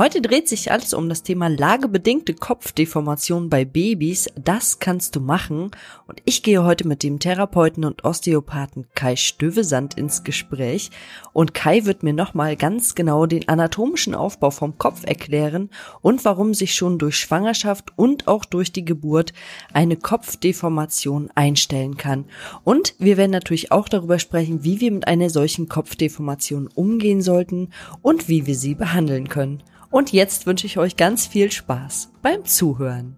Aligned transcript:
Heute 0.00 0.22
dreht 0.22 0.48
sich 0.48 0.72
alles 0.72 0.94
um 0.94 1.10
das 1.10 1.24
Thema 1.24 1.48
lagebedingte 1.48 2.32
Kopfdeformation 2.32 3.50
bei 3.50 3.66
Babys. 3.66 4.30
Das 4.34 4.78
kannst 4.78 5.14
du 5.14 5.20
machen. 5.20 5.72
Und 6.06 6.22
ich 6.24 6.42
gehe 6.42 6.64
heute 6.64 6.88
mit 6.88 7.02
dem 7.02 7.18
Therapeuten 7.18 7.84
und 7.84 8.02
Osteopathen 8.02 8.86
Kai 8.94 9.16
Stövesand 9.16 9.98
ins 9.98 10.24
Gespräch. 10.24 10.90
Und 11.34 11.52
Kai 11.52 11.84
wird 11.84 12.02
mir 12.02 12.14
nochmal 12.14 12.56
ganz 12.56 12.94
genau 12.94 13.26
den 13.26 13.46
anatomischen 13.46 14.14
Aufbau 14.14 14.50
vom 14.50 14.78
Kopf 14.78 15.04
erklären 15.04 15.68
und 16.00 16.24
warum 16.24 16.54
sich 16.54 16.74
schon 16.74 16.98
durch 16.98 17.16
Schwangerschaft 17.16 17.92
und 17.96 18.26
auch 18.26 18.46
durch 18.46 18.72
die 18.72 18.86
Geburt 18.86 19.34
eine 19.74 19.96
Kopfdeformation 19.96 21.28
einstellen 21.34 21.98
kann. 21.98 22.24
Und 22.64 22.94
wir 22.98 23.18
werden 23.18 23.32
natürlich 23.32 23.70
auch 23.70 23.86
darüber 23.86 24.18
sprechen, 24.18 24.64
wie 24.64 24.80
wir 24.80 24.92
mit 24.92 25.06
einer 25.06 25.28
solchen 25.28 25.68
Kopfdeformation 25.68 26.70
umgehen 26.74 27.20
sollten 27.20 27.68
und 28.00 28.30
wie 28.30 28.46
wir 28.46 28.54
sie 28.54 28.74
behandeln 28.74 29.28
können. 29.28 29.62
Und 29.90 30.12
jetzt 30.12 30.46
wünsche 30.46 30.66
ich 30.66 30.78
euch 30.78 30.96
ganz 30.96 31.26
viel 31.26 31.50
Spaß 31.50 32.10
beim 32.22 32.44
Zuhören. 32.44 33.16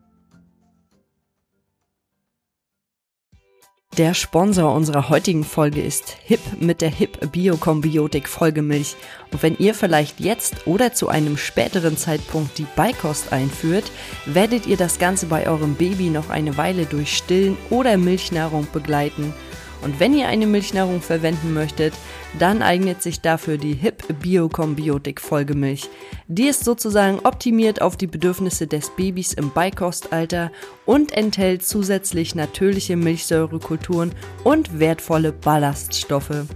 Der 3.98 4.14
Sponsor 4.14 4.74
unserer 4.74 5.10
heutigen 5.10 5.44
Folge 5.44 5.82
ist 5.82 6.16
HIP 6.24 6.40
mit 6.60 6.80
der 6.80 6.88
HIP 6.88 7.30
Biokombiotik 7.30 8.26
Folgemilch. 8.26 8.96
Und 9.30 9.42
wenn 9.42 9.58
ihr 9.58 9.74
vielleicht 9.74 10.18
jetzt 10.18 10.66
oder 10.66 10.94
zu 10.94 11.08
einem 11.08 11.36
späteren 11.36 11.98
Zeitpunkt 11.98 12.56
die 12.56 12.66
Beikost 12.74 13.34
einführt, 13.34 13.84
werdet 14.24 14.66
ihr 14.66 14.78
das 14.78 14.98
Ganze 14.98 15.26
bei 15.26 15.46
eurem 15.46 15.74
Baby 15.74 16.08
noch 16.08 16.30
eine 16.30 16.56
Weile 16.56 16.86
durch 16.86 17.14
Stillen 17.14 17.58
oder 17.68 17.98
Milchnahrung 17.98 18.66
begleiten– 18.72 19.34
und 19.82 20.00
wenn 20.00 20.14
ihr 20.14 20.28
eine 20.28 20.46
Milchnahrung 20.46 21.00
verwenden 21.00 21.52
möchtet, 21.52 21.94
dann 22.38 22.62
eignet 22.62 23.02
sich 23.02 23.20
dafür 23.20 23.58
die 23.58 23.74
HIP 23.74 24.20
Biokombiotik 24.20 25.20
Folgemilch. 25.20 25.88
Die 26.28 26.46
ist 26.46 26.64
sozusagen 26.64 27.18
optimiert 27.20 27.82
auf 27.82 27.96
die 27.96 28.06
Bedürfnisse 28.06 28.66
des 28.66 28.90
Babys 28.90 29.32
im 29.32 29.50
Beikostalter 29.50 30.50
und 30.86 31.12
enthält 31.12 31.64
zusätzlich 31.64 32.34
natürliche 32.34 32.96
Milchsäurekulturen 32.96 34.12
und 34.44 34.78
wertvolle 34.78 35.32
Ballaststoffe. 35.32 36.46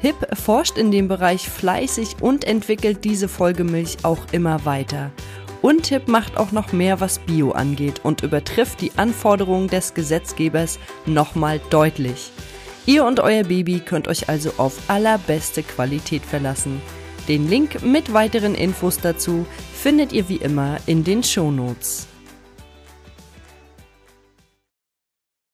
HIP 0.00 0.36
forscht 0.38 0.78
in 0.78 0.92
dem 0.92 1.08
Bereich 1.08 1.48
fleißig 1.48 2.16
und 2.20 2.44
entwickelt 2.44 3.04
diese 3.04 3.28
Folgemilch 3.28 3.98
auch 4.04 4.20
immer 4.30 4.64
weiter. 4.64 5.10
Und 5.60 5.88
HIP 5.88 6.06
macht 6.06 6.36
auch 6.36 6.52
noch 6.52 6.72
mehr, 6.72 7.00
was 7.00 7.18
Bio 7.18 7.50
angeht 7.50 8.00
und 8.04 8.22
übertrifft 8.22 8.80
die 8.80 8.92
Anforderungen 8.96 9.66
des 9.68 9.94
Gesetzgebers 9.94 10.78
nochmal 11.04 11.60
deutlich. 11.70 12.30
Ihr 12.88 13.04
und 13.04 13.20
euer 13.20 13.44
Baby 13.44 13.80
könnt 13.80 14.08
euch 14.08 14.30
also 14.30 14.54
auf 14.56 14.88
allerbeste 14.88 15.62
Qualität 15.62 16.22
verlassen. 16.22 16.80
Den 17.28 17.46
Link 17.46 17.82
mit 17.82 18.14
weiteren 18.14 18.54
Infos 18.54 18.98
dazu 18.98 19.44
findet 19.74 20.14
ihr 20.14 20.30
wie 20.30 20.36
immer 20.36 20.78
in 20.86 21.04
den 21.04 21.22
Shownotes. 21.22 22.06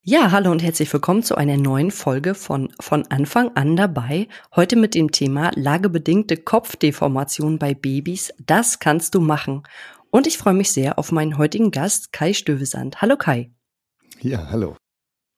Ja, 0.01 0.31
hallo 0.31 0.49
und 0.49 0.63
herzlich 0.63 0.93
willkommen 0.93 1.23
zu 1.23 1.35
einer 1.35 1.57
neuen 1.57 1.91
Folge 1.91 2.35
von 2.35 2.69
von 2.79 3.05
Anfang 3.07 3.51
an 3.55 3.75
dabei. 3.75 4.29
Heute 4.55 4.77
mit 4.77 4.95
dem 4.95 5.11
Thema 5.11 5.51
lagebedingte 5.55 6.37
Kopfdeformation 6.37 7.59
bei 7.59 7.73
Babys. 7.73 8.33
Das 8.45 8.79
kannst 8.79 9.13
du 9.13 9.19
machen. 9.19 9.63
Und 10.09 10.25
ich 10.25 10.37
freue 10.37 10.53
mich 10.53 10.71
sehr 10.71 10.97
auf 10.97 11.11
meinen 11.11 11.37
heutigen 11.37 11.71
Gast 11.71 12.13
Kai 12.13 12.31
Stövesand. 12.31 13.01
Hallo 13.01 13.17
Kai. 13.17 13.51
Ja, 14.21 14.47
hallo. 14.49 14.77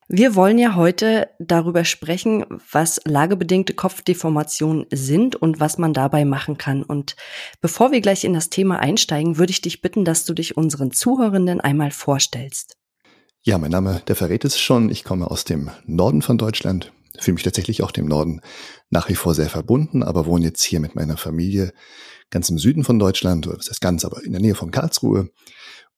Wir 0.09 0.35
wollen 0.35 0.57
ja 0.57 0.75
heute 0.75 1.29
darüber 1.37 1.83
sprechen, 1.83 2.45
was 2.71 3.01
lagebedingte 3.03 3.73
Kopfdeformationen 3.73 4.85
sind 4.89 5.35
und 5.35 5.59
was 5.59 5.77
man 5.77 5.93
dabei 5.93 6.23
machen 6.23 6.57
kann. 6.57 6.81
Und 6.81 7.17
bevor 7.59 7.91
wir 7.91 7.99
gleich 7.99 8.23
in 8.23 8.33
das 8.33 8.49
Thema 8.49 8.79
einsteigen, 8.79 9.37
würde 9.37 9.51
ich 9.51 9.59
dich 9.59 9.81
bitten, 9.81 10.05
dass 10.05 10.23
du 10.23 10.33
dich 10.33 10.55
unseren 10.55 10.91
Zuhörenden 10.91 11.59
einmal 11.59 11.91
vorstellst. 11.91 12.77
Ja, 13.43 13.57
mein 13.57 13.71
Name, 13.71 14.01
der 14.07 14.15
verrät 14.15 14.45
es 14.45 14.57
schon. 14.57 14.89
Ich 14.89 15.03
komme 15.03 15.29
aus 15.29 15.43
dem 15.43 15.71
Norden 15.85 16.21
von 16.21 16.37
Deutschland, 16.37 16.93
fühle 17.19 17.35
mich 17.35 17.43
tatsächlich 17.43 17.83
auch 17.83 17.91
dem 17.91 18.05
Norden 18.05 18.39
nach 18.89 19.09
wie 19.09 19.15
vor 19.15 19.35
sehr 19.35 19.49
verbunden, 19.49 20.03
aber 20.03 20.25
wohne 20.25 20.45
jetzt 20.45 20.63
hier 20.63 20.79
mit 20.79 20.95
meiner 20.95 21.17
Familie 21.17 21.73
ganz 22.29 22.49
im 22.49 22.57
Süden 22.57 22.85
von 22.85 22.97
Deutschland, 22.97 23.45
das 23.45 23.69
heißt 23.69 23.81
ganz, 23.81 24.05
aber 24.05 24.23
in 24.23 24.31
der 24.31 24.41
Nähe 24.41 24.55
von 24.55 24.71
Karlsruhe. 24.71 25.31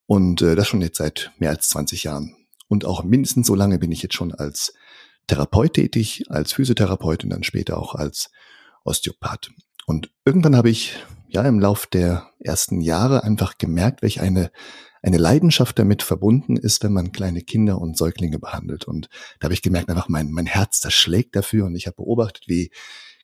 Und 0.08 0.42
äh, 0.42 0.56
das 0.56 0.68
schon 0.68 0.82
jetzt 0.82 0.98
seit 0.98 1.32
mehr 1.38 1.52
als 1.52 1.70
20 1.70 2.06
Jahren. 2.06 2.36
Und 2.70 2.86
auch 2.86 3.04
mindestens 3.04 3.48
so 3.48 3.56
lange 3.56 3.80
bin 3.80 3.92
ich 3.92 4.02
jetzt 4.02 4.16
schon 4.16 4.34
als 4.34 4.74
Therapeut 5.28 5.74
tätig, 5.74 6.24
als 6.30 6.54
Physiotherapeut 6.54 7.24
und 7.24 7.32
dann 7.32 7.44
später 7.44 7.78
auch 7.78 7.96
als 7.96 8.32
Osteopath. 8.86 9.52
Und 9.86 10.12
irgendwann 10.24 10.56
habe 10.56 10.70
ich 10.70 10.96
ja 11.28 11.42
im 11.44 11.60
Lauf 11.60 11.86
der 11.88 12.30
ersten 12.40 12.80
Jahre 12.80 13.24
einfach 13.24 13.58
gemerkt, 13.58 14.02
welch 14.02 14.22
eine 14.22 14.52
eine 15.02 15.18
Leidenschaft 15.18 15.80
damit 15.80 16.04
verbunden 16.04 16.58
ist, 16.58 16.84
wenn 16.84 16.94
man 16.94 17.12
kleine 17.12 17.42
Kinder 17.42 17.80
und 17.80 17.98
Säuglinge 17.98 18.40
behandelt. 18.40 18.86
Und 18.86 19.10
da 19.40 19.46
habe 19.46 19.54
ich 19.54 19.62
gemerkt, 19.62 19.90
einfach 19.90 20.10
mein, 20.10 20.32
mein 20.32 20.46
Herz, 20.46 20.80
das 20.80 20.94
schlägt 20.94 21.36
dafür. 21.36 21.66
Und 21.66 21.76
ich 21.76 21.88
habe 21.88 21.96
beobachtet, 21.96 22.48
wie 22.48 22.72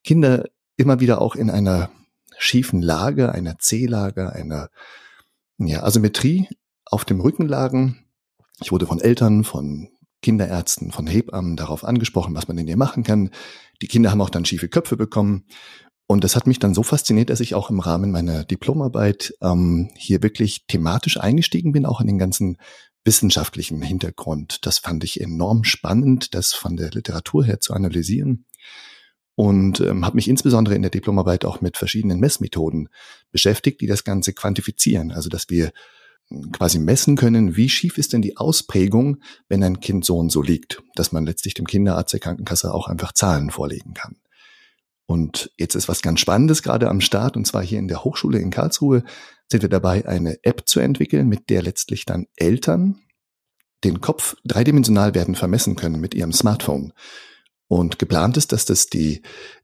Kinder 0.04 0.46
immer 0.78 1.00
wieder 1.00 1.22
auch 1.22 1.36
in 1.36 1.50
einer 1.50 1.92
schiefen 2.38 2.82
Lage, 2.82 3.32
einer 3.32 3.58
C-Lage, 3.60 4.32
einer 4.32 4.70
ja, 5.58 5.84
Asymmetrie 5.84 6.48
auf 6.86 7.06
dem 7.06 7.20
Rücken 7.20 7.48
lagen 7.48 8.05
ich 8.62 8.72
wurde 8.72 8.88
von 8.88 9.00
Eltern, 9.00 9.44
von 9.44 9.90
Kinderärzten, 10.22 10.92
von 10.92 11.08
Hebammen 11.08 11.56
darauf 11.56 11.84
angesprochen, 11.84 12.36
was 12.36 12.48
man 12.48 12.58
denn 12.58 12.68
hier 12.68 12.78
machen 12.78 13.04
kann. 13.04 13.30
Die 13.82 13.88
Kinder 13.88 14.12
haben 14.12 14.22
auch 14.22 14.30
dann 14.30 14.46
schiefe 14.46 14.70
Köpfe 14.70 14.98
bekommen. 14.98 15.46
Und 16.08 16.24
das 16.24 16.36
hat 16.36 16.48
mich 16.48 16.60
dann 16.60 16.74
so 16.74 16.84
fasziniert, 16.84 17.30
dass 17.30 17.40
ich 17.40 17.56
auch 17.56 17.70
im 17.70 17.80
Rahmen 17.80 18.12
meiner 18.12 18.44
Diplomarbeit 18.44 19.34
ähm, 19.42 19.90
hier 19.96 20.22
wirklich 20.22 20.66
thematisch 20.68 21.20
eingestiegen 21.20 21.72
bin, 21.72 21.86
auch 21.86 22.00
in 22.00 22.08
den 22.08 22.20
ganzen 22.20 22.58
wissenschaftlichen 23.04 23.82
Hintergrund. 23.82 24.66
Das 24.66 24.80
fand 24.80 25.04
ich 25.04 25.22
enorm 25.22 25.64
spannend, 25.64 26.34
das 26.34 26.54
von 26.54 26.76
der 26.76 26.92
Literatur 26.92 27.44
her 27.46 27.60
zu 27.60 27.74
analysieren. 27.74 28.46
Und 29.36 29.82
ähm, 29.82 30.06
habe 30.06 30.16
mich 30.16 30.28
insbesondere 30.28 30.76
in 30.76 30.82
der 30.82 30.92
Diplomarbeit 30.92 31.44
auch 31.44 31.60
mit 31.60 31.78
verschiedenen 31.78 32.20
Messmethoden 32.20 32.90
beschäftigt, 33.32 33.82
die 33.82 33.88
das 33.88 34.04
Ganze 34.04 34.34
quantifizieren. 34.34 35.12
Also 35.12 35.30
dass 35.30 35.50
wir 35.50 35.72
quasi 36.52 36.80
messen 36.80 37.16
können, 37.16 37.56
wie 37.56 37.70
schief 37.70 37.98
ist 37.98 38.14
denn 38.14 38.22
die 38.22 38.38
Ausprägung, 38.38 39.18
wenn 39.48 39.64
ein 39.64 39.80
Kind 39.80 40.06
so 40.06 40.18
und 40.18 40.32
so 40.32 40.42
liegt, 40.42 40.82
dass 40.96 41.12
man 41.12 41.26
letztlich 41.26 41.54
dem 41.54 41.68
Kinderarzt 41.68 42.14
der 42.14 42.20
Krankenkasse 42.20 42.74
auch 42.74 42.88
einfach 42.88 43.14
Zahlen 43.14 43.52
vorlegen 43.52 43.94
kann. 43.94 44.18
Und 45.06 45.52
jetzt 45.58 45.76
ist 45.76 45.88
was 45.88 46.02
ganz 46.02 46.20
Spannendes 46.20 46.64
gerade 46.64 46.90
am 46.90 47.00
Start, 47.00 47.38
und 47.38 47.46
zwar 47.46 47.64
hier 47.64 47.78
in 47.78 47.88
der 47.88 48.04
Hochschule 48.04 48.40
in 48.40 48.50
Karlsruhe 48.50 49.04
sind 49.52 49.62
wir 49.62 49.70
dabei, 49.70 50.08
eine 50.08 50.44
App 50.44 50.64
zu 50.66 50.80
entwickeln, 50.80 51.28
mit 51.28 51.50
der 51.52 51.62
letztlich 51.62 52.06
dann 52.06 52.26
Eltern 52.36 53.00
den 53.84 54.02
Kopf 54.02 54.36
dreidimensional 54.44 55.14
werden 55.14 55.36
vermessen 55.36 55.76
können 55.76 56.02
mit 56.02 56.16
ihrem 56.16 56.34
Smartphone. 56.34 56.94
Und 57.68 58.00
geplant 58.00 58.38
ist, 58.38 58.52
dass 58.52 58.66
das 58.66 58.88
die 58.88 59.22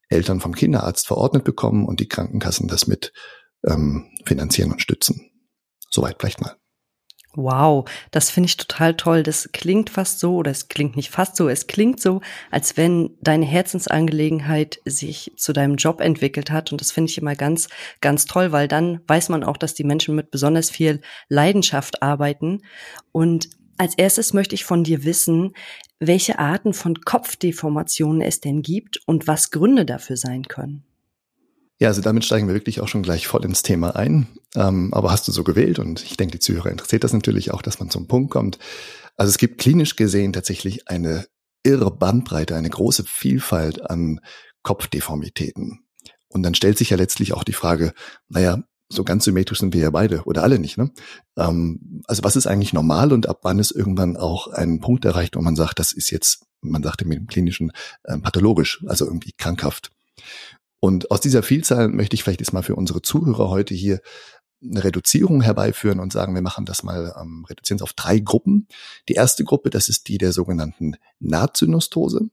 Eltern 0.10 0.42
vom 0.42 0.54
Kinderarzt 0.54 1.08
verordnet 1.08 1.44
bekommen 1.44 1.86
und 1.86 2.00
die 2.00 2.08
Krankenkassen 2.08 2.68
das 2.68 2.86
mit 2.86 3.14
ähm, 3.66 4.12
finanzieren 4.26 4.72
und 4.72 4.82
stützen. 4.82 5.31
Soweit 5.94 6.16
vielleicht 6.19 6.41
mal. 6.41 6.56
Wow, 7.34 7.90
das 8.12 8.29
finde 8.29 8.47
ich 8.47 8.57
total 8.57 8.96
toll. 8.96 9.24
Das 9.24 9.52
klingt 9.53 9.90
fast 9.90 10.19
so, 10.19 10.35
oder 10.35 10.52
es 10.52 10.68
klingt 10.68 10.97
nicht 10.97 11.12
fast 11.12 11.38
so, 11.38 11.47
es 11.47 11.68
klingt 11.68 12.02
so, 12.02 12.19
als 12.50 12.75
wenn 12.75 13.12
deine 13.22 13.46
Herzensangelegenheit 13.46 14.81
sich 14.84 15.31
zu 15.38 15.53
deinem 15.53 15.75
Job 15.75 16.01
entwickelt 16.01 16.51
hat. 16.51 16.74
Und 16.74 16.81
das 16.81 16.91
finde 16.91 17.09
ich 17.09 17.18
immer 17.18 17.35
ganz, 17.35 17.69
ganz 18.01 18.25
toll, 18.25 18.51
weil 18.51 18.68
dann 18.68 19.00
weiß 19.07 19.30
man 19.30 19.46
auch, 19.46 19.56
dass 19.56 19.74
die 19.74 19.85
Menschen 19.85 20.13
mit 20.13 20.30
besonders 20.30 20.69
viel 20.69 21.00
Leidenschaft 21.30 22.03
arbeiten. 22.03 22.63
Und 23.13 23.50
als 23.78 23.96
erstes 23.97 24.34
möchte 24.34 24.56
ich 24.56 24.66
von 24.66 24.84
dir 24.84 25.06
wissen, 25.06 25.53
welche 26.00 26.38
Arten 26.38 26.74
von 26.74 27.00
Kopfdeformationen 27.00 28.21
es 28.21 28.42
denn 28.42 28.62
gibt 28.62 29.00
und 29.06 29.27
was 29.27 29.51
Gründe 29.51 29.86
dafür 29.86 30.18
sein 30.18 30.44
können. 30.44 30.83
Ja, 31.81 31.88
also 31.88 32.01
damit 32.04 32.24
steigen 32.24 32.45
wir 32.45 32.54
wirklich 32.54 32.80
auch 32.80 32.88
schon 32.88 33.01
gleich 33.01 33.25
voll 33.25 33.44
ins 33.44 33.63
Thema 33.63 33.95
ein. 33.95 34.28
Ähm, 34.54 34.94
aber 34.94 35.10
hast 35.10 35.28
du 35.28 35.31
so 35.31 35.44
gewählt 35.44 35.80
und 35.80 36.04
ich 36.04 36.16
denke, 36.16 36.33
die 36.33 36.39
Zuhörer 36.39 36.69
interessiert 36.69 37.04
das 37.04 37.12
natürlich 37.12 37.51
auch, 37.51 37.63
dass 37.63 37.80
man 37.80 37.89
zum 37.89 38.07
Punkt 38.07 38.30
kommt. 38.30 38.60
Also 39.18 39.31
es 39.31 39.39
gibt 39.39 39.57
klinisch 39.57 39.95
gesehen 39.95 40.31
tatsächlich 40.31 40.88
eine 40.89 41.25
irre 41.63 41.89
Bandbreite, 41.89 42.56
eine 42.56 42.69
große 42.69 43.04
Vielfalt 43.06 43.89
an 43.89 44.19
Kopfdeformitäten. 44.62 45.80
Und 46.28 46.44
dann 46.44 46.54
stellt 46.54 46.78
sich 46.78 46.92
ja 46.92 46.98
letztlich 46.98 47.33
auch 47.33 47.44
die 47.44 47.51
Frage, 47.51 47.94
naja, 48.30 48.62
so 48.88 49.04
ganz 49.04 49.24
symmetrisch 49.24 49.57
sind 49.57 49.74
wir 49.74 49.81
ja 49.81 49.89
beide 49.89 50.22
oder 50.25 50.44
alle 50.44 50.60
nicht. 50.60 50.78
Ne? 50.78 50.92
Ähm, 51.36 52.04
also 52.06 52.24
was 52.24 52.36
ist 52.36 52.45
eigentlich 52.45 52.74
normal 52.74 53.12
und 53.12 53.28
ab 53.28 53.39
wann 53.42 53.57
ist 53.57 53.72
irgendwann 53.72 54.18
auch 54.18 54.50
ein 54.50 54.81
Punkt 54.81 55.04
erreicht, 55.04 55.36
wo 55.36 55.42
man 55.42 55.56
sagt, 55.56 55.80
das 55.80 55.94
ist 55.94 56.12
jetzt, 56.12 56.45
man 56.62 56.83
sagt 56.83 57.01
im 57.01 57.25
klinischen 57.25 57.72
äh, 58.04 58.19
pathologisch, 58.19 58.83
also 58.86 59.06
irgendwie 59.06 59.31
krankhaft. 59.36 59.89
Und 60.81 61.12
aus 61.12 61.22
dieser 61.22 61.44
Vielzahl 61.44 61.89
möchte 61.89 62.16
ich 62.16 62.24
vielleicht 62.24 62.42
jetzt 62.42 62.54
mal 62.54 62.63
für 62.63 62.75
unsere 62.75 63.04
Zuhörer 63.04 63.50
heute 63.50 63.75
hier 63.75 64.01
eine 64.63 64.83
Reduzierung 64.83 65.42
herbeiführen 65.42 66.00
und 66.00 66.12
sagen, 66.12 66.33
wir 66.33 66.42
machen 66.42 66.66
das 66.66 66.81
mal, 66.81 67.16
ähm, 67.19 67.45
reduzieren 67.48 67.78
es 67.78 67.83
auf 67.83 67.94
drei 67.94 68.19
Gruppen. 68.19 68.68
Die 69.07 69.13
erste 69.13 69.44
Gruppe, 69.44 69.69
das 69.69 69.89
ist 69.89 70.07
die 70.07 70.18
der 70.18 70.33
sogenannten 70.33 70.98
Nahtsynostose. 71.19 72.30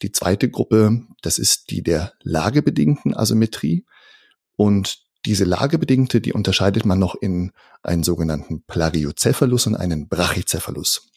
Die 0.00 0.10
zweite 0.10 0.48
Gruppe, 0.48 1.02
das 1.20 1.38
ist 1.38 1.70
die 1.70 1.82
der 1.82 2.14
lagebedingten 2.22 3.14
Asymmetrie. 3.14 3.84
Und 4.56 5.02
diese 5.26 5.44
lagebedingte, 5.44 6.22
die 6.22 6.32
unterscheidet 6.32 6.86
man 6.86 6.98
noch 6.98 7.14
in 7.14 7.52
einen 7.82 8.04
sogenannten 8.04 8.62
Plagiocephalus 8.62 9.66
und 9.66 9.76
einen 9.76 10.08
Brachycephalus. 10.08 11.10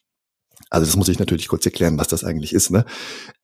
Also 0.69 0.85
das 0.85 0.97
muss 0.97 1.07
ich 1.07 1.19
natürlich 1.19 1.47
kurz 1.47 1.65
erklären, 1.65 1.97
was 1.97 2.09
das 2.09 2.25
eigentlich 2.25 2.51
ist. 2.51 2.69
Ne? 2.69 2.85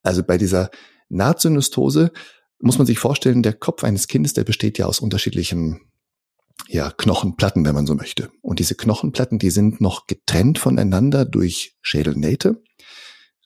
Also 0.02 0.22
bei 0.22 0.36
dieser 0.36 0.70
Nahtsynostose 1.08 2.12
muss 2.62 2.78
man 2.78 2.86
sich 2.86 2.98
vorstellen, 2.98 3.42
der 3.42 3.54
Kopf 3.54 3.84
eines 3.84 4.06
Kindes, 4.06 4.34
der 4.34 4.44
besteht 4.44 4.78
ja 4.78 4.86
aus 4.86 5.00
unterschiedlichen 5.00 5.80
ja, 6.68 6.90
Knochenplatten, 6.90 7.64
wenn 7.64 7.74
man 7.74 7.86
so 7.86 7.94
möchte. 7.94 8.30
Und 8.40 8.60
diese 8.60 8.76
Knochenplatten, 8.76 9.38
die 9.38 9.50
sind 9.50 9.80
noch 9.80 10.06
getrennt 10.06 10.58
voneinander 10.58 11.24
durch 11.24 11.76
Schädelnähte. 11.82 12.62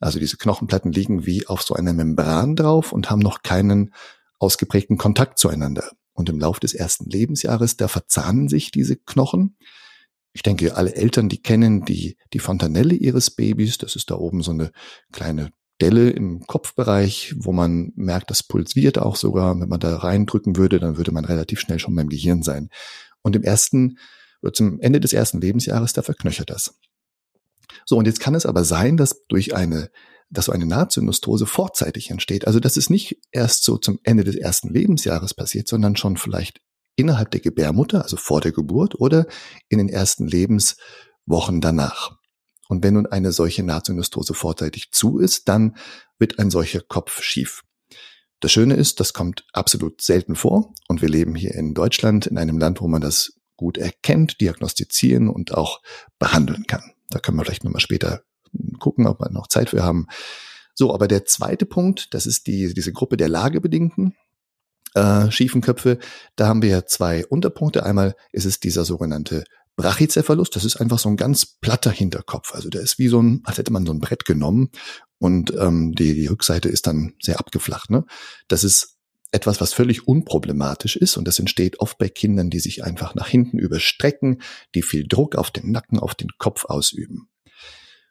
Also 0.01 0.19
diese 0.19 0.37
Knochenplatten 0.37 0.93
liegen 0.93 1.25
wie 1.25 1.47
auf 1.47 1.63
so 1.63 1.75
einer 1.75 1.95
Membran 1.95 2.57
drauf 2.57 2.93
und 2.93 3.11
haben 3.11 3.21
noch 3.21 3.43
keinen 3.43 3.95
ausgeprägten 4.39 4.99
Kontakt 4.99 5.39
zueinander. 5.39 5.91
Und 6.13 6.29
im 6.29 6.39
Laufe 6.39 6.61
des 6.61 6.75
ersten 6.75 7.09
Lebensjahres, 7.09 7.77
da 7.77 7.89
verzahnen 7.89 8.49
sich 8.49 8.71
diese 8.71 8.97
Knochen. 8.97 9.57
Ich 10.35 10.43
denke, 10.43 10.77
alle 10.77 10.95
Eltern, 10.95 11.31
die 11.31 11.41
kennen 11.41 11.87
die, 11.87 12.19
die 12.35 12.39
Fontanelle 12.39 12.95
ihres 12.95 13.31
Babys. 13.31 13.79
Das 13.79 13.97
ist 13.97 14.11
da 14.11 14.17
oben 14.17 14.43
so 14.43 14.51
eine 14.51 14.73
kleine 15.13 15.53
Delle 15.81 16.11
im 16.11 16.41
Kopfbereich, 16.47 17.35
wo 17.37 17.53
man 17.53 17.93
merkt, 17.97 18.31
das 18.31 18.43
pulsiert 18.43 18.99
auch 18.99 19.17
sogar. 19.17 19.59
Wenn 19.61 19.69
man 19.69 19.81
da 19.81 19.97
reindrücken 19.97 20.57
würde, 20.57 20.81
dann 20.81 20.97
würde 20.97 21.13
man 21.13 21.25
relativ 21.25 21.61
schnell 21.61 21.79
schon 21.79 21.95
beim 21.95 22.09
Gehirn 22.09 22.43
sein. 22.43 22.71
Und 23.23 23.37
im 23.37 23.43
ersten, 23.43 23.99
zum 24.53 24.81
Ende 24.81 25.01
des 25.01 25.13
ersten 25.13 25.41
Lebensjahres, 25.41 25.93
da 25.93 26.03
verknöchert 26.03 26.51
das. 26.51 26.79
So, 27.85 27.99
und 27.99 28.07
jetzt 28.07 28.21
kann 28.21 28.35
es 28.35 28.47
aber 28.47 28.65
sein, 28.65 28.97
dass 28.97 29.27
durch 29.27 29.55
eine, 29.55 29.91
dass 30.31 30.47
so 30.47 30.53
eine 30.53 30.67
Nahtsynostose 30.67 31.47
vorzeitig 31.47 32.11
entsteht. 32.11 32.47
Also, 32.47 32.59
dass 32.59 32.77
es 32.77 32.89
nicht 32.89 33.21
erst 33.31 33.65
so 33.65 33.77
zum 33.77 33.99
Ende 34.03 34.25
des 34.25 34.37
ersten 34.37 34.73
Lebensjahres 34.73 35.35
passiert, 35.35 35.69
sondern 35.69 35.97
schon 35.97 36.17
vielleicht 36.17 36.61
innerhalb 36.97 37.31
der 37.31 37.41
Gebärmutter, 37.41 38.03
also 38.03 38.17
vor 38.17 38.41
der 38.41 38.53
Geburt 38.53 38.99
oder 38.99 39.27
in 39.69 39.79
den 39.79 39.89
ersten 39.89 40.27
Lebenswochen 40.27 41.61
danach. 41.61 42.17
Und 42.69 42.83
wenn 42.83 42.95
nun 42.95 43.07
eine 43.07 43.33
solche 43.33 43.63
Nahtsynostose 43.63 44.35
vorzeitig 44.35 44.91
zu 44.91 45.19
ist, 45.19 45.49
dann 45.49 45.77
wird 46.19 46.39
ein 46.39 46.51
solcher 46.51 46.81
Kopf 46.81 47.23
schief. 47.23 47.63
Das 48.41 48.53
Schöne 48.53 48.75
ist, 48.75 49.01
das 49.01 49.13
kommt 49.13 49.45
absolut 49.53 50.03
selten 50.03 50.37
vor 50.37 50.73
und 50.89 51.01
wir 51.01 51.09
leben 51.09 51.35
hier 51.35 51.55
in 51.55 51.75
Deutschland 51.75 52.27
in 52.27 52.37
einem 52.37 52.59
Land, 52.59 52.81
wo 52.81 52.89
man 52.89 53.01
das 53.01 53.33
gut 53.57 53.79
erkennt, 53.79 54.41
diagnostizieren 54.41 55.29
und 55.29 55.55
auch 55.55 55.81
behandeln 56.19 56.67
kann. 56.67 56.93
Da 57.09 57.19
können 57.19 57.39
wir 57.39 57.45
vielleicht 57.45 57.65
nochmal 57.65 57.81
später 57.81 58.23
gucken, 58.79 59.07
ob 59.07 59.21
wir 59.21 59.31
noch 59.31 59.47
Zeit 59.47 59.71
für 59.71 59.83
haben. 59.83 60.07
So, 60.75 60.93
aber 60.93 61.09
der 61.09 61.25
zweite 61.25 61.65
Punkt, 61.65 62.13
das 62.13 62.27
ist 62.27 62.47
die, 62.47 62.75
diese 62.75 62.93
Gruppe 62.93 63.17
der 63.17 63.29
lagebedingten 63.29 64.15
äh, 64.95 65.31
schiefen 65.31 65.63
Köpfe. 65.63 65.99
Da 66.37 66.49
haben 66.49 66.63
wir 66.63 66.71
ja 66.71 66.87
zwei 66.87 67.25
Unterpunkte. 67.27 67.85
Einmal 67.85 68.15
ist 68.33 68.45
es 68.45 68.61
dieser 68.61 68.85
sogenannte 68.85 69.45
Brachycephalus, 69.77 70.51
das 70.51 70.65
ist 70.65 70.77
einfach 70.77 70.99
so 70.99 71.09
ein 71.09 71.17
ganz 71.17 71.47
platter 71.47 71.91
Hinterkopf. 71.91 72.55
Also 72.55 72.71
der 72.71 72.81
ist 72.81 72.99
wie 72.99 73.09
so 73.09 73.21
ein, 73.23 73.43
als 73.45 73.59
hätte 73.59 73.73
man 73.73 73.87
so 73.87 73.93
ein 73.93 74.01
Brett 74.01 74.25
genommen 74.25 74.71
und 75.19 75.55
ähm, 75.55 75.95
die, 75.95 76.15
die 76.15 76.27
Rückseite 76.27 76.69
ist 76.69 76.87
dann 76.87 77.15
sehr 77.21 77.39
abgeflacht. 77.39 77.91
Ne? 77.91 78.05
Das 78.49 78.65
ist 78.65 78.97
etwas, 79.33 79.61
was 79.61 79.75
völlig 79.75 80.09
unproblematisch 80.09 80.97
ist 80.97 81.17
und 81.17 81.29
das 81.29 81.39
entsteht 81.39 81.81
oft 81.81 81.99
bei 81.99 82.09
Kindern, 82.09 82.49
die 82.49 82.61
sich 82.61 82.85
einfach 82.85 83.15
nach 83.15 83.29
hinten 83.29 83.59
überstrecken, 83.59 84.41
die 84.75 84.83
viel 84.83 85.07
Druck 85.07 85.37
auf 85.37 85.51
den 85.51 85.71
Nacken, 85.71 85.99
auf 85.99 86.15
den 86.15 86.31
Kopf 86.39 86.65
ausüben. 86.65 87.29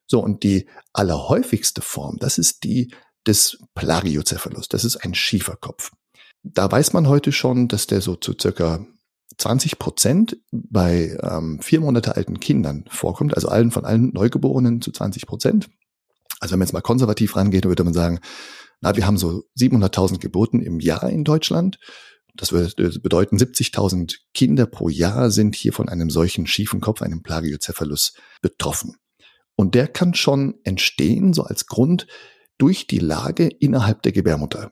So, 0.08 0.22
und 0.24 0.44
die 0.44 0.68
allerhäufigste 0.94 1.82
Form, 1.82 2.18
das 2.20 2.38
ist 2.38 2.64
die 2.64 2.94
des 3.26 3.58
Plagiocephalus. 3.74 4.68
Das 4.70 4.86
ist 4.86 4.98
ein 4.98 5.16
Schieferkopf. 5.16 5.92
Da 6.44 6.72
weiß 6.72 6.94
man 6.94 7.08
heute 7.08 7.32
schon, 7.32 7.68
dass 7.68 7.88
der 7.88 8.02
so 8.02 8.16
zu 8.16 8.36
circa 8.40 8.86
20 9.38 9.80
Prozent 9.80 10.38
bei 10.52 11.18
ähm, 11.22 11.60
vier 11.62 11.80
Monate 11.80 12.16
alten 12.16 12.40
Kindern 12.40 12.86
vorkommt, 12.90 13.36
also 13.36 13.48
allen 13.48 13.72
von 13.72 13.86
allen 13.86 14.12
Neugeborenen 14.14 14.82
zu 14.82 14.92
20 14.92 15.26
Prozent. 15.26 15.70
Also 16.40 16.54
wenn 16.54 16.60
man 16.60 16.68
jetzt 16.68 16.74
mal 16.74 16.82
konservativ 16.82 17.36
rangeht, 17.36 17.66
würde 17.66 17.84
man 17.84 17.94
sagen, 17.94 18.20
na, 18.82 18.96
wir 18.96 19.08
haben 19.08 19.18
so 19.18 19.44
700.000 19.58 20.20
Geburten 20.20 20.62
im 20.62 20.80
Jahr 20.80 21.10
in 21.10 21.24
Deutschland. 21.24 21.80
Das 22.36 22.52
würde 22.52 23.00
bedeuten, 23.00 23.38
70.000 23.38 24.16
Kinder 24.34 24.66
pro 24.66 24.90
Jahr 24.90 25.32
sind 25.32 25.56
hier 25.56 25.72
von 25.72 25.88
einem 25.88 26.10
solchen 26.10 26.48
schiefen 26.48 26.82
Kopf, 26.82 27.02
einem 27.02 27.24
Plagiocephalus, 27.24 28.14
betroffen. 28.42 28.98
Und 29.56 29.74
der 29.74 29.88
kann 29.88 30.14
schon 30.14 30.56
entstehen, 30.64 31.34
so 31.34 31.44
als 31.44 31.66
Grund, 31.66 32.08
durch 32.58 32.88
die 32.88 33.00
Lage 33.00 33.48
innerhalb 33.48 34.02
der 34.02 34.12
Gebärmutter. 34.12 34.72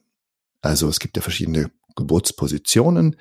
Also 0.62 0.88
es 0.90 1.00
gibt 1.00 1.16
ja 1.16 1.22
verschiedene 1.22 1.72
Geburtspositionen. 1.96 3.18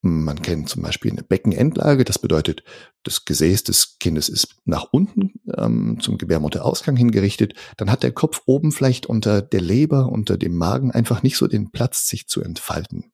Man 0.00 0.40
kennt 0.42 0.68
zum 0.68 0.82
Beispiel 0.82 1.10
eine 1.10 1.24
Beckenendlage, 1.24 2.04
das 2.04 2.20
bedeutet, 2.20 2.62
das 3.02 3.24
Gesäß 3.24 3.64
des 3.64 3.98
Kindes 3.98 4.28
ist 4.28 4.56
nach 4.64 4.86
unten 4.92 5.40
ähm, 5.56 5.98
zum 6.00 6.18
Gebärmutterausgang 6.18 6.96
hingerichtet. 6.96 7.54
Dann 7.76 7.90
hat 7.90 8.04
der 8.04 8.12
Kopf 8.12 8.42
oben 8.46 8.70
vielleicht 8.70 9.06
unter 9.06 9.42
der 9.42 9.60
Leber, 9.60 10.06
unter 10.06 10.36
dem 10.36 10.56
Magen 10.56 10.92
einfach 10.92 11.24
nicht 11.24 11.36
so 11.36 11.48
den 11.48 11.72
Platz, 11.72 12.06
sich 12.08 12.28
zu 12.28 12.42
entfalten. 12.42 13.10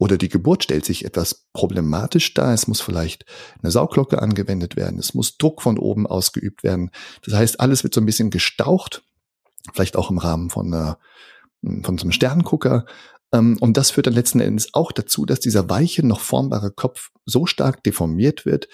Oder 0.00 0.16
die 0.16 0.30
Geburt 0.30 0.64
stellt 0.64 0.86
sich 0.86 1.04
etwas 1.04 1.46
problematisch 1.52 2.32
dar. 2.32 2.54
Es 2.54 2.66
muss 2.66 2.80
vielleicht 2.80 3.26
eine 3.62 3.70
Sauglocke 3.70 4.20
angewendet 4.20 4.74
werden. 4.74 4.98
Es 4.98 5.12
muss 5.12 5.36
Druck 5.36 5.60
von 5.60 5.78
oben 5.78 6.06
ausgeübt 6.06 6.64
werden. 6.64 6.90
Das 7.22 7.34
heißt, 7.34 7.60
alles 7.60 7.84
wird 7.84 7.94
so 7.94 8.00
ein 8.00 8.06
bisschen 8.06 8.30
gestaucht. 8.30 9.04
Vielleicht 9.74 9.96
auch 9.96 10.10
im 10.10 10.16
Rahmen 10.16 10.48
von 10.48 10.72
einer, 10.72 10.98
von 11.82 11.98
so 11.98 12.04
einem 12.04 12.12
Sterngucker. 12.12 12.86
Ähm, 13.32 13.56
und 13.60 13.76
das 13.76 13.90
führt 13.90 14.06
dann 14.06 14.14
letzten 14.14 14.40
Endes 14.40 14.74
auch 14.74 14.92
dazu, 14.92 15.26
dass 15.26 15.40
dieser 15.40 15.68
weiche, 15.68 16.06
noch 16.06 16.20
formbare 16.20 16.70
Kopf 16.70 17.10
so 17.26 17.46
stark 17.46 17.82
deformiert 17.84 18.46
wird, 18.46 18.68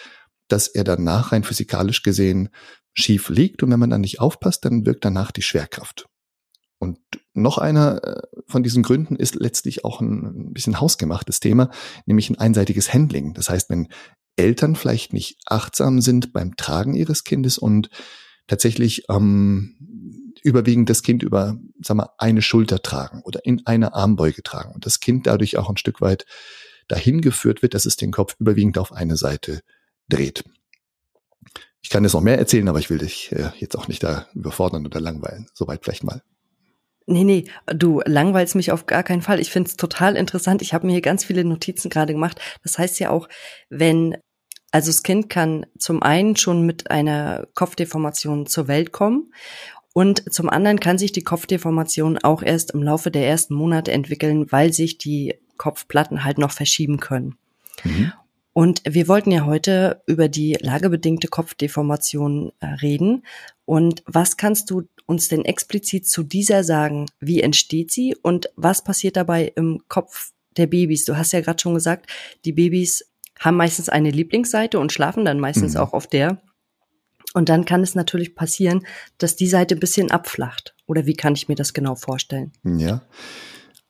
dass 0.48 0.68
er 0.68 0.84
danach 0.84 1.32
rein 1.32 1.44
physikalisch 1.44 2.02
gesehen 2.02 2.50
schief 2.94 3.28
liegt. 3.28 3.62
Und 3.62 3.70
wenn 3.70 3.80
man 3.80 3.90
dann 3.90 4.00
nicht 4.00 4.20
aufpasst, 4.20 4.64
dann 4.64 4.86
wirkt 4.86 5.04
danach 5.04 5.30
die 5.30 5.42
Schwerkraft. 5.42 6.06
Und 6.78 6.98
noch 7.32 7.58
einer 7.58 8.04
äh, 8.04 8.22
von 8.46 8.62
diesen 8.62 8.82
Gründen 8.82 9.16
ist 9.16 9.34
letztlich 9.34 9.84
auch 9.84 10.00
ein 10.00 10.52
bisschen 10.52 10.80
hausgemachtes 10.80 11.40
Thema, 11.40 11.70
nämlich 12.04 12.30
ein 12.30 12.38
einseitiges 12.38 12.92
Handling. 12.92 13.34
Das 13.34 13.48
heißt, 13.48 13.70
wenn 13.70 13.88
Eltern 14.36 14.76
vielleicht 14.76 15.12
nicht 15.12 15.38
achtsam 15.46 16.00
sind 16.00 16.32
beim 16.32 16.56
Tragen 16.56 16.94
ihres 16.94 17.24
Kindes 17.24 17.56
und 17.56 17.88
tatsächlich 18.46 19.04
ähm, 19.08 19.76
überwiegend 20.42 20.88
das 20.88 21.02
Kind 21.02 21.22
über, 21.22 21.58
sag 21.80 21.96
mal, 21.96 22.10
eine 22.18 22.42
Schulter 22.42 22.80
tragen 22.80 23.22
oder 23.24 23.44
in 23.44 23.66
eine 23.66 23.94
Armbeuge 23.94 24.42
tragen 24.42 24.72
und 24.74 24.86
das 24.86 25.00
Kind 25.00 25.26
dadurch 25.26 25.56
auch 25.56 25.68
ein 25.68 25.76
Stück 25.76 26.00
weit 26.00 26.24
dahin 26.88 27.20
geführt 27.20 27.62
wird, 27.62 27.74
dass 27.74 27.84
es 27.84 27.96
den 27.96 28.12
Kopf 28.12 28.36
überwiegend 28.38 28.78
auf 28.78 28.92
eine 28.92 29.16
Seite 29.16 29.60
dreht. 30.08 30.44
Ich 31.82 31.90
kann 31.90 32.04
jetzt 32.04 32.14
noch 32.14 32.20
mehr 32.20 32.38
erzählen, 32.38 32.68
aber 32.68 32.78
ich 32.78 32.90
will 32.90 32.98
dich 32.98 33.32
äh, 33.32 33.50
jetzt 33.58 33.76
auch 33.76 33.88
nicht 33.88 34.02
da 34.02 34.26
überfordern 34.34 34.86
oder 34.86 35.00
langweilen. 35.00 35.48
Soweit 35.54 35.84
vielleicht 35.84 36.04
mal. 36.04 36.22
Nee, 37.08 37.22
nee, 37.22 37.44
du 37.66 38.02
langweilst 38.04 38.56
mich 38.56 38.72
auf 38.72 38.86
gar 38.86 39.04
keinen 39.04 39.22
Fall. 39.22 39.38
Ich 39.38 39.52
finde 39.52 39.68
es 39.68 39.76
total 39.76 40.16
interessant. 40.16 40.62
Ich 40.62 40.74
habe 40.74 40.86
mir 40.86 40.94
hier 40.94 41.02
ganz 41.02 41.24
viele 41.24 41.44
Notizen 41.44 41.88
gerade 41.88 42.12
gemacht. 42.12 42.40
Das 42.64 42.78
heißt 42.78 42.98
ja 42.98 43.10
auch, 43.10 43.28
wenn, 43.70 44.16
also 44.76 44.90
das 44.90 45.02
Kind 45.02 45.30
kann 45.30 45.64
zum 45.78 46.02
einen 46.02 46.36
schon 46.36 46.66
mit 46.66 46.90
einer 46.90 47.48
Kopfdeformation 47.54 48.46
zur 48.46 48.68
Welt 48.68 48.92
kommen 48.92 49.32
und 49.94 50.30
zum 50.30 50.50
anderen 50.50 50.80
kann 50.80 50.98
sich 50.98 51.12
die 51.12 51.24
Kopfdeformation 51.24 52.18
auch 52.18 52.42
erst 52.42 52.72
im 52.72 52.82
Laufe 52.82 53.10
der 53.10 53.26
ersten 53.26 53.54
Monate 53.54 53.92
entwickeln, 53.92 54.52
weil 54.52 54.74
sich 54.74 54.98
die 54.98 55.36
Kopfplatten 55.56 56.24
halt 56.24 56.36
noch 56.36 56.50
verschieben 56.50 57.00
können. 57.00 57.38
Mhm. 57.84 58.12
Und 58.52 58.82
wir 58.86 59.08
wollten 59.08 59.30
ja 59.30 59.46
heute 59.46 60.02
über 60.04 60.28
die 60.28 60.58
lagebedingte 60.60 61.28
Kopfdeformation 61.28 62.52
äh, 62.60 62.66
reden. 62.66 63.24
Und 63.64 64.02
was 64.04 64.36
kannst 64.36 64.68
du 64.68 64.82
uns 65.06 65.28
denn 65.28 65.46
explizit 65.46 66.06
zu 66.06 66.22
dieser 66.22 66.64
sagen? 66.64 67.06
Wie 67.18 67.40
entsteht 67.40 67.90
sie 67.90 68.14
und 68.14 68.50
was 68.56 68.84
passiert 68.84 69.16
dabei 69.16 69.50
im 69.56 69.80
Kopf 69.88 70.32
der 70.58 70.66
Babys? 70.66 71.06
Du 71.06 71.16
hast 71.16 71.32
ja 71.32 71.40
gerade 71.40 71.62
schon 71.62 71.72
gesagt, 71.72 72.10
die 72.44 72.52
Babys 72.52 73.06
haben 73.38 73.56
meistens 73.56 73.88
eine 73.88 74.10
Lieblingsseite 74.10 74.78
und 74.78 74.92
schlafen 74.92 75.24
dann 75.24 75.40
meistens 75.40 75.74
mhm. 75.74 75.80
auch 75.80 75.92
auf 75.92 76.06
der. 76.06 76.42
Und 77.34 77.48
dann 77.48 77.64
kann 77.64 77.82
es 77.82 77.94
natürlich 77.94 78.34
passieren, 78.34 78.86
dass 79.18 79.36
die 79.36 79.48
Seite 79.48 79.74
ein 79.74 79.80
bisschen 79.80 80.10
abflacht. 80.10 80.74
Oder 80.86 81.06
wie 81.06 81.14
kann 81.14 81.34
ich 81.34 81.48
mir 81.48 81.54
das 81.54 81.74
genau 81.74 81.94
vorstellen? 81.94 82.52
Ja, 82.64 83.02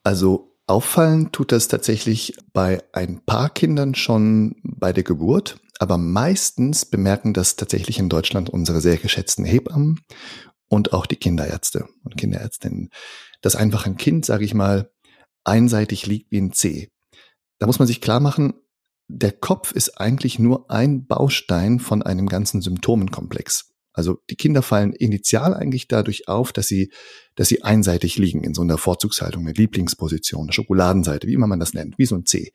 also 0.03 0.53
auffallen 0.67 1.31
tut 1.31 1.51
das 1.51 1.67
tatsächlich 1.67 2.35
bei 2.51 2.83
ein 2.91 3.21
paar 3.25 3.49
Kindern 3.49 3.95
schon 3.95 4.55
bei 4.63 4.91
der 4.91 5.03
Geburt. 5.03 5.59
Aber 5.79 5.97
meistens 5.97 6.85
bemerken 6.85 7.33
das 7.33 7.55
tatsächlich 7.55 7.99
in 7.99 8.09
Deutschland 8.09 8.49
unsere 8.49 8.81
sehr 8.81 8.97
geschätzten 8.97 9.45
Hebammen 9.45 10.01
und 10.69 10.91
auch 10.91 11.05
die 11.05 11.15
Kinderärzte 11.15 11.87
und 12.03 12.17
Kinderärztinnen. 12.17 12.89
Dass 13.41 13.55
einfach 13.55 13.85
ein 13.85 13.95
Kind, 13.95 14.25
sage 14.25 14.43
ich 14.43 14.53
mal, 14.53 14.91
einseitig 15.43 16.05
liegt 16.05 16.31
wie 16.31 16.41
ein 16.41 16.51
C. 16.51 16.89
Da 17.59 17.67
muss 17.67 17.79
man 17.79 17.87
sich 17.87 18.01
klar 18.01 18.19
machen, 18.19 18.55
der 19.07 19.31
Kopf 19.31 19.71
ist 19.71 19.99
eigentlich 19.99 20.37
nur 20.37 20.69
ein 20.69 21.05
Baustein 21.05 21.79
von 21.79 22.03
einem 22.03 22.27
ganzen 22.27 22.61
Symptomenkomplex. 22.61 23.73
Also 23.93 24.19
die 24.29 24.35
Kinder 24.35 24.61
fallen 24.61 24.93
initial 24.93 25.53
eigentlich 25.53 25.87
dadurch 25.87 26.27
auf, 26.27 26.51
dass 26.51 26.67
sie, 26.67 26.91
dass 27.35 27.47
sie 27.47 27.63
einseitig 27.63 28.17
liegen 28.17 28.43
in 28.43 28.53
so 28.53 28.61
einer 28.61 28.77
Vorzugshaltung, 28.77 29.43
eine 29.43 29.53
Lieblingsposition, 29.53 30.43
eine 30.43 30.53
Schokoladenseite, 30.53 31.25
wie 31.25 31.33
immer 31.33 31.47
man 31.47 31.59
das 31.59 31.73
nennt, 31.73 31.97
wie 31.97 32.05
so 32.05 32.15
ein 32.15 32.25
C. 32.25 32.51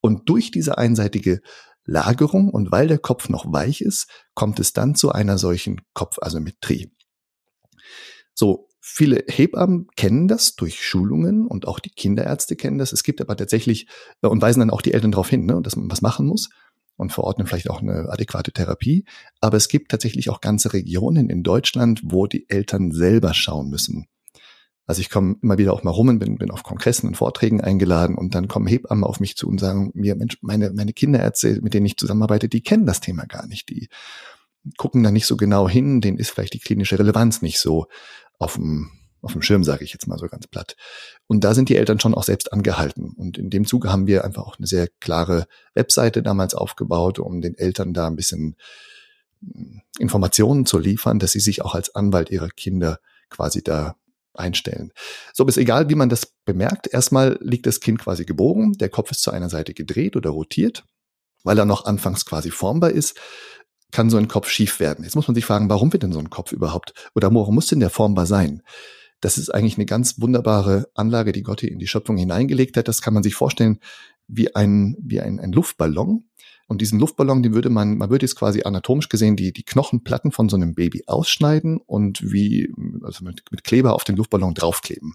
Und 0.00 0.28
durch 0.28 0.50
diese 0.50 0.76
einseitige 0.76 1.40
Lagerung 1.86 2.50
und 2.50 2.70
weil 2.70 2.88
der 2.88 2.98
Kopf 2.98 3.28
noch 3.28 3.50
weich 3.50 3.80
ist, 3.80 4.08
kommt 4.34 4.58
es 4.58 4.72
dann 4.72 4.94
zu 4.94 5.12
einer 5.12 5.38
solchen 5.38 5.80
Kopfasymmetrie. 5.94 6.92
So, 8.34 8.68
viele 8.86 9.24
Hebammen 9.28 9.88
kennen 9.96 10.28
das 10.28 10.56
durch 10.56 10.84
Schulungen 10.86 11.46
und 11.46 11.66
auch 11.66 11.80
die 11.80 11.88
Kinderärzte 11.88 12.54
kennen 12.54 12.76
das. 12.76 12.92
Es 12.92 13.02
gibt 13.02 13.22
aber 13.22 13.34
tatsächlich 13.34 13.86
äh, 14.20 14.26
und 14.26 14.42
weisen 14.42 14.60
dann 14.60 14.68
auch 14.68 14.82
die 14.82 14.92
Eltern 14.92 15.10
darauf 15.10 15.30
hin, 15.30 15.46
ne, 15.46 15.58
dass 15.62 15.74
man 15.74 15.90
was 15.90 16.02
machen 16.02 16.26
muss 16.26 16.50
und 16.96 17.10
verordnen 17.10 17.46
vielleicht 17.46 17.70
auch 17.70 17.80
eine 17.80 18.10
adäquate 18.10 18.52
Therapie. 18.52 19.06
Aber 19.40 19.56
es 19.56 19.68
gibt 19.68 19.90
tatsächlich 19.90 20.28
auch 20.28 20.42
ganze 20.42 20.74
Regionen 20.74 21.30
in 21.30 21.42
Deutschland, 21.42 22.02
wo 22.04 22.26
die 22.26 22.48
Eltern 22.50 22.92
selber 22.92 23.32
schauen 23.32 23.70
müssen. 23.70 24.06
Also 24.86 25.00
ich 25.00 25.08
komme 25.08 25.36
immer 25.40 25.56
wieder 25.56 25.72
auch 25.72 25.82
mal 25.82 25.90
rum 25.90 26.08
und 26.08 26.18
bin, 26.18 26.36
bin 26.36 26.50
auf 26.50 26.62
Kongressen 26.62 27.08
und 27.08 27.16
Vorträgen 27.16 27.62
eingeladen 27.62 28.16
und 28.16 28.34
dann 28.34 28.48
kommen 28.48 28.66
Hebammen 28.66 29.02
auf 29.02 29.18
mich 29.18 29.34
zu 29.34 29.48
und 29.48 29.58
sagen 29.58 29.92
mir, 29.94 30.14
Mensch, 30.14 30.36
meine, 30.42 30.70
meine 30.72 30.92
Kinderärzte, 30.92 31.58
mit 31.62 31.72
denen 31.72 31.86
ich 31.86 31.96
zusammenarbeite, 31.96 32.50
die 32.50 32.60
kennen 32.60 32.84
das 32.84 33.00
Thema 33.00 33.24
gar 33.24 33.46
nicht. 33.46 33.70
Die 33.70 33.88
gucken 34.76 35.02
da 35.02 35.10
nicht 35.10 35.26
so 35.26 35.36
genau 35.36 35.68
hin, 35.68 36.02
denen 36.02 36.18
ist 36.18 36.30
vielleicht 36.30 36.54
die 36.54 36.58
klinische 36.58 36.98
Relevanz 36.98 37.42
nicht 37.42 37.58
so 37.58 37.86
auf 38.38 38.54
dem, 38.54 38.90
auf 39.22 39.32
dem 39.32 39.42
Schirm, 39.42 39.64
sage 39.64 39.84
ich 39.84 39.92
jetzt 39.92 40.06
mal 40.06 40.18
so 40.18 40.26
ganz 40.26 40.46
platt. 40.46 40.76
Und 41.26 41.44
da 41.44 41.54
sind 41.54 41.68
die 41.68 41.76
Eltern 41.76 42.00
schon 42.00 42.14
auch 42.14 42.24
selbst 42.24 42.52
angehalten. 42.52 43.14
Und 43.16 43.38
in 43.38 43.50
dem 43.50 43.66
Zuge 43.66 43.90
haben 43.90 44.06
wir 44.06 44.24
einfach 44.24 44.42
auch 44.42 44.58
eine 44.58 44.66
sehr 44.66 44.88
klare 45.00 45.46
Webseite 45.74 46.22
damals 46.22 46.54
aufgebaut, 46.54 47.18
um 47.18 47.40
den 47.40 47.56
Eltern 47.56 47.94
da 47.94 48.06
ein 48.06 48.16
bisschen 48.16 48.56
hm, 49.40 49.82
Informationen 49.98 50.66
zu 50.66 50.78
liefern, 50.78 51.18
dass 51.18 51.32
sie 51.32 51.40
sich 51.40 51.62
auch 51.62 51.74
als 51.74 51.94
Anwalt 51.94 52.30
ihrer 52.30 52.48
Kinder 52.48 52.98
quasi 53.30 53.62
da 53.62 53.96
einstellen. 54.34 54.92
So, 55.32 55.46
ist 55.46 55.56
egal, 55.56 55.88
wie 55.88 55.94
man 55.94 56.08
das 56.08 56.26
bemerkt. 56.44 56.88
Erstmal 56.88 57.38
liegt 57.40 57.66
das 57.66 57.80
Kind 57.80 58.00
quasi 58.00 58.24
gebogen, 58.24 58.72
der 58.74 58.88
Kopf 58.88 59.10
ist 59.10 59.22
zu 59.22 59.30
einer 59.30 59.48
Seite 59.48 59.74
gedreht 59.74 60.16
oder 60.16 60.30
rotiert, 60.30 60.84
weil 61.44 61.58
er 61.58 61.64
noch 61.64 61.84
anfangs 61.84 62.26
quasi 62.26 62.50
formbar 62.50 62.90
ist 62.90 63.18
kann 63.94 64.10
so 64.10 64.18
ein 64.18 64.28
Kopf 64.28 64.48
schief 64.48 64.80
werden. 64.80 65.04
Jetzt 65.04 65.14
muss 65.14 65.28
man 65.28 65.34
sich 65.34 65.46
fragen, 65.46 65.70
warum 65.70 65.92
wird 65.92 66.02
denn 66.02 66.12
so 66.12 66.18
ein 66.18 66.28
Kopf 66.28 66.52
überhaupt 66.52 66.92
oder 67.14 67.32
warum 67.32 67.54
muss 67.54 67.68
denn 67.68 67.80
der 67.80 67.90
formbar 67.90 68.26
sein? 68.26 68.62
Das 69.20 69.38
ist 69.38 69.48
eigentlich 69.48 69.78
eine 69.78 69.86
ganz 69.86 70.20
wunderbare 70.20 70.88
Anlage, 70.94 71.32
die 71.32 71.42
Gott 71.42 71.60
hier 71.60 71.70
in 71.70 71.78
die 71.78 71.86
Schöpfung 71.86 72.16
hineingelegt 72.18 72.76
hat. 72.76 72.88
Das 72.88 73.00
kann 73.00 73.14
man 73.14 73.22
sich 73.22 73.34
vorstellen 73.34 73.78
wie 74.26 74.54
ein, 74.54 74.96
wie 75.00 75.20
ein, 75.20 75.38
ein 75.38 75.52
Luftballon. 75.52 76.24
Und 76.66 76.80
diesen 76.80 76.98
Luftballon, 76.98 77.42
den 77.42 77.54
würde 77.54 77.70
man, 77.70 77.96
man 77.96 78.10
würde 78.10 78.24
jetzt 78.24 78.36
quasi 78.36 78.62
anatomisch 78.64 79.08
gesehen 79.08 79.36
die, 79.36 79.52
die 79.52 79.62
Knochenplatten 79.62 80.32
von 80.32 80.48
so 80.48 80.56
einem 80.56 80.74
Baby 80.74 81.04
ausschneiden 81.06 81.78
und 81.78 82.32
wie, 82.32 82.72
also 83.02 83.24
mit, 83.24 83.42
mit 83.50 83.64
Kleber 83.64 83.94
auf 83.94 84.04
den 84.04 84.16
Luftballon 84.16 84.54
draufkleben. 84.54 85.14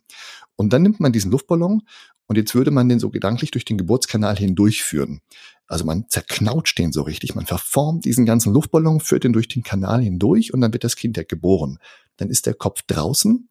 Und 0.56 0.74
dann 0.74 0.84
nimmt 0.84 1.00
man 1.00 1.12
diesen 1.12 1.32
Luftballon 1.32 1.82
und 2.28 2.36
jetzt 2.38 2.54
würde 2.56 2.72
man 2.72 2.88
den 2.88 3.00
so 3.00 3.10
gedanklich 3.10 3.52
durch 3.52 3.66
den 3.66 3.78
Geburtskanal 3.78 4.38
hindurchführen. 4.38 5.22
Also 5.70 5.86
man 5.86 6.10
zerknautscht 6.10 6.80
den 6.80 6.92
so 6.92 7.04
richtig, 7.04 7.36
man 7.36 7.46
verformt 7.46 8.04
diesen 8.04 8.26
ganzen 8.26 8.54
Luftballon, 8.54 9.00
führt 9.00 9.24
den 9.24 9.34
durch 9.34 9.48
den 9.48 9.62
Kanal 9.62 10.02
hindurch 10.02 10.52
und 10.52 10.62
dann 10.62 10.74
wird 10.74 10.84
das 10.84 10.96
Kind 10.96 11.16
ja 11.16 11.24
geboren. 11.24 11.78
Dann 12.18 12.30
ist 12.30 12.48
der 12.48 12.56
Kopf 12.56 12.82
draußen 12.88 13.48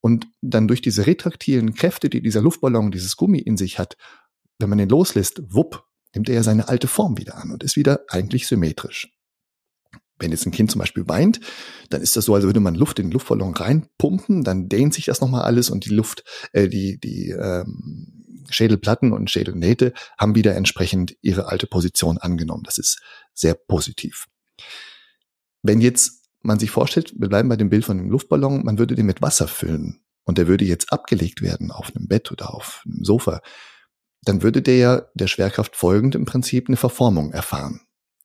und 0.00 0.26
dann 0.42 0.66
durch 0.66 0.82
diese 0.82 1.06
retraktilen 1.06 1.74
Kräfte, 1.74 2.10
die 2.10 2.20
dieser 2.20 2.42
Luftballon, 2.42 2.90
dieses 2.90 3.16
Gummi 3.16 3.38
in 3.38 3.56
sich 3.56 3.78
hat, 3.78 3.96
wenn 4.58 4.68
man 4.68 4.78
den 4.78 4.88
loslässt, 4.88 5.42
wupp, 5.46 5.84
nimmt 6.12 6.28
er 6.28 6.34
ja 6.34 6.42
seine 6.42 6.68
alte 6.68 6.88
Form 6.88 7.16
wieder 7.18 7.36
an 7.36 7.52
und 7.52 7.62
ist 7.62 7.76
wieder 7.76 8.00
eigentlich 8.08 8.48
symmetrisch. 8.48 9.14
Wenn 10.18 10.32
jetzt 10.32 10.46
ein 10.46 10.52
Kind 10.52 10.72
zum 10.72 10.80
Beispiel 10.80 11.06
weint, 11.08 11.40
dann 11.88 12.02
ist 12.02 12.16
das 12.16 12.24
so, 12.24 12.34
als 12.34 12.44
würde 12.44 12.60
man 12.60 12.74
Luft 12.74 12.98
in 12.98 13.06
den 13.06 13.12
Luftballon 13.12 13.54
reinpumpen, 13.54 14.42
dann 14.42 14.68
dehnt 14.68 14.92
sich 14.92 15.04
das 15.04 15.20
nochmal 15.20 15.42
alles 15.42 15.70
und 15.70 15.86
die 15.86 15.94
Luft, 15.94 16.24
äh, 16.52 16.68
die, 16.68 16.98
die 16.98 17.30
ähm, 17.30 18.19
Schädelplatten 18.48 19.12
und 19.12 19.30
Schädelnähte 19.30 19.92
haben 20.18 20.34
wieder 20.34 20.54
entsprechend 20.54 21.16
ihre 21.20 21.46
alte 21.46 21.66
Position 21.66 22.18
angenommen. 22.18 22.62
Das 22.64 22.78
ist 22.78 23.00
sehr 23.34 23.54
positiv. 23.54 24.26
Wenn 25.62 25.80
jetzt 25.80 26.20
man 26.42 26.58
sich 26.58 26.70
vorstellt, 26.70 27.12
wir 27.18 27.28
bleiben 27.28 27.48
bei 27.48 27.56
dem 27.56 27.70
Bild 27.70 27.84
von 27.84 27.98
dem 27.98 28.10
Luftballon, 28.10 28.64
man 28.64 28.78
würde 28.78 28.94
den 28.94 29.06
mit 29.06 29.20
Wasser 29.20 29.48
füllen 29.48 30.02
und 30.24 30.38
der 30.38 30.46
würde 30.48 30.64
jetzt 30.64 30.92
abgelegt 30.92 31.42
werden 31.42 31.70
auf 31.70 31.94
einem 31.94 32.08
Bett 32.08 32.32
oder 32.32 32.54
auf 32.54 32.82
einem 32.86 33.04
Sofa, 33.04 33.40
dann 34.22 34.42
würde 34.42 34.62
der 34.62 34.76
ja 34.76 35.02
der 35.14 35.26
Schwerkraft 35.26 35.76
folgend 35.76 36.14
im 36.14 36.24
Prinzip 36.24 36.68
eine 36.68 36.76
Verformung 36.76 37.32
erfahren. 37.32 37.82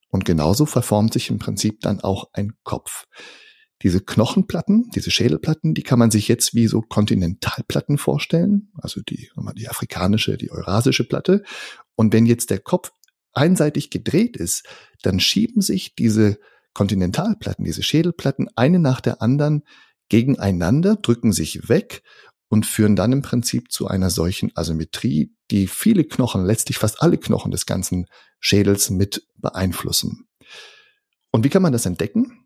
Und 0.09 0.23
genauso 0.23 0.65
verformt 0.65 1.13
sich 1.13 1.29
im 1.29 1.39
Prinzip 1.39 1.81
dann 1.81 1.99
auch 1.99 2.29
ein 2.31 2.53
Kopf. 2.63 3.05
Diese 3.81 4.01
Knochenplatten, 4.01 4.89
diese 4.95 5.11
Schädelplatten, 5.11 5.73
die 5.73 5.83
kann 5.83 5.99
man 5.99 6.11
sich 6.11 6.27
jetzt 6.27 6.53
wie 6.55 6.67
so 6.67 6.81
Kontinentalplatten 6.81 7.97
vorstellen, 7.97 8.71
also 8.77 9.01
die, 9.01 9.29
die 9.57 9.67
afrikanische, 9.67 10.37
die 10.37 10.51
eurasische 10.51 11.03
Platte. 11.03 11.43
Und 11.95 12.13
wenn 12.13 12.25
jetzt 12.25 12.49
der 12.49 12.59
Kopf 12.59 12.91
einseitig 13.33 13.89
gedreht 13.89 14.37
ist, 14.37 14.65
dann 15.01 15.19
schieben 15.19 15.61
sich 15.61 15.93
diese 15.95 16.37
Kontinentalplatten, 16.73 17.65
diese 17.65 17.83
Schädelplatten 17.83 18.49
eine 18.55 18.79
nach 18.79 19.01
der 19.01 19.21
anderen 19.21 19.63
gegeneinander, 20.09 20.95
drücken 20.95 21.33
sich 21.33 21.67
weg 21.67 22.03
und 22.47 22.65
führen 22.65 22.95
dann 22.95 23.11
im 23.11 23.21
Prinzip 23.21 23.71
zu 23.71 23.87
einer 23.87 24.09
solchen 24.09 24.51
Asymmetrie, 24.55 25.33
die 25.51 25.67
viele 25.67 26.03
Knochen, 26.03 26.45
letztlich 26.45 26.77
fast 26.77 27.01
alle 27.01 27.17
Knochen 27.17 27.51
des 27.51 27.65
ganzen 27.65 28.05
Schädels 28.39 28.89
mit 28.89 29.27
beeinflussen. 29.35 30.27
Und 31.31 31.43
wie 31.43 31.49
kann 31.49 31.61
man 31.61 31.73
das 31.73 31.85
entdecken? 31.85 32.44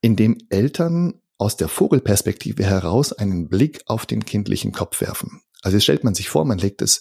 Indem 0.00 0.38
Eltern 0.48 1.20
aus 1.38 1.56
der 1.56 1.68
Vogelperspektive 1.68 2.64
heraus 2.64 3.12
einen 3.12 3.48
Blick 3.48 3.82
auf 3.86 4.06
den 4.06 4.24
kindlichen 4.24 4.72
Kopf 4.72 5.00
werfen. 5.00 5.42
Also 5.62 5.76
jetzt 5.76 5.84
stellt 5.84 6.04
man 6.04 6.14
sich 6.14 6.28
vor, 6.28 6.44
man 6.44 6.58
legt 6.58 6.80
das 6.82 7.00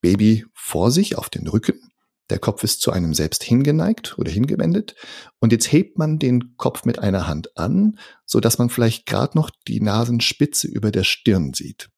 Baby 0.00 0.44
vor 0.52 0.90
sich 0.90 1.16
auf 1.16 1.30
den 1.30 1.46
Rücken, 1.46 1.92
der 2.30 2.38
Kopf 2.38 2.64
ist 2.64 2.80
zu 2.80 2.92
einem 2.92 3.14
selbst 3.14 3.44
hingeneigt 3.44 4.18
oder 4.18 4.30
hingewendet 4.30 4.94
und 5.38 5.52
jetzt 5.52 5.70
hebt 5.70 5.98
man 5.98 6.18
den 6.18 6.56
Kopf 6.56 6.84
mit 6.84 6.98
einer 6.98 7.26
Hand 7.26 7.56
an, 7.58 7.98
so 8.24 8.40
dass 8.40 8.58
man 8.58 8.70
vielleicht 8.70 9.06
gerade 9.06 9.36
noch 9.36 9.50
die 9.68 9.80
Nasenspitze 9.80 10.66
über 10.66 10.90
der 10.90 11.04
Stirn 11.04 11.52
sieht. 11.52 11.90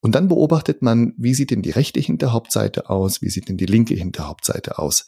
Und 0.00 0.14
dann 0.14 0.28
beobachtet 0.28 0.82
man, 0.82 1.14
wie 1.16 1.34
sieht 1.34 1.50
denn 1.50 1.62
die 1.62 1.70
rechte 1.70 2.00
Hinterhauptseite 2.00 2.90
aus, 2.90 3.22
wie 3.22 3.30
sieht 3.30 3.48
denn 3.48 3.56
die 3.56 3.66
linke 3.66 3.94
Hinterhauptseite 3.94 4.78
aus. 4.78 5.06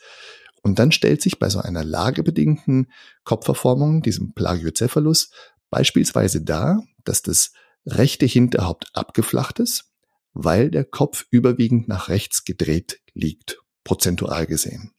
Und 0.62 0.78
dann 0.78 0.92
stellt 0.92 1.22
sich 1.22 1.38
bei 1.38 1.48
so 1.48 1.60
einer 1.60 1.84
lagebedingten 1.84 2.90
Kopfverformung, 3.24 4.02
diesem 4.02 4.32
Plagiocephalus, 4.34 5.30
beispielsweise 5.70 6.42
dar, 6.42 6.82
dass 7.04 7.22
das 7.22 7.52
rechte 7.86 8.26
Hinterhaupt 8.26 8.90
abgeflacht 8.94 9.60
ist, 9.60 9.92
weil 10.32 10.70
der 10.70 10.84
Kopf 10.84 11.26
überwiegend 11.30 11.88
nach 11.88 12.08
rechts 12.08 12.44
gedreht 12.44 13.00
liegt, 13.14 13.58
prozentual 13.84 14.46
gesehen. 14.46 14.92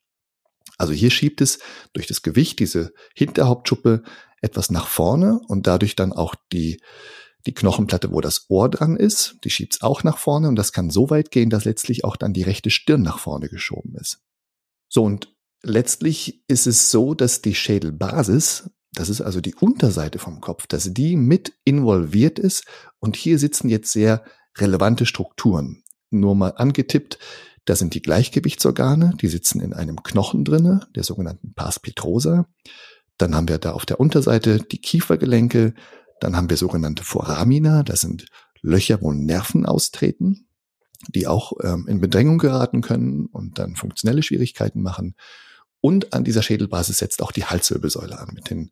Also 0.78 0.94
hier 0.94 1.12
schiebt 1.12 1.42
es 1.42 1.60
durch 1.94 2.08
das 2.08 2.22
Gewicht 2.22 2.60
diese 2.60 2.94
Hinterhauptschuppe 3.16 4.04
etwas 4.42 4.70
nach 4.70 4.88
vorne 4.88 5.40
und 5.48 5.68
dadurch 5.68 5.96
dann 5.96 6.14
auch 6.14 6.36
die 6.54 6.80
die 7.48 7.54
Knochenplatte, 7.54 8.12
wo 8.12 8.20
das 8.20 8.46
Ohr 8.50 8.70
dran 8.70 8.98
ist, 8.98 9.38
die 9.46 9.50
schiebt's 9.50 9.82
auch 9.82 10.04
nach 10.04 10.18
vorne 10.18 10.50
und 10.50 10.58
das 10.58 10.74
kann 10.74 10.90
so 10.90 11.10
weit 11.10 11.32
gehen, 11.32 11.50
dass 11.50 11.64
letztlich 11.64 12.04
auch 12.04 12.18
dann 12.18 12.34
die 12.34 12.44
rechte 12.44 12.70
Stirn 12.70 13.02
nach 13.02 13.20
vorne 13.20 13.48
geschoben 13.48 13.96
ist. 13.96 14.20
So 14.90 15.04
und 15.04 15.34
letztlich 15.64 16.44
ist 16.48 16.68
es 16.68 16.92
so, 16.92 17.14
dass 17.14 17.42
die 17.42 17.56
Schädelbasis, 17.56 18.70
das 18.94 19.10
ist 19.10 19.22
also 19.22 19.42
die 19.42 19.56
Unterseite 19.56 20.20
vom 20.20 20.42
Kopf, 20.42 20.68
dass 20.68 20.94
die 20.94 21.16
mit 21.16 21.54
involviert 21.66 22.40
ist 22.40 22.66
und 23.00 23.16
hier 23.16 23.40
sitzen 23.40 23.70
jetzt 23.70 23.92
sehr 23.92 24.24
relevante 24.58 25.06
Strukturen. 25.06 25.84
Nur 26.10 26.36
mal 26.36 26.54
angetippt, 26.56 27.20
da 27.66 27.76
sind 27.76 27.94
die 27.94 28.02
Gleichgewichtsorgane, 28.02 29.14
die 29.22 29.28
sitzen 29.28 29.60
in 29.60 29.74
einem 29.74 30.02
Knochen 30.02 30.46
drinne, 30.46 30.88
der 30.96 31.04
sogenannten 31.04 31.54
Pars 31.54 31.80
petrosa. 31.80 32.48
Dann 33.18 33.36
haben 33.36 33.50
wir 33.50 33.58
da 33.58 33.74
auf 33.74 33.86
der 33.86 34.00
Unterseite 34.00 34.60
die 34.60 34.80
Kiefergelenke, 34.80 35.74
dann 36.22 36.38
haben 36.38 36.50
wir 36.50 36.58
sogenannte 36.58 37.04
Foramina, 37.04 37.84
das 37.84 38.00
sind 38.02 38.28
Löcher, 38.62 39.02
wo 39.02 39.12
Nerven 39.12 39.66
austreten, 39.66 40.48
die 41.10 41.28
auch 41.28 41.54
ähm, 41.62 41.88
in 41.88 42.00
Bedrängung 42.00 42.38
geraten 42.38 42.82
können 42.82 43.26
und 43.28 43.60
dann 43.60 43.76
funktionelle 43.76 44.24
Schwierigkeiten 44.24 44.82
machen. 44.82 45.16
Und 45.82 46.14
an 46.14 46.24
dieser 46.24 46.42
Schädelbasis 46.42 46.98
setzt 46.98 47.22
auch 47.22 47.32
die 47.32 47.46
Halswirbelsäule 47.46 48.18
an 48.18 48.32
mit 48.34 48.50
den 48.50 48.72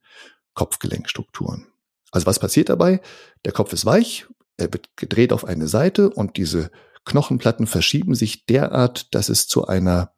Kopfgelenkstrukturen. 0.53 1.67
Also 2.11 2.27
was 2.27 2.39
passiert 2.39 2.69
dabei? 2.69 3.01
Der 3.43 3.51
Kopf 3.51 3.73
ist 3.73 3.85
weich, 3.85 4.25
er 4.57 4.71
wird 4.71 4.89
gedreht 4.95 5.33
auf 5.33 5.45
eine 5.45 5.67
Seite 5.67 6.09
und 6.09 6.37
diese 6.37 6.71
Knochenplatten 7.03 7.67
verschieben 7.67 8.15
sich 8.15 8.45
derart, 8.45 9.13
dass 9.13 9.29
es 9.29 9.47
zu 9.47 9.67
einer 9.67 10.11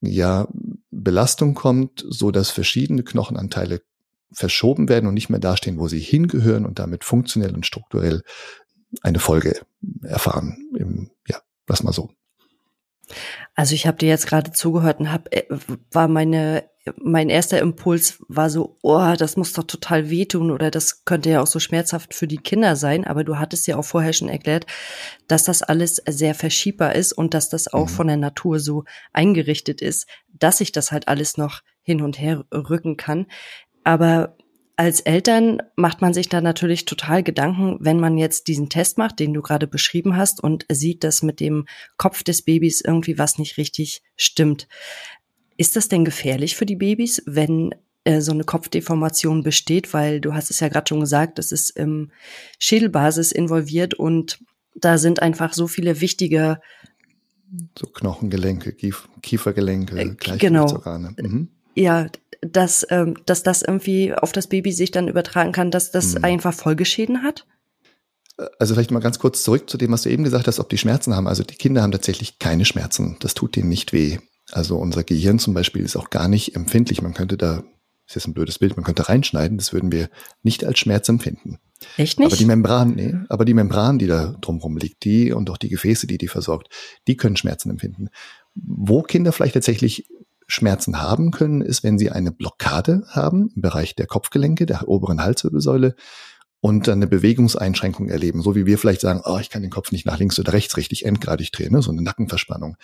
ja, 0.00 0.48
Belastung 0.90 1.54
kommt, 1.54 2.04
so 2.08 2.30
dass 2.30 2.50
verschiedene 2.50 3.02
Knochenanteile 3.02 3.80
verschoben 4.32 4.88
werden 4.88 5.06
und 5.06 5.14
nicht 5.14 5.30
mehr 5.30 5.40
dastehen, 5.40 5.78
wo 5.78 5.88
sie 5.88 6.00
hingehören 6.00 6.66
und 6.66 6.78
damit 6.78 7.04
funktionell 7.04 7.54
und 7.54 7.64
strukturell 7.64 8.22
eine 9.02 9.20
Folge 9.20 9.60
erfahren. 10.02 10.70
Im, 10.76 11.10
ja, 11.28 11.40
lass 11.68 11.82
mal 11.82 11.92
so. 11.92 12.10
Also 13.54 13.74
ich 13.74 13.86
habe 13.86 13.98
dir 13.98 14.08
jetzt 14.08 14.26
gerade 14.26 14.52
zugehört 14.52 15.00
und 15.00 15.12
hab, 15.12 15.34
äh, 15.34 15.44
war 15.90 16.08
meine 16.08 16.64
mein 16.96 17.30
erster 17.30 17.60
Impuls 17.60 18.22
war 18.28 18.50
so, 18.50 18.78
oh, 18.82 19.14
das 19.16 19.36
muss 19.36 19.54
doch 19.54 19.64
total 19.64 20.10
wehtun 20.10 20.50
oder 20.50 20.70
das 20.70 21.04
könnte 21.04 21.30
ja 21.30 21.40
auch 21.40 21.46
so 21.46 21.58
schmerzhaft 21.58 22.12
für 22.12 22.26
die 22.26 22.36
Kinder 22.36 22.76
sein. 22.76 23.06
Aber 23.06 23.24
du 23.24 23.38
hattest 23.38 23.66
ja 23.66 23.76
auch 23.76 23.84
vorher 23.84 24.12
schon 24.12 24.28
erklärt, 24.28 24.66
dass 25.26 25.44
das 25.44 25.62
alles 25.62 26.02
sehr 26.06 26.34
verschiebbar 26.34 26.94
ist 26.94 27.12
und 27.12 27.32
dass 27.32 27.48
das 27.48 27.72
auch 27.72 27.88
mhm. 27.88 27.92
von 27.92 28.06
der 28.08 28.16
Natur 28.18 28.60
so 28.60 28.84
eingerichtet 29.12 29.80
ist, 29.80 30.06
dass 30.28 30.58
sich 30.58 30.72
das 30.72 30.92
halt 30.92 31.08
alles 31.08 31.38
noch 31.38 31.62
hin 31.82 32.02
und 32.02 32.20
her 32.20 32.44
rücken 32.52 32.96
kann. 32.98 33.26
Aber 33.82 34.36
als 34.76 35.00
Eltern 35.00 35.62
macht 35.76 36.00
man 36.00 36.12
sich 36.14 36.28
da 36.28 36.40
natürlich 36.40 36.84
total 36.84 37.22
Gedanken, 37.22 37.76
wenn 37.80 38.00
man 38.00 38.18
jetzt 38.18 38.48
diesen 38.48 38.68
Test 38.68 38.98
macht, 38.98 39.20
den 39.20 39.32
du 39.32 39.40
gerade 39.40 39.66
beschrieben 39.66 40.16
hast 40.16 40.42
und 40.42 40.66
sieht, 40.70 41.04
dass 41.04 41.22
mit 41.22 41.40
dem 41.40 41.66
Kopf 41.96 42.22
des 42.24 42.42
Babys 42.42 42.80
irgendwie 42.80 43.18
was 43.18 43.38
nicht 43.38 43.56
richtig 43.56 44.02
stimmt. 44.16 44.66
Ist 45.56 45.76
das 45.76 45.88
denn 45.88 46.04
gefährlich 46.04 46.56
für 46.56 46.66
die 46.66 46.76
Babys, 46.76 47.22
wenn 47.26 47.74
äh, 48.02 48.20
so 48.20 48.32
eine 48.32 48.42
Kopfdeformation 48.42 49.44
besteht? 49.44 49.94
Weil 49.94 50.20
du 50.20 50.34
hast 50.34 50.50
es 50.50 50.58
ja 50.58 50.68
gerade 50.68 50.88
schon 50.88 51.00
gesagt, 51.00 51.38
es 51.38 51.52
ist 51.52 51.70
im 51.70 52.10
Schädelbasis 52.58 53.30
involviert 53.30 53.94
und 53.94 54.40
da 54.74 54.98
sind 54.98 55.22
einfach 55.22 55.52
so 55.52 55.68
viele 55.68 56.00
wichtige 56.00 56.60
so 57.78 57.86
Knochengelenke, 57.86 58.72
Kief 58.72 59.08
Kiefergelenke, 59.22 59.96
äh, 60.00 60.36
genau. 60.38 60.82
Mhm. 61.16 61.50
Ja, 61.74 62.08
dass, 62.40 62.86
ähm, 62.90 63.16
dass 63.26 63.42
das 63.42 63.62
irgendwie 63.62 64.14
auf 64.14 64.32
das 64.32 64.48
Baby 64.48 64.72
sich 64.72 64.90
dann 64.90 65.08
übertragen 65.08 65.52
kann, 65.52 65.70
dass 65.70 65.90
das 65.90 66.14
mhm. 66.14 66.24
einfach 66.24 66.54
Folgeschäden 66.54 67.22
hat? 67.22 67.46
Also 68.58 68.74
vielleicht 68.74 68.90
mal 68.90 69.00
ganz 69.00 69.18
kurz 69.18 69.42
zurück 69.44 69.70
zu 69.70 69.78
dem, 69.78 69.92
was 69.92 70.02
du 70.02 70.10
eben 70.10 70.24
gesagt 70.24 70.48
hast, 70.48 70.58
ob 70.58 70.68
die 70.68 70.78
Schmerzen 70.78 71.14
haben. 71.14 71.28
Also 71.28 71.44
die 71.44 71.54
Kinder 71.54 71.82
haben 71.82 71.92
tatsächlich 71.92 72.38
keine 72.38 72.64
Schmerzen. 72.64 73.16
Das 73.20 73.34
tut 73.34 73.56
denen 73.56 73.68
nicht 73.68 73.92
weh. 73.92 74.18
Also 74.50 74.76
unser 74.76 75.04
Gehirn 75.04 75.38
zum 75.38 75.54
Beispiel 75.54 75.82
ist 75.82 75.96
auch 75.96 76.10
gar 76.10 76.28
nicht 76.28 76.56
empfindlich. 76.56 77.00
Man 77.00 77.14
könnte 77.14 77.36
da, 77.36 77.56
das 77.56 77.64
ist 78.08 78.14
jetzt 78.16 78.26
ein 78.28 78.34
blödes 78.34 78.58
Bild, 78.58 78.76
man 78.76 78.84
könnte 78.84 79.08
reinschneiden, 79.08 79.56
das 79.56 79.72
würden 79.72 79.92
wir 79.92 80.10
nicht 80.42 80.64
als 80.64 80.78
Schmerz 80.78 81.08
empfinden. 81.08 81.58
Echt 81.96 82.18
nicht? 82.18 82.26
Aber 82.26 82.36
die 82.36 82.44
Membran, 82.44 82.94
nee, 82.94 83.14
aber 83.28 83.44
die 83.44 83.54
Membran, 83.54 83.98
die 83.98 84.06
da 84.06 84.34
drumherum 84.40 84.76
liegt, 84.76 85.04
die 85.04 85.32
und 85.32 85.48
auch 85.50 85.58
die 85.58 85.68
Gefäße, 85.68 86.06
die 86.06 86.18
die 86.18 86.28
versorgt, 86.28 86.68
die 87.06 87.16
können 87.16 87.36
Schmerzen 87.36 87.70
empfinden. 87.70 88.08
Wo 88.54 89.02
Kinder 89.02 89.32
vielleicht 89.32 89.54
tatsächlich 89.54 90.06
Schmerzen 90.54 91.02
haben 91.02 91.30
können, 91.30 91.60
ist, 91.60 91.82
wenn 91.82 91.98
sie 91.98 92.10
eine 92.10 92.32
Blockade 92.32 93.04
haben 93.08 93.50
im 93.54 93.62
Bereich 93.62 93.94
der 93.94 94.06
Kopfgelenke, 94.06 94.66
der 94.66 94.88
oberen 94.88 95.22
Halswirbelsäule 95.22 95.96
und 96.60 96.88
dann 96.88 96.98
eine 96.98 97.06
Bewegungseinschränkung 97.06 98.08
erleben, 98.08 98.40
so 98.40 98.54
wie 98.54 98.64
wir 98.64 98.78
vielleicht 98.78 99.02
sagen, 99.02 99.20
oh, 99.24 99.38
ich 99.38 99.50
kann 99.50 99.62
den 99.62 99.70
Kopf 99.70 99.92
nicht 99.92 100.06
nach 100.06 100.18
links 100.18 100.38
oder 100.38 100.52
rechts 100.52 100.76
richtig 100.76 101.04
endgradig 101.04 101.52
drehen, 101.52 101.72
ne? 101.72 101.82
so 101.82 101.90
eine 101.90 102.02
Nackenverspannung. 102.02 102.76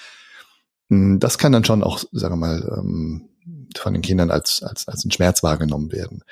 Hm, 0.91 1.19
das 1.19 1.39
kann 1.39 1.53
dann 1.53 1.65
schon 1.65 1.83
auch, 1.83 2.03
sagen 2.13 2.35
wir 2.35 2.47
mal, 2.47 2.79
ähm, 2.79 3.29
von 3.77 3.95
den 3.95 4.03
Kindern 4.03 4.31
als, 4.31 4.63
als, 4.63 4.87
als 4.87 5.05
ein 5.05 5.11
Schmerz 5.11 5.43
wahrgenommen 5.43 5.93
werden. 5.93 6.25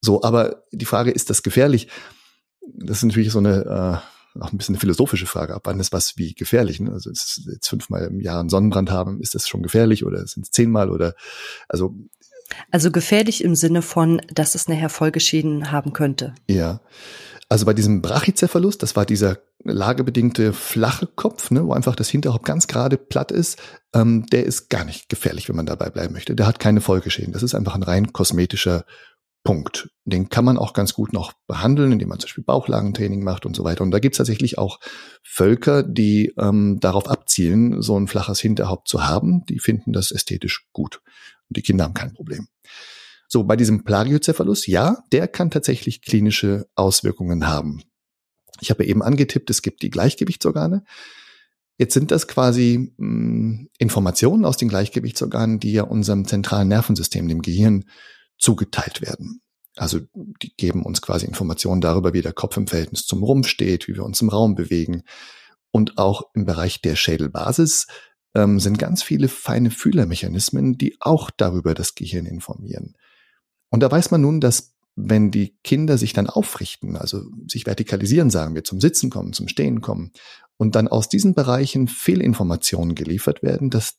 So, 0.00 0.22
aber 0.22 0.64
die 0.70 0.84
Frage, 0.84 1.10
ist 1.10 1.30
das 1.30 1.42
gefährlich? 1.42 1.88
Das 2.60 2.98
ist 2.98 3.04
natürlich 3.04 3.32
so 3.32 3.38
eine, 3.38 4.02
äh, 4.04 4.13
auch 4.40 4.52
ein 4.52 4.58
bisschen 4.58 4.74
eine 4.74 4.80
philosophische 4.80 5.26
Frage. 5.26 5.54
Ab 5.54 5.62
wann 5.64 5.80
ist 5.80 5.92
was 5.92 6.16
wie 6.16 6.34
gefährlich? 6.34 6.80
Ne? 6.80 6.92
Also 6.92 7.10
ist 7.10 7.42
jetzt 7.50 7.68
fünfmal 7.68 8.04
im 8.04 8.20
Jahr 8.20 8.40
einen 8.40 8.48
Sonnenbrand 8.48 8.90
haben, 8.90 9.20
ist 9.20 9.34
das 9.34 9.48
schon 9.48 9.62
gefährlich 9.62 10.04
oder 10.04 10.26
sind 10.26 10.44
es 10.44 10.50
zehnmal 10.50 10.90
oder 10.90 11.14
also 11.68 11.94
also 12.70 12.90
gefährlich 12.90 13.42
im 13.42 13.54
Sinne 13.54 13.82
von, 13.82 14.20
dass 14.32 14.54
es 14.54 14.68
nachher 14.68 14.90
Folgeschäden 14.90 15.70
haben 15.72 15.92
könnte. 15.92 16.34
Ja. 16.48 16.80
Also 17.48 17.66
bei 17.66 17.74
diesem 17.74 18.02
Brachycephalus, 18.02 18.78
das 18.78 18.96
war 18.96 19.06
dieser 19.06 19.38
lagebedingte 19.62 20.52
flache 20.52 21.06
Kopf, 21.06 21.50
ne, 21.50 21.66
wo 21.66 21.72
einfach 21.72 21.94
das 21.94 22.08
Hinterhaupt 22.08 22.44
ganz 22.44 22.66
gerade 22.66 22.96
platt 22.96 23.32
ist, 23.32 23.58
ähm, 23.94 24.26
der 24.26 24.44
ist 24.44 24.70
gar 24.70 24.84
nicht 24.84 25.08
gefährlich, 25.08 25.48
wenn 25.48 25.56
man 25.56 25.66
dabei 25.66 25.90
bleiben 25.90 26.14
möchte. 26.14 26.34
Der 26.34 26.46
hat 26.46 26.58
keine 26.58 26.80
Folgeschäden. 26.80 27.32
Das 27.32 27.42
ist 27.42 27.54
einfach 27.54 27.74
ein 27.74 27.82
rein 27.82 28.12
kosmetischer 28.12 28.84
Punkt. 29.44 29.90
Den 30.06 30.30
kann 30.30 30.44
man 30.44 30.58
auch 30.58 30.72
ganz 30.72 30.94
gut 30.94 31.12
noch 31.12 31.34
behandeln, 31.46 31.92
indem 31.92 32.08
man 32.08 32.18
zum 32.18 32.26
Beispiel 32.26 32.44
Bauchlagentraining 32.44 33.22
macht 33.22 33.44
und 33.44 33.54
so 33.54 33.62
weiter. 33.62 33.84
Und 33.84 33.90
da 33.90 33.98
gibt 33.98 34.14
es 34.14 34.18
tatsächlich 34.18 34.56
auch 34.58 34.80
Völker, 35.22 35.82
die 35.82 36.32
ähm, 36.38 36.80
darauf 36.80 37.08
abzielen, 37.08 37.82
so 37.82 37.98
ein 37.98 38.08
flaches 38.08 38.40
Hinterhaupt 38.40 38.88
zu 38.88 39.06
haben. 39.06 39.44
Die 39.46 39.58
finden 39.58 39.92
das 39.92 40.10
ästhetisch 40.10 40.66
gut. 40.72 41.02
Und 41.48 41.58
die 41.58 41.62
Kinder 41.62 41.84
haben 41.84 41.94
kein 41.94 42.14
Problem. 42.14 42.48
So, 43.28 43.44
bei 43.44 43.56
diesem 43.56 43.84
Plagiocephalus, 43.84 44.66
ja, 44.66 45.04
der 45.12 45.28
kann 45.28 45.50
tatsächlich 45.50 46.00
klinische 46.00 46.66
Auswirkungen 46.74 47.46
haben. 47.46 47.82
Ich 48.60 48.70
habe 48.70 48.86
eben 48.86 49.02
angetippt, 49.02 49.50
es 49.50 49.60
gibt 49.60 49.82
die 49.82 49.90
Gleichgewichtsorgane. 49.90 50.84
Jetzt 51.76 51.92
sind 51.92 52.12
das 52.12 52.28
quasi 52.28 52.94
mh, 52.96 53.06
hm, 53.06 53.68
Informationen 53.78 54.44
aus 54.44 54.56
den 54.56 54.68
Gleichgewichtsorganen, 54.68 55.60
die 55.60 55.72
ja 55.72 55.82
unserem 55.82 56.26
zentralen 56.26 56.68
Nervensystem, 56.68 57.28
dem 57.28 57.42
Gehirn, 57.42 57.84
zugeteilt 58.38 59.00
werden. 59.00 59.40
Also 59.76 60.00
die 60.42 60.54
geben 60.56 60.84
uns 60.84 61.02
quasi 61.02 61.26
Informationen 61.26 61.80
darüber, 61.80 62.12
wie 62.12 62.22
der 62.22 62.32
Kopf 62.32 62.56
im 62.56 62.66
Verhältnis 62.66 63.06
zum 63.06 63.22
Rumpf 63.22 63.48
steht, 63.48 63.88
wie 63.88 63.94
wir 63.94 64.04
uns 64.04 64.20
im 64.20 64.28
Raum 64.28 64.54
bewegen. 64.54 65.02
Und 65.70 65.98
auch 65.98 66.30
im 66.34 66.44
Bereich 66.44 66.80
der 66.80 66.94
Schädelbasis 66.94 67.88
ähm, 68.34 68.60
sind 68.60 68.78
ganz 68.78 69.02
viele 69.02 69.28
feine 69.28 69.70
Fühlermechanismen, 69.70 70.78
die 70.78 70.96
auch 71.00 71.30
darüber 71.30 71.74
das 71.74 71.94
Gehirn 71.96 72.26
informieren. 72.26 72.94
Und 73.70 73.82
da 73.82 73.90
weiß 73.90 74.12
man 74.12 74.20
nun, 74.20 74.40
dass 74.40 74.74
wenn 74.96 75.32
die 75.32 75.56
Kinder 75.64 75.98
sich 75.98 76.12
dann 76.12 76.28
aufrichten, 76.28 76.96
also 76.96 77.24
sich 77.48 77.64
vertikalisieren, 77.64 78.30
sagen 78.30 78.54
wir, 78.54 78.62
zum 78.62 78.80
Sitzen 78.80 79.10
kommen, 79.10 79.32
zum 79.32 79.48
Stehen 79.48 79.80
kommen, 79.80 80.12
und 80.56 80.76
dann 80.76 80.86
aus 80.86 81.08
diesen 81.08 81.34
Bereichen 81.34 81.88
Fehlinformationen 81.88 82.94
geliefert 82.94 83.42
werden, 83.42 83.70
dass 83.70 83.98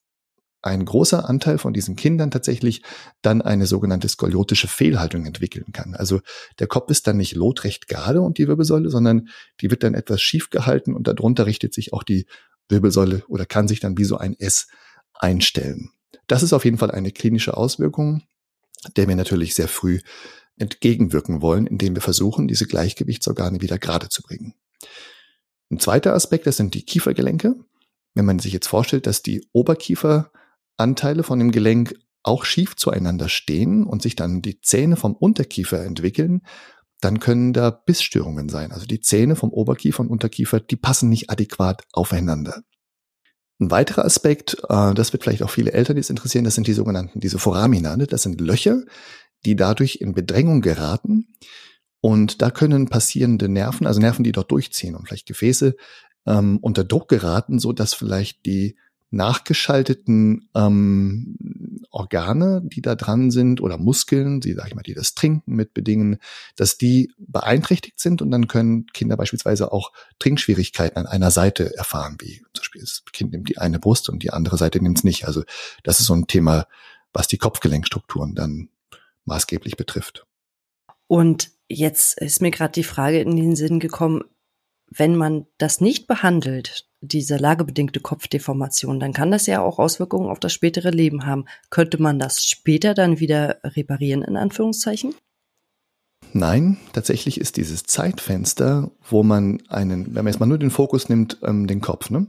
ein 0.66 0.84
großer 0.84 1.30
Anteil 1.30 1.58
von 1.58 1.74
diesen 1.74 1.96
Kindern 1.96 2.32
tatsächlich 2.32 2.82
dann 3.22 3.42
eine 3.42 3.68
sogenannte 3.68 4.10
skoliotische 4.10 4.68
Fehlhaltung 4.68 5.26
entwickeln 5.26 5.72
kann. 5.72 5.96
Also 5.96 6.22
der 6.60 6.68
Kopf 6.68 6.90
ist 6.92 7.08
dann 7.08 7.18
nicht 7.18 7.36
lotrecht 7.36 7.88
gerade 7.88 8.22
und 8.22 8.38
die 8.38 8.48
Wirbelsäule, 8.48 8.90
sondern 8.90 9.30
die 9.62 9.72
wird 9.72 9.84
dann 9.84 9.94
etwas 9.94 10.22
schief 10.22 10.50
gehalten 10.50 10.94
und 10.94 11.08
darunter 11.08 11.46
richtet 11.46 11.74
sich 11.74 11.94
auch 11.94 12.04
die 12.04 12.26
Wirbelsäule 12.70 13.24
oder 13.28 13.46
kann 13.46 13.68
sich 13.68 13.80
dann 13.80 13.98
wie 13.98 14.06
so 14.06 14.18
ein 14.18 14.38
S 14.40 14.68
einstellen. 15.14 15.92
Das 16.28 16.44
ist 16.44 16.54
auf 16.54 16.66
jeden 16.66 16.78
Fall 16.78 16.92
eine 16.92 17.12
klinische 17.12 17.56
Auswirkung 17.56 18.24
der 18.96 19.08
wir 19.08 19.16
natürlich 19.16 19.56
sehr 19.56 19.68
früh 19.68 20.00
entgegenwirken 20.58 21.42
wollen, 21.42 21.68
indem 21.68 21.96
wir 21.96 22.02
versuchen, 22.02 22.48
diese 22.48 22.66
Gleichgewichtsorgane 22.66 23.62
wieder 23.62 23.78
gerade 23.78 24.10
zu 24.10 24.22
bringen. 24.22 24.54
Ein 25.70 25.80
zweiter 25.80 26.14
Aspekt, 26.14 26.48
das 26.48 26.58
sind 26.58 26.74
die 26.74 26.84
Kiefergelenke. 26.84 27.56
Wenn 28.14 28.26
man 28.26 28.40
sich 28.40 28.54
jetzt 28.54 28.68
vorstellt, 28.68 29.08
dass 29.08 29.24
die 29.24 29.46
Oberkieferanteile 30.78 31.24
von 31.24 31.40
dem 31.40 31.52
Gelenk 31.52 31.96
auch 32.24 32.46
schief 32.46 32.76
zueinander 32.76 33.30
stehen 33.30 33.86
und 33.86 34.02
sich 34.02 34.16
dann 34.16 34.42
die 34.42 34.60
Zähne 34.62 34.96
vom 34.96 35.16
Unterkiefer 35.16 35.84
entwickeln, 35.84 36.42
dann 37.02 37.20
können 37.20 37.54
da 37.54 37.70
Bissstörungen 37.70 38.50
sein. 38.50 38.72
Also 38.72 38.86
die 38.86 39.00
Zähne 39.00 39.36
vom 39.36 39.52
Oberkiefer 39.52 40.02
und 40.02 40.10
Unterkiefer, 40.10 40.60
die 40.60 40.76
passen 40.76 41.10
nicht 41.10 41.30
adäquat 41.30 41.84
aufeinander. 41.94 42.64
Ein 43.60 43.72
weiterer 43.72 44.06
Aspekt, 44.06 44.58
äh, 44.70 44.94
das 44.94 45.14
wird 45.14 45.24
vielleicht 45.24 45.44
auch 45.44 45.50
viele 45.50 45.72
Eltern 45.72 45.98
jetzt 45.98 46.10
interessieren, 46.10 46.44
das 46.44 46.56
sind 46.56 46.68
die 46.68 46.74
sogenannten, 46.74 47.20
diese 47.20 47.40
Foramina. 47.40 47.96
Ne? 47.96 48.08
Das 48.08 48.24
sind 48.24 48.42
Löcher, 48.42 48.84
die 49.46 49.56
dadurch 49.56 49.98
in 50.02 50.14
Bedrängung 50.14 50.62
geraten. 50.62 51.36
Und 52.02 52.42
da 52.42 52.52
können 52.52 52.90
passierende 52.90 53.48
Nerven, 53.48 53.88
also 53.88 54.00
Nerven, 54.00 54.24
die 54.24 54.32
dort 54.32 54.52
durchziehen 54.52 54.96
und 54.96 55.08
vielleicht 55.08 55.28
Gefäße, 55.28 55.76
ähm, 56.26 56.58
unter 56.62 56.84
Druck 56.84 57.08
geraten, 57.08 57.60
so 57.60 57.72
dass 57.72 57.94
vielleicht 57.94 58.46
die 58.46 58.76
nachgeschalteten 59.12 60.50
ähm, 60.56 61.38
Organe, 61.90 62.62
die 62.66 62.82
da 62.82 62.96
dran 62.96 63.32
sind, 63.32 63.62
oder 63.62 63.78
Muskeln, 63.78 64.42
die, 64.42 64.54
sag 64.54 64.68
ich 64.68 64.76
mal, 64.76 64.82
die 64.82 64.94
das 64.94 65.14
Trinken 65.14 65.56
mit 65.56 65.74
bedingen, 65.74 66.18
dass 66.56 66.78
die 66.78 67.14
beeinträchtigt 67.18 68.00
sind 68.00 68.22
und 68.22 68.32
dann 68.32 68.48
können 68.48 68.88
Kinder 68.88 69.16
beispielsweise 69.16 69.72
auch 69.72 69.94
Trinkschwierigkeiten 70.20 70.98
an 70.98 71.06
einer 71.06 71.32
Seite 71.32 71.76
erfahren, 71.78 72.18
wie 72.20 72.42
zum 72.54 72.62
Beispiel 72.62 72.82
das 72.82 73.04
Kind 73.14 73.32
nimmt 73.32 73.48
die 73.48 73.58
eine 73.58 73.80
Brust 73.80 74.10
und 74.10 74.24
die 74.24 74.32
andere 74.32 74.58
Seite 74.58 74.82
nimmt 74.82 74.98
es 74.98 75.04
nicht. 75.04 75.26
Also 75.26 75.44
das 75.84 76.00
ist 76.00 76.08
so 76.08 76.14
ein 76.14 76.28
Thema, 76.28 76.68
was 77.14 77.28
die 77.28 77.38
Kopfgelenkstrukturen 77.38 78.36
dann 78.36 78.70
maßgeblich 79.24 79.78
betrifft. 79.78 80.26
Und 81.08 81.52
jetzt 81.68 82.20
ist 82.20 82.42
mir 82.42 82.52
gerade 82.52 82.74
die 82.74 82.84
Frage 82.84 83.22
in 83.22 83.36
den 83.36 83.56
Sinn 83.56 83.80
gekommen, 83.80 84.24
wenn 84.90 85.16
man 85.16 85.46
das 85.58 85.82
nicht 85.82 86.08
behandelt, 86.08 86.88
diese 87.02 87.38
lagebedingte 87.38 88.00
Kopfdeformation, 88.00 89.00
dann 89.00 89.14
kann 89.14 89.32
das 89.32 89.46
ja 89.46 89.62
auch 89.62 89.80
Auswirkungen 89.80 90.30
auf 90.30 90.40
das 90.40 90.54
spätere 90.54 90.90
Leben 90.90 91.26
haben. 91.26 91.46
Könnte 91.70 92.02
man 92.02 92.20
das 92.20 92.46
später 92.46 92.94
dann 92.94 93.20
wieder 93.20 93.60
reparieren, 93.64 94.24
in 94.24 94.38
Anführungszeichen? 94.38 95.14
Nein, 96.34 96.78
tatsächlich 96.94 97.40
ist 97.40 97.58
dieses 97.58 97.84
Zeitfenster, 97.84 98.92
wo 99.08 99.24
man 99.24 99.62
einen, 99.70 100.08
wenn 100.08 100.26
man 100.26 100.28
jetzt 100.28 100.40
mal 100.40 100.46
nur 100.46 100.58
den 100.58 100.72
Fokus 100.72 101.08
nimmt, 101.08 101.38
ähm, 101.44 101.68
den 101.68 101.82
Kopf, 101.82 102.10
ne? 102.10 102.28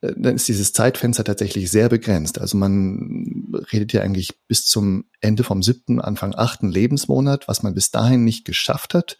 Äh, 0.00 0.12
dann 0.16 0.36
ist 0.36 0.48
dieses 0.48 0.72
Zeitfenster 0.72 1.24
tatsächlich 1.24 1.70
sehr 1.70 1.88
begrenzt. 1.88 2.38
Also 2.38 2.56
man 2.56 3.52
redet 3.72 3.92
ja 3.92 4.02
eigentlich 4.02 4.38
bis 4.46 4.66
zum 4.66 5.06
Ende 5.20 5.44
vom 5.44 5.62
siebten, 5.62 6.00
Anfang 6.00 6.34
achten 6.36 6.70
Lebensmonat, 6.70 7.48
was 7.48 7.62
man 7.62 7.74
bis 7.74 7.90
dahin 7.90 8.24
nicht 8.24 8.44
geschafft 8.44 8.94
hat, 8.94 9.18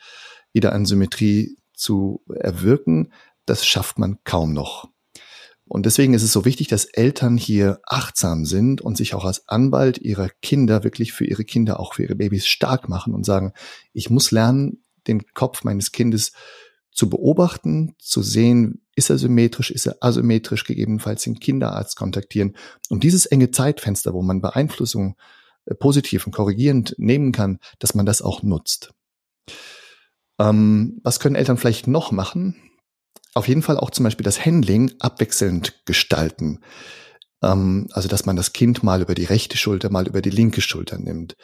wieder 0.52 0.72
an 0.72 0.84
Symmetrie 0.84 1.56
zu 1.82 2.22
erwirken, 2.32 3.12
das 3.44 3.66
schafft 3.66 3.98
man 3.98 4.18
kaum 4.24 4.52
noch. 4.52 4.88
Und 5.64 5.86
deswegen 5.86 6.12
ist 6.12 6.22
es 6.22 6.32
so 6.32 6.44
wichtig, 6.44 6.68
dass 6.68 6.84
Eltern 6.84 7.36
hier 7.36 7.80
achtsam 7.86 8.44
sind 8.44 8.80
und 8.80 8.96
sich 8.96 9.14
auch 9.14 9.24
als 9.24 9.48
Anwalt 9.48 9.98
ihrer 9.98 10.28
Kinder 10.28 10.84
wirklich 10.84 11.12
für 11.12 11.24
ihre 11.24 11.44
Kinder, 11.44 11.80
auch 11.80 11.94
für 11.94 12.02
ihre 12.02 12.14
Babys 12.14 12.46
stark 12.46 12.88
machen 12.88 13.14
und 13.14 13.24
sagen, 13.24 13.52
ich 13.92 14.10
muss 14.10 14.30
lernen, 14.30 14.82
den 15.06 15.26
Kopf 15.32 15.64
meines 15.64 15.92
Kindes 15.92 16.32
zu 16.90 17.08
beobachten, 17.08 17.94
zu 17.98 18.22
sehen, 18.22 18.82
ist 18.94 19.08
er 19.08 19.18
symmetrisch, 19.18 19.70
ist 19.70 19.86
er 19.86 19.96
asymmetrisch, 20.00 20.64
gegebenenfalls 20.64 21.22
den 21.22 21.40
Kinderarzt 21.40 21.96
kontaktieren. 21.96 22.54
Und 22.90 23.02
dieses 23.02 23.24
enge 23.24 23.50
Zeitfenster, 23.50 24.12
wo 24.12 24.20
man 24.20 24.42
Beeinflussung 24.42 25.16
äh, 25.64 25.74
positiv 25.74 26.26
und 26.26 26.32
korrigierend 26.32 26.94
nehmen 26.98 27.32
kann, 27.32 27.58
dass 27.78 27.94
man 27.94 28.04
das 28.04 28.20
auch 28.20 28.42
nutzt. 28.42 28.92
Ähm, 30.42 31.00
was 31.02 31.20
können 31.20 31.36
Eltern 31.36 31.56
vielleicht 31.56 31.86
noch 31.86 32.10
machen? 32.10 32.56
Auf 33.34 33.48
jeden 33.48 33.62
Fall 33.62 33.78
auch 33.78 33.90
zum 33.90 34.04
Beispiel 34.04 34.24
das 34.24 34.44
Handling 34.44 34.92
abwechselnd 34.98 35.84
gestalten. 35.86 36.60
Ähm, 37.42 37.88
also, 37.92 38.08
dass 38.08 38.26
man 38.26 38.36
das 38.36 38.52
Kind 38.52 38.82
mal 38.82 39.02
über 39.02 39.14
die 39.14 39.24
rechte 39.24 39.56
Schulter, 39.56 39.90
mal 39.90 40.08
über 40.08 40.20
die 40.20 40.30
linke 40.30 40.60
Schulter 40.60 40.98
nimmt. 40.98 41.36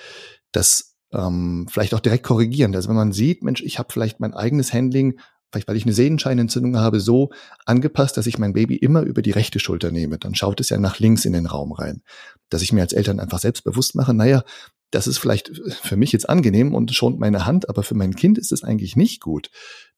Das 0.52 0.96
ähm, 1.12 1.66
vielleicht 1.70 1.94
auch 1.94 2.00
direkt 2.00 2.24
korrigieren. 2.24 2.74
Also 2.74 2.88
wenn 2.88 2.96
man 2.96 3.12
sieht, 3.12 3.42
Mensch, 3.42 3.62
ich 3.62 3.78
habe 3.78 3.92
vielleicht 3.92 4.20
mein 4.20 4.34
eigenes 4.34 4.72
Handling 4.72 5.18
vielleicht 5.50 5.68
weil 5.68 5.76
ich 5.76 5.84
eine 5.84 5.94
Sehenscheinentzündung 5.94 6.76
habe, 6.76 7.00
so 7.00 7.30
angepasst, 7.64 8.16
dass 8.16 8.26
ich 8.26 8.38
mein 8.38 8.52
Baby 8.52 8.76
immer 8.76 9.02
über 9.02 9.22
die 9.22 9.30
rechte 9.30 9.58
Schulter 9.58 9.90
nehme. 9.90 10.18
Dann 10.18 10.34
schaut 10.34 10.60
es 10.60 10.68
ja 10.68 10.78
nach 10.78 10.98
links 10.98 11.24
in 11.24 11.32
den 11.32 11.46
Raum 11.46 11.72
rein. 11.72 12.02
Dass 12.50 12.62
ich 12.62 12.72
mir 12.72 12.82
als 12.82 12.92
Eltern 12.92 13.20
einfach 13.20 13.38
selbstbewusst 13.38 13.94
mache, 13.94 14.14
naja, 14.14 14.42
das 14.90 15.06
ist 15.06 15.18
vielleicht 15.18 15.50
für 15.82 15.96
mich 15.96 16.12
jetzt 16.12 16.28
angenehm 16.28 16.74
und 16.74 16.92
schont 16.94 17.18
meine 17.18 17.46
Hand, 17.46 17.68
aber 17.68 17.82
für 17.82 17.94
mein 17.94 18.14
Kind 18.16 18.38
ist 18.38 18.52
es 18.52 18.64
eigentlich 18.64 18.96
nicht 18.96 19.20
gut. 19.20 19.50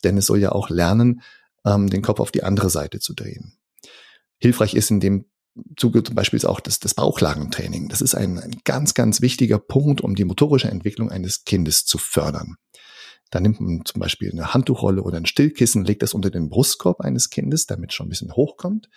Denn 0.03 0.17
es 0.17 0.27
soll 0.27 0.39
ja 0.39 0.53
auch 0.53 0.71
lernen, 0.71 1.23
ähm, 1.65 1.89
den 1.89 2.03
Kopf 2.03 2.21
auf 2.21 2.33
die 2.33 2.43
andere 2.43 2.71
Seite 2.71 3.01
zu 3.01 3.15
drehen. 3.15 3.55
Hilfreich 4.39 4.75
ist 4.75 4.91
in 4.91 5.01
dem 5.01 5.27
Zuge 5.77 6.03
zum 6.03 6.15
Beispiel 6.15 6.45
auch 6.47 6.61
das, 6.61 6.81
das 6.81 6.95
Bauchlagentraining. 6.95 7.89
Das 7.89 8.01
ist 8.01 8.15
ein, 8.15 8.39
ein 8.39 8.57
ganz, 8.65 8.95
ganz 8.95 9.21
wichtiger 9.21 9.59
Punkt, 9.59 10.01
um 10.01 10.15
die 10.15 10.25
motorische 10.25 10.71
Entwicklung 10.71 11.11
eines 11.11 11.45
Kindes 11.45 11.85
zu 11.85 11.99
fördern. 11.99 12.57
Da 13.31 13.41
nimmt 13.41 13.61
man 13.61 13.83
zum 13.85 14.01
Beispiel 14.01 14.31
eine 14.33 14.55
Handtuchrolle 14.55 15.03
oder 15.03 15.19
ein 15.19 15.27
Stillkissen, 15.27 15.85
legt 15.85 16.03
das 16.03 16.15
unter 16.15 16.31
den 16.31 16.49
Brustkorb 16.49 17.01
eines 17.01 17.31
Kindes, 17.31 17.67
damit 17.67 17.93
schon 17.93 18.07
ein 18.07 18.11
bisschen 18.11 18.33
hochkommt. 18.33 18.89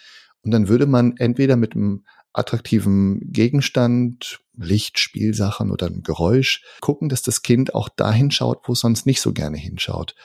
Und 0.42 0.52
dann 0.52 0.68
würde 0.68 0.88
man 0.88 1.16
entweder 1.18 1.56
mit 1.56 1.76
einem 1.76 2.06
attraktiven 2.34 3.32
Gegenstand, 3.32 4.40
Licht, 4.56 5.00
Spielsachen 5.00 5.72
oder 5.72 5.88
ein 5.88 6.04
Geräusch 6.04 6.64
gucken, 6.82 7.10
dass 7.10 7.22
das 7.22 7.42
Kind 7.42 7.74
auch 7.74 7.90
dahin 7.90 8.32
schaut, 8.32 8.68
wo 8.68 8.74
es 8.74 8.80
sonst 8.80 9.06
nicht 9.06 9.22
so 9.22 9.34
gerne 9.34 9.58
hinschaut. 9.58 10.16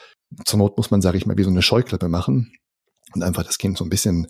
Zur 0.45 0.59
Not 0.59 0.77
muss 0.77 0.91
man, 0.91 1.01
sage 1.01 1.17
ich 1.17 1.25
mal, 1.25 1.37
wie 1.37 1.43
so 1.43 1.49
eine 1.49 1.61
Scheuklappe 1.61 2.09
machen 2.09 2.51
und 3.13 3.23
einfach 3.23 3.43
das 3.43 3.57
Kind 3.57 3.77
so 3.77 3.83
ein 3.83 3.89
bisschen, 3.89 4.27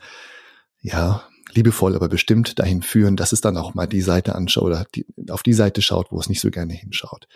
ja, 0.82 1.24
liebevoll, 1.52 1.96
aber 1.96 2.08
bestimmt 2.08 2.60
dahin 2.60 2.82
führen, 2.82 3.16
dass 3.16 3.32
es 3.32 3.42
dann 3.42 3.58
auch 3.58 3.74
mal 3.74 3.88
die 3.88 4.02
Seite 4.02 4.36
anschaut 4.36 4.66
oder 4.66 4.86
die, 4.96 5.06
auf 5.30 5.44
die 5.44 5.54
Seite 5.54 5.82
schaut, 5.82 6.12
wo 6.12 6.20
es 6.20 6.30
nicht 6.30 6.42
so 6.42 6.52
gerne 6.52 6.74
hinschaut. 6.74 7.28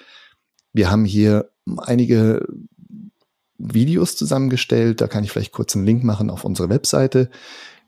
Wir 0.71 0.89
haben 0.89 1.03
hier 1.05 1.49
einige 1.77 2.45
Videos 3.57 4.15
zusammengestellt. 4.15 5.01
Da 5.01 5.07
kann 5.07 5.23
ich 5.23 5.31
vielleicht 5.31 5.51
kurz 5.51 5.75
einen 5.75 5.85
Link 5.85 6.03
machen 6.03 6.29
auf 6.29 6.43
unsere 6.43 6.69
Webseite. 6.69 7.29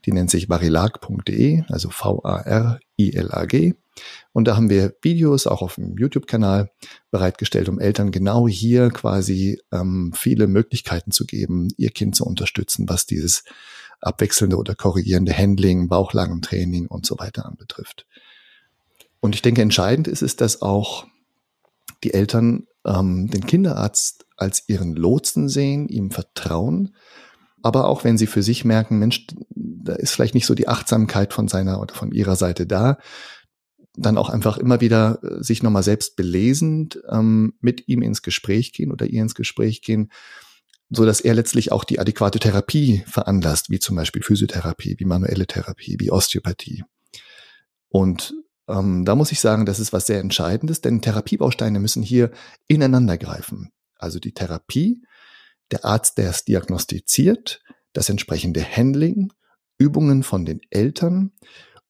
Die 0.05 0.11
nennt 0.11 0.29
sich 0.29 0.49
varilag.de, 0.49 1.63
also 1.67 1.89
V-A-R-I-L-A-G. 1.89 3.73
Und 4.33 4.47
da 4.47 4.55
haben 4.55 4.69
wir 4.69 4.93
Videos 5.01 5.47
auch 5.47 5.61
auf 5.61 5.75
dem 5.75 5.97
YouTube-Kanal 5.97 6.69
bereitgestellt, 7.11 7.69
um 7.69 7.79
Eltern 7.79 8.11
genau 8.11 8.47
hier 8.47 8.89
quasi 8.89 9.61
ähm, 9.71 10.11
viele 10.13 10.47
Möglichkeiten 10.47 11.11
zu 11.11 11.25
geben, 11.25 11.69
ihr 11.77 11.91
Kind 11.91 12.15
zu 12.15 12.25
unterstützen, 12.25 12.89
was 12.89 13.05
dieses 13.05 13.43
abwechselnde 14.01 14.57
oder 14.57 14.75
korrigierende 14.75 15.35
Handling, 15.35 15.87
Bauchlagentraining 15.87 16.87
und 16.87 17.05
so 17.05 17.17
weiter 17.17 17.45
anbetrifft. 17.45 18.05
Und 19.21 19.33
ich 19.33 19.41
denke, 19.41 19.61
entscheidend 19.61 20.07
ist 20.07 20.21
es, 20.21 20.35
dass 20.35 20.61
auch 20.61 21.07
die 22.03 22.13
Eltern 22.13 22.67
ähm, 22.85 23.27
den 23.27 23.45
Kinderarzt 23.45 24.25
als 24.37 24.67
ihren 24.67 24.95
Lotsen 24.95 25.49
sehen, 25.49 25.87
ihm 25.87 26.11
vertrauen, 26.11 26.95
aber 27.65 27.88
auch 27.88 28.04
wenn 28.04 28.15
sie 28.15 28.28
für 28.28 28.43
sich 28.43 28.63
merken, 28.63 28.99
Mensch, 28.99 29.25
da 29.49 29.93
ist 29.93 30.12
vielleicht 30.12 30.36
nicht 30.36 30.45
so 30.45 30.54
die 30.54 30.67
Achtsamkeit 30.67 31.34
von 31.34 31.47
seiner 31.47 31.82
oder 31.82 31.95
von 31.95 32.12
ihrer 32.12 32.36
Seite 32.36 32.67
da, 32.67 32.99
dann 33.95 34.19
auch 34.19 34.30
einfach 34.30 34.60
immer 34.60 34.82
wieder 34.82 35.17
äh, 35.23 35.43
sich 35.43 35.63
nochmal 35.63 35.82
selbst 35.82 36.15
belesend 36.15 37.01
ähm, 37.10 37.56
mit 37.62 37.88
ihm 37.88 38.04
ins 38.04 38.21
Gespräch 38.21 38.71
gehen 38.71 38.91
oder 38.91 39.08
ihr 39.08 39.23
ins 39.23 39.34
Gespräch 39.34 39.82
gehen, 39.82 40.12
so 40.91 41.06
dass 41.06 41.21
er 41.21 41.34
letztlich 41.34 41.71
auch 41.71 41.86
die 41.86 41.97
adäquate 41.97 42.38
Therapie 42.38 43.04
veranlasst, 43.08 43.71
wie 43.71 43.80
zum 43.80 43.95
Beispiel 43.95 44.21
Physiotherapie, 44.21 44.97
wie 44.99 45.06
manuelle 45.06 45.47
Therapie, 45.47 45.95
wie 45.99 46.12
Osteopathie. 46.12 46.84
Und 47.89 48.36
ähm, 48.67 49.06
da 49.06 49.15
muss 49.15 49.32
ich 49.32 49.39
sagen, 49.39 49.65
das 49.65 49.80
ist 49.80 49.91
was 49.91 50.06
sehr 50.06 50.19
Entscheidendes, 50.19 50.82
denn 50.82 51.01
Therapiebausteine 51.01 51.80
müssen 51.80 52.04
hier 52.04 52.30
ineinander 52.67 53.17
greifen. 53.17 53.71
Also 53.97 54.19
die 54.19 54.36
Therapie, 54.36 55.01
der 55.71 55.86
Arzt, 55.86 56.17
der 56.17 56.30
es 56.30 56.45
diagnostiziert, 56.45 57.62
das 57.93 58.10
entsprechende 58.10 58.63
Handling, 58.63 59.32
Übungen 59.78 60.23
von 60.23 60.45
den 60.45 60.62
Eltern 60.69 61.32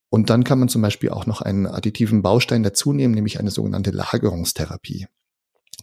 und 0.08 0.30
dann 0.30 0.44
kann 0.44 0.58
man 0.58 0.68
zum 0.68 0.82
Beispiel 0.82 1.10
auch 1.10 1.26
noch 1.26 1.42
einen 1.42 1.66
additiven 1.66 2.22
Baustein 2.22 2.62
dazu 2.62 2.92
nehmen, 2.92 3.14
nämlich 3.14 3.38
eine 3.38 3.50
sogenannte 3.50 3.90
Lagerungstherapie. 3.90 5.06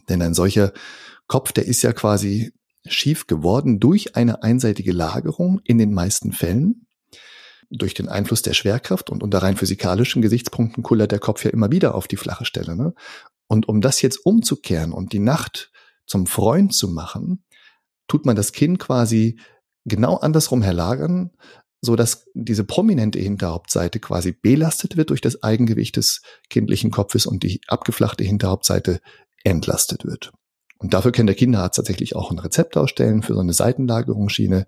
Denn 0.08 0.22
ein 0.22 0.34
solcher 0.34 0.72
Kopf, 1.26 1.52
der 1.52 1.66
ist 1.66 1.82
ja 1.82 1.92
quasi 1.92 2.52
schief 2.86 3.26
geworden 3.26 3.80
durch 3.80 4.16
eine 4.16 4.42
einseitige 4.42 4.92
Lagerung 4.92 5.60
in 5.64 5.78
den 5.78 5.92
meisten 5.92 6.32
Fällen 6.32 6.86
durch 7.70 7.94
den 7.94 8.08
Einfluss 8.08 8.42
der 8.42 8.54
Schwerkraft 8.54 9.10
und 9.10 9.22
unter 9.22 9.38
rein 9.38 9.56
physikalischen 9.56 10.22
Gesichtspunkten 10.22 10.82
kullert 10.82 11.12
der 11.12 11.18
Kopf 11.18 11.44
ja 11.44 11.50
immer 11.50 11.70
wieder 11.70 11.94
auf 11.94 12.06
die 12.06 12.16
flache 12.16 12.44
Stelle. 12.44 12.76
Ne? 12.76 12.94
Und 13.46 13.68
um 13.68 13.80
das 13.80 14.02
jetzt 14.02 14.24
umzukehren 14.24 14.92
und 14.92 15.12
die 15.12 15.18
Nacht 15.18 15.72
zum 16.06 16.26
Freund 16.26 16.74
zu 16.74 16.88
machen, 16.88 17.44
tut 18.08 18.26
man 18.26 18.36
das 18.36 18.52
Kind 18.52 18.78
quasi 18.78 19.38
genau 19.84 20.16
andersrum 20.16 20.62
herlagern, 20.62 21.30
so 21.80 21.96
dass 21.96 22.26
diese 22.34 22.64
prominente 22.64 23.18
Hinterhauptseite 23.18 24.00
quasi 24.00 24.32
belastet 24.32 24.96
wird 24.96 25.10
durch 25.10 25.20
das 25.20 25.42
Eigengewicht 25.42 25.96
des 25.96 26.22
kindlichen 26.48 26.90
Kopfes 26.90 27.26
und 27.26 27.42
die 27.42 27.60
abgeflachte 27.66 28.24
Hinterhauptseite 28.24 29.00
entlastet 29.44 30.04
wird. 30.04 30.32
Und 30.78 30.94
dafür 30.94 31.12
kann 31.12 31.26
der 31.26 31.36
Kinderarzt 31.36 31.76
tatsächlich 31.76 32.16
auch 32.16 32.30
ein 32.30 32.38
Rezept 32.38 32.76
ausstellen 32.76 33.22
für 33.22 33.34
so 33.34 33.40
eine 33.40 33.52
Seitenlagerungsschiene, 33.52 34.66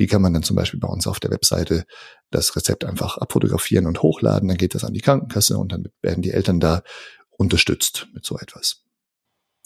die 0.00 0.06
kann 0.06 0.22
man 0.22 0.32
dann 0.32 0.42
zum 0.42 0.56
Beispiel 0.56 0.80
bei 0.80 0.88
uns 0.88 1.06
auf 1.06 1.20
der 1.20 1.30
Webseite 1.30 1.84
das 2.30 2.56
Rezept 2.56 2.84
einfach 2.84 3.18
abfotografieren 3.18 3.86
und 3.86 4.02
hochladen. 4.02 4.48
Dann 4.48 4.56
geht 4.56 4.74
das 4.74 4.84
an 4.84 4.94
die 4.94 5.00
Krankenkasse 5.00 5.58
und 5.58 5.72
dann 5.72 5.84
werden 6.00 6.22
die 6.22 6.30
Eltern 6.30 6.60
da 6.60 6.82
unterstützt 7.30 8.08
mit 8.14 8.24
so 8.24 8.38
etwas. 8.38 8.81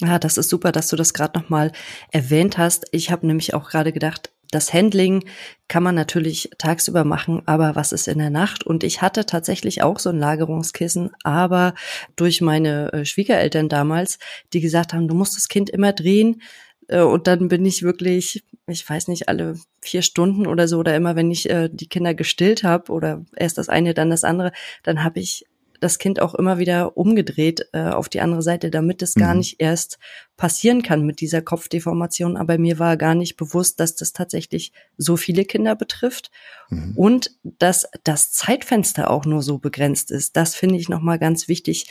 Ja, 0.01 0.19
das 0.19 0.37
ist 0.37 0.51
super, 0.51 0.73
dass 0.73 0.89
du 0.89 0.97
das 0.97 1.15
gerade 1.15 1.39
nochmal 1.39 1.73
erwähnt 2.11 2.59
hast. 2.59 2.87
Ich 2.93 3.11
habe 3.11 3.27
nämlich 3.27 3.55
auch 3.55 3.71
gerade 3.71 3.93
gedacht, 3.93 4.31
das 4.51 4.73
Handling 4.73 5.25
kann 5.69 5.83
man 5.83 5.95
natürlich 5.95 6.51
tagsüber 6.59 7.05
machen, 7.05 7.43
aber 7.47 7.75
was 7.75 7.93
ist 7.93 8.07
in 8.07 8.19
der 8.19 8.31
Nacht? 8.31 8.65
Und 8.65 8.85
ich 8.85 9.03
hatte 9.03 9.27
tatsächlich 9.27 9.83
auch 9.83 9.99
so 9.99 10.11
ein 10.11 10.19
Lagerungskissen, 10.19 11.11
aber 11.25 11.75
durch 12.15 12.41
meine 12.43 12.93
äh, 12.93 13.05
Schwiegereltern 13.05 13.69
damals, 13.69 14.19
die 14.53 14.61
gesagt 14.61 14.93
haben, 14.93 15.09
du 15.09 15.15
musst 15.15 15.37
das 15.37 15.49
Kind 15.49 15.71
immer 15.71 15.93
drehen, 15.93 16.43
äh, 16.89 17.01
und 17.01 17.27
dann 17.27 17.49
bin 17.49 17.65
ich 17.67 17.83
wirklich, 17.83 18.45
ich 18.67 18.89
weiß 18.89 19.09
nicht, 19.09 19.29
alle 19.29 19.55
vier 19.81 20.03
Stunden 20.03 20.47
oder 20.47 20.69
so, 20.69 20.79
oder 20.79 20.95
immer, 20.95 21.17
wenn 21.17 21.31
ich 21.31 21.49
äh, 21.51 21.69
die 21.73 21.89
Kinder 21.89 22.15
gestillt 22.15 22.63
habe 22.65 22.93
oder 22.93 23.25
erst 23.37 23.59
das 23.59 23.69
eine, 23.69 23.95
dann 23.95 24.11
das 24.11 24.25
andere, 24.25 24.53
dann 24.83 25.03
habe 25.03 25.21
ich 25.21 25.47
das 25.81 25.99
Kind 25.99 26.21
auch 26.21 26.35
immer 26.35 26.59
wieder 26.59 26.97
umgedreht 26.97 27.69
äh, 27.73 27.89
auf 27.89 28.09
die 28.09 28.21
andere 28.21 28.43
Seite, 28.43 28.71
damit 28.71 29.03
es 29.03 29.17
mhm. 29.17 29.21
gar 29.21 29.35
nicht 29.35 29.61
erst 29.61 29.99
passieren 30.37 30.83
kann 30.83 31.05
mit 31.05 31.21
dieser 31.21 31.43
Kopfdeformation. 31.43 32.37
Aber 32.37 32.59
mir 32.59 32.79
war 32.79 32.97
gar 32.97 33.15
nicht 33.15 33.37
bewusst, 33.37 33.81
dass 33.81 33.95
das 33.95 34.13
tatsächlich 34.13 34.73
so 34.97 35.17
viele 35.17 35.45
Kinder 35.45 35.77
betrifft 35.77 36.31
mhm. 36.71 36.93
und 36.97 37.31
dass 37.43 37.89
das 38.05 38.33
Zeitfenster 38.33 39.11
auch 39.11 39.25
nur 39.25 39.43
so 39.43 39.59
begrenzt 39.59 40.11
ist. 40.11 40.37
Das 40.37 40.55
finde 40.55 40.77
ich 40.77 40.89
nochmal 40.89 41.19
ganz 41.19 41.49
wichtig 41.49 41.87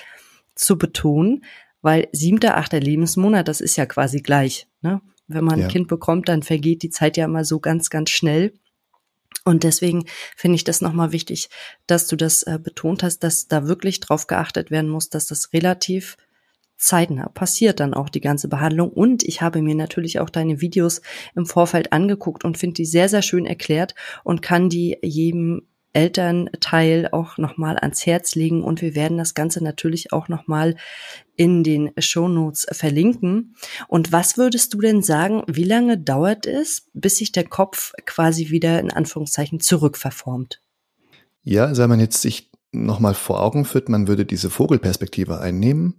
zu 0.56 0.78
betonen, 0.78 1.44
weil 1.82 2.08
siebter, 2.12 2.58
achter 2.58 2.80
Lebensmonat, 2.80 3.48
das 3.48 3.62
ist 3.62 3.76
ja 3.76 3.86
quasi 3.86 4.22
gleich. 4.22 4.68
Ne? 4.82 5.02
Wenn 5.28 5.44
man 5.44 5.60
ja. 5.60 5.66
ein 5.66 5.72
Kind 5.72 5.88
bekommt, 5.88 6.30
dann 6.30 6.44
vergeht 6.44 6.84
die 6.84 6.90
Zeit 6.90 7.18
ja 7.18 7.26
immer 7.26 7.46
so 7.46 7.60
ganz, 7.60 7.90
ganz 7.90 8.10
schnell. 8.10 8.54
Und 9.44 9.64
deswegen 9.64 10.06
finde 10.36 10.56
ich 10.56 10.64
das 10.64 10.82
nochmal 10.82 11.12
wichtig, 11.12 11.50
dass 11.86 12.08
du 12.08 12.16
das 12.16 12.44
äh, 12.44 12.60
betont 12.62 13.04
hast, 13.04 13.20
dass 13.20 13.48
da 13.48 13.68
wirklich 13.68 14.00
drauf 14.00 14.28
geachtet 14.28 14.72
werden 14.72 14.90
muss, 14.90 15.10
dass 15.10 15.28
das 15.28 15.54
relativ 15.54 16.18
zeitnah 16.78 17.30
passiert 17.30 17.80
dann 17.80 17.94
auch 17.94 18.10
die 18.10 18.22
ganze 18.22 18.48
Behandlung. 18.48 18.90
Und 18.90 19.24
ich 19.24 19.42
habe 19.42 19.62
mir 19.62 19.76
natürlich 19.76 20.20
auch 20.20 20.30
deine 20.30 20.62
Videos 20.62 21.02
im 21.36 21.46
Vorfeld 21.46 21.94
angeguckt 21.94 22.44
und 22.44 22.58
finde 22.58 22.76
die 22.76 22.86
sehr, 22.86 23.10
sehr 23.10 23.22
schön 23.22 23.46
erklärt 23.46 23.96
und 24.24 24.42
kann 24.42 24.70
die 24.70 24.98
jedem 25.02 25.68
Elternteil 25.96 27.10
auch 27.12 27.38
nochmal 27.38 27.78
ans 27.78 28.06
Herz 28.06 28.36
legen 28.36 28.64
und 28.64 28.82
wir 28.82 28.96
werden 28.96 29.18
das 29.18 29.34
Ganze 29.34 29.64
natürlich 29.64 30.14
auch 30.14 30.28
nochmal 30.28 30.76
in 31.36 31.64
den 31.64 31.92
Shownotes 31.98 32.68
verlinken. 32.72 33.56
Und 33.88 34.12
was 34.12 34.38
würdest 34.38 34.74
du 34.74 34.82
denn 34.82 35.02
sagen, 35.02 35.44
wie 35.48 35.64
lange 35.64 35.98
dauert 35.98 36.46
es, 36.46 36.88
bis 36.94 37.18
sich 37.18 37.32
der 37.32 37.46
Kopf 37.46 37.94
quasi 38.06 38.50
wieder 38.50 38.80
in 38.80 38.92
Anführungszeichen 38.92 39.60
zurückverformt? 39.60 40.62
Ja, 41.44 41.66
also 41.66 41.88
man 41.88 42.00
jetzt 42.00 42.22
sich 42.22 42.52
nochmal 42.72 43.14
vor 43.14 43.42
Augen 43.42 43.66
führt, 43.66 43.90
man 43.90 44.08
würde 44.08 44.26
diese 44.26 44.50
Vogelperspektive 44.50 45.40
einnehmen, 45.40 45.96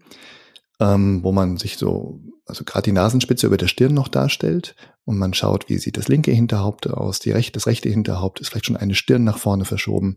ähm, 0.81 1.23
wo 1.23 1.33
man 1.33 1.57
sich 1.57 1.79
so, 1.79 2.21
also 2.47 2.65
gerade 2.65 2.85
die 2.85 2.93
Nasenspitze 2.93 3.47
über 3.47 3.57
der 3.57 3.69
Stirn 3.69 3.95
noch 3.95 4.09
darstellt 4.09 4.77
und 5.05 5.19
man 5.19 5.35
schaut, 5.35 5.69
wie 5.69 5.79
sieht 5.79 5.97
das 5.97 6.09
linke 6.09 6.31
Hinterhaupt 6.31 6.89
aus, 6.89 7.19
die 7.19 7.33
rechte, 7.33 7.53
das 7.53 7.67
rechte 7.67 7.89
Hinterhaupt 7.89 8.41
ist 8.41 8.49
vielleicht 8.49 8.67
schon 8.67 8.77
eine 8.77 8.95
Stirn 8.95 9.25
nach 9.25 9.39
vorne 9.39 9.65
verschoben 9.65 10.17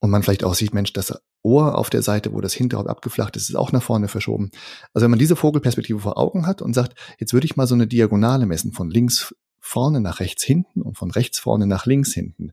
und 0.00 0.10
man 0.10 0.22
vielleicht 0.22 0.44
auch 0.44 0.54
sieht, 0.54 0.74
Mensch, 0.74 0.92
das 0.92 1.20
Ohr 1.42 1.78
auf 1.78 1.90
der 1.90 2.02
Seite, 2.02 2.32
wo 2.32 2.40
das 2.40 2.54
Hinterhaupt 2.54 2.88
abgeflacht 2.88 3.36
ist, 3.36 3.48
ist 3.48 3.56
auch 3.56 3.72
nach 3.72 3.82
vorne 3.82 4.08
verschoben. 4.08 4.50
Also 4.92 5.04
wenn 5.04 5.10
man 5.10 5.18
diese 5.18 5.36
Vogelperspektive 5.36 6.00
vor 6.00 6.18
Augen 6.18 6.46
hat 6.46 6.62
und 6.62 6.74
sagt, 6.74 6.98
jetzt 7.18 7.32
würde 7.32 7.44
ich 7.46 7.56
mal 7.56 7.66
so 7.66 7.74
eine 7.74 7.86
Diagonale 7.86 8.46
messen 8.46 8.72
von 8.72 8.90
links 8.90 9.34
vorne 9.60 10.00
nach 10.00 10.20
rechts 10.20 10.42
hinten 10.42 10.82
und 10.82 10.96
von 10.96 11.10
rechts 11.10 11.38
vorne 11.38 11.66
nach 11.66 11.86
links 11.86 12.12
hinten, 12.12 12.52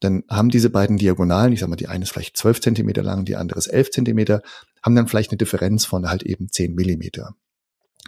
dann 0.00 0.24
haben 0.28 0.50
diese 0.50 0.70
beiden 0.70 0.98
Diagonalen, 0.98 1.52
ich 1.52 1.60
sag 1.60 1.68
mal, 1.68 1.76
die 1.76 1.86
eine 1.86 2.04
ist 2.04 2.10
vielleicht 2.10 2.36
zwölf 2.36 2.60
Zentimeter 2.60 3.04
lang, 3.04 3.24
die 3.24 3.36
andere 3.36 3.58
ist 3.58 3.68
elf 3.68 3.90
Zentimeter, 3.90 4.42
haben 4.82 4.96
dann 4.96 5.06
vielleicht 5.06 5.30
eine 5.30 5.38
Differenz 5.38 5.84
von 5.84 6.08
halt 6.08 6.24
eben 6.24 6.48
zehn 6.48 6.74
Millimeter. 6.74 7.36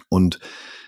Und 0.09 0.39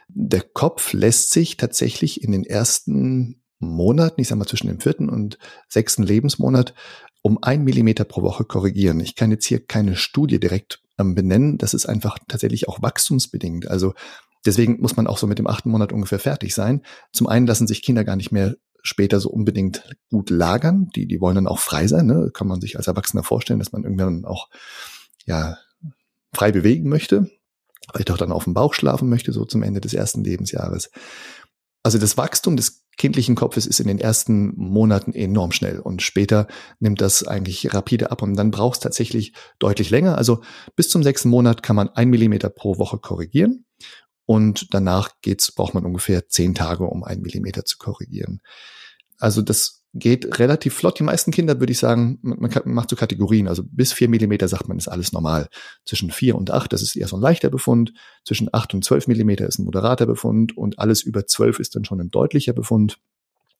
der 0.08 0.42
Kopf 0.42 0.94
lässt 0.94 1.32
sich 1.32 1.58
tatsächlich 1.58 2.24
in 2.24 2.32
den 2.32 2.44
ersten 2.44 3.42
Monaten, 3.60 4.22
ich 4.22 4.28
sag 4.28 4.38
mal 4.38 4.48
zwischen 4.48 4.68
dem 4.68 4.80
vierten 4.80 5.10
und 5.10 5.38
sechsten 5.68 6.04
Lebensmonat, 6.04 6.74
um 7.22 7.40
ein 7.42 7.64
Millimeter 7.64 8.06
pro 8.06 8.22
Woche 8.22 8.46
korrigieren. 8.46 9.00
Ich 9.00 9.16
kann 9.16 9.32
jetzt 9.32 9.46
hier 9.46 9.66
keine 9.66 9.96
Studie 9.96 10.40
direkt 10.40 10.82
ähm, 10.98 11.16
benennen. 11.16 11.58
Das 11.58 11.74
ist 11.74 11.86
einfach 11.86 12.18
tatsächlich 12.28 12.68
auch 12.68 12.82
wachstumsbedingt. 12.82 13.68
Also 13.68 13.94
deswegen 14.46 14.80
muss 14.80 14.96
man 14.96 15.08
auch 15.08 15.18
so 15.18 15.28
mit 15.28 15.40
dem 15.40 15.48
achten 15.48 15.70
Monat 15.70 15.92
ungefähr 15.92 16.20
fertig 16.20 16.54
sein. 16.54 16.84
Zum 17.12 17.28
einen 17.28 17.48
lassen 17.48 17.68
sich 17.68 17.82
Kinder 17.82 18.04
gar 18.04 18.16
nicht 18.16 18.32
mehr 18.32 18.56
später 18.82 19.20
so 19.20 19.30
unbedingt 19.30 19.84
gut 20.10 20.30
lagern. 20.30 20.90
Die, 20.96 21.08
die 21.08 21.20
wollen 21.20 21.36
dann 21.36 21.48
auch 21.48 21.60
frei 21.60 21.88
sein. 21.88 22.06
Ne? 22.06 22.32
Kann 22.34 22.48
man 22.48 22.62
sich 22.62 22.78
als 22.78 22.88
Erwachsener 22.88 23.24
vorstellen, 23.24 23.60
dass 23.60 23.72
man 23.72 23.84
irgendwann 23.84 24.24
auch 24.24 24.50
ja 25.26 25.58
frei 26.34 26.52
bewegen 26.52 26.88
möchte. 26.88 27.30
Vielleicht 27.92 28.12
auch 28.12 28.18
dann 28.18 28.32
auf 28.32 28.44
dem 28.44 28.54
Bauch 28.54 28.74
schlafen 28.74 29.10
möchte, 29.10 29.32
so 29.32 29.46
zum 29.46 29.64
Ende 29.64 29.82
des 29.82 29.94
ersten 29.94 30.24
Lebensjahres. 30.24 30.90
Also 31.84 31.98
das 31.98 32.18
Wachstum 32.18 32.58
des 32.58 32.84
kindlichen 32.98 33.36
Kopfes 33.36 33.66
ist 33.66 33.80
in 33.80 33.88
den 33.88 34.00
ersten 34.00 34.54
Monaten 34.58 35.14
enorm 35.14 35.52
schnell 35.52 35.80
und 35.80 36.02
später 36.02 36.48
nimmt 36.80 37.00
das 37.00 37.26
eigentlich 37.26 37.74
rapide 37.74 38.12
ab 38.12 38.22
und 38.22 38.36
dann 38.36 38.52
braucht 38.52 38.78
es 38.78 38.82
tatsächlich 38.82 39.34
deutlich 39.60 39.90
länger. 39.90 40.18
Also 40.18 40.42
bis 40.76 40.90
zum 40.90 41.04
sechsten 41.04 41.30
Monat 41.30 41.64
kann 41.64 41.76
man 41.76 41.90
ein 41.90 42.10
Millimeter 42.10 42.50
pro 42.50 42.78
Woche 42.78 42.98
korrigieren 42.98 43.66
und 44.26 44.74
danach 44.74 45.12
geht's, 45.22 45.52
braucht 45.54 45.76
man 45.76 45.86
ungefähr 45.86 46.28
zehn 46.28 46.56
Tage, 46.56 46.84
um 46.84 47.04
einen 47.04 47.22
Millimeter 47.22 47.64
zu 47.64 47.78
korrigieren. 47.78 48.42
Also 49.20 49.42
das 49.42 49.84
geht 49.94 50.40
relativ 50.40 50.76
flott. 50.76 51.00
Die 51.00 51.04
meisten 51.04 51.32
Kinder 51.32 51.60
würde 51.60 51.72
ich 51.72 51.80
sagen, 51.80 52.20
man, 52.22 52.40
man 52.40 52.52
macht 52.66 52.90
so 52.90 52.96
Kategorien. 52.96 53.48
Also 53.48 53.64
bis 53.66 53.94
vier 53.94 54.10
Millimeter 54.10 54.48
sagt 54.48 54.68
man, 54.68 54.78
ist 54.78 54.88
alles 54.88 55.12
normal. 55.12 55.48
Zwischen 55.86 56.12
vier 56.12 56.36
und 56.36 56.52
acht, 56.52 56.74
das 56.74 56.82
ist 56.82 56.96
eher 56.96 57.08
so 57.08 57.18
ein 57.18 57.22
leichter 57.22 57.50
Befund. 57.50 57.94
Zwischen 58.26 58.50
acht 58.52 58.74
und 58.74 58.84
zwölf 58.86 59.08
Millimeter 59.08 59.48
ist 59.48 59.60
ein 59.60 59.66
moderater 59.66 60.06
Befund 60.06 60.56
und 60.56 60.80
alles 60.80 61.02
über 61.02 61.26
zwölf 61.26 61.60
ist 61.60 61.76
dann 61.76 61.86
schon 61.86 62.00
ein 62.00 62.12
deutlicher 62.12 62.54
Befund. 62.54 63.00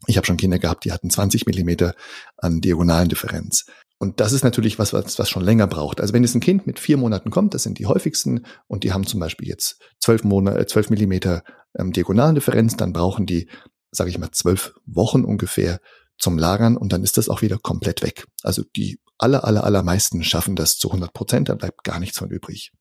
Ich 0.06 0.18
habe 0.18 0.28
schon 0.28 0.38
Kinder 0.38 0.60
gehabt, 0.60 0.86
die 0.86 0.92
hatten 0.92 1.10
20 1.10 1.48
Millimeter 1.48 1.96
an 2.38 2.62
diagonalen 2.62 3.10
Differenz. 3.10 3.66
Und 4.00 4.20
das 4.20 4.32
ist 4.32 4.44
natürlich 4.44 4.78
was, 4.78 4.94
was, 4.94 5.18
was 5.18 5.28
schon 5.28 5.44
länger 5.44 5.66
braucht. 5.66 6.02
Also 6.02 6.14
wenn 6.14 6.22
jetzt 6.22 6.36
ein 6.36 6.42
Kind 6.42 6.68
mit 6.68 6.78
vier 6.78 6.98
Monaten 6.98 7.32
kommt, 7.32 7.56
das 7.56 7.64
sind 7.64 7.80
die 7.80 7.88
häufigsten, 7.88 8.46
und 8.68 8.84
die 8.84 8.94
haben 8.94 9.08
zum 9.08 9.20
Beispiel 9.20 9.48
jetzt 9.48 9.82
zwölf 10.00 10.24
Monate, 10.24 10.68
zwölf 10.68 10.92
Millimeter 10.92 11.44
ähm, 11.76 11.94
diagonalen 11.94 12.36
Differenz, 12.36 12.78
dann 12.78 12.94
brauchen 12.94 13.26
die, 13.26 13.50
sage 13.92 14.10
ich 14.10 14.18
mal, 14.18 14.32
zwölf 14.32 14.74
Wochen 14.86 15.24
ungefähr 15.24 15.80
zum 16.18 16.38
Lagern 16.38 16.78
und 16.78 16.94
dann 16.94 17.04
ist 17.04 17.18
das 17.18 17.30
auch 17.30 17.42
wieder 17.42 17.58
komplett 17.58 18.02
weg. 18.02 18.26
Also 18.44 18.64
die 18.76 19.00
aller, 19.18 19.44
aller, 19.44 19.64
allermeisten 19.64 20.24
schaffen 20.24 20.56
das 20.56 20.78
zu 20.78 20.90
100 20.90 21.14
Prozent, 21.14 21.50
da 21.50 21.56
bleibt 21.56 21.84
gar 21.84 22.00
nichts 22.00 22.18
von 22.18 22.30
übrig. 22.30 22.72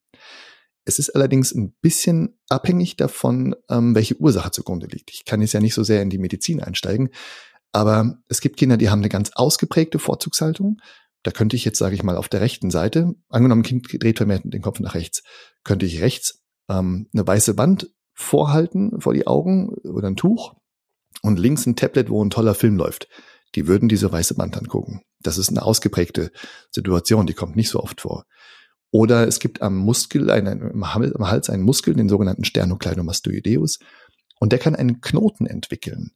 Es 0.85 0.99
ist 0.99 1.11
allerdings 1.11 1.53
ein 1.53 1.75
bisschen 1.81 2.39
abhängig 2.49 2.97
davon, 2.97 3.57
ähm, 3.69 3.95
welche 3.95 4.17
Ursache 4.21 4.53
zugrunde 4.53 4.87
liegt. 4.87 5.11
Ich 5.11 5.25
kann 5.25 5.41
jetzt 5.41 5.53
ja 5.53 5.61
nicht 5.61 5.75
so 5.75 5.83
sehr 5.83 6.01
in 6.01 6.11
die 6.11 6.19
Medizin 6.19 6.63
einsteigen, 6.63 7.11
aber 7.73 8.19
es 8.29 8.41
gibt 8.41 8.57
Kinder, 8.57 8.77
die 8.77 8.89
haben 8.89 9.01
eine 9.01 9.09
ganz 9.09 9.33
ausgeprägte 9.35 9.99
Vorzugshaltung. 9.99 10.81
Da 11.23 11.33
könnte 11.33 11.57
ich 11.57 11.65
jetzt, 11.65 11.79
sage 11.79 11.97
ich 11.97 12.05
mal, 12.05 12.17
auf 12.17 12.29
der 12.29 12.41
rechten 12.41 12.71
Seite, 12.71 13.15
angenommen, 13.29 13.65
Kind 13.65 13.89
dreht 14.01 14.19
vermehrt 14.19 14.43
den 14.45 14.63
Kopf 14.63 14.79
nach 14.79 14.95
rechts, 14.95 15.25
könnte 15.65 15.85
ich 15.85 16.01
rechts 16.01 16.45
ähm, 16.71 17.09
eine 17.13 17.27
weiße 17.27 17.59
Wand 17.59 17.91
vorhalten 18.15 19.01
vor 19.01 19.13
die 19.13 19.27
Augen 19.27 19.71
oder 19.71 20.09
ein 20.09 20.17
Tuch 20.17 20.55
und 21.23 21.39
links 21.39 21.67
ein 21.67 21.77
Tablet, 21.77 22.11
wo 22.11 22.25
ein 22.25 22.31
toller 22.31 22.55
Film 22.55 22.77
läuft. 22.77 23.09
Die 23.55 23.67
würden 23.67 23.89
diese 23.89 24.11
weiße 24.11 24.37
Wand 24.39 24.57
angucken. 24.57 25.03
Das 25.21 25.39
ist 25.39 25.49
eine 25.49 25.63
ausgeprägte 25.63 26.31
Situation, 26.71 27.27
die 27.27 27.35
kommt 27.35 27.57
nicht 27.57 27.71
so 27.71 27.81
oft 27.81 28.03
vor. 28.03 28.27
Oder 28.91 29.27
es 29.27 29.41
gibt 29.41 29.63
am 29.63 29.77
Muskel, 29.77 30.29
im 30.29 30.95
Hals 30.95 31.51
einen 31.51 31.63
Muskel, 31.63 31.95
den 31.95 32.09
sogenannten 32.09 32.45
Sternocleidomastoideus, 32.45 33.79
und 34.39 34.53
der 34.53 34.59
kann 34.59 34.75
einen 34.75 35.01
Knoten 35.01 35.47
entwickeln. 35.47 36.13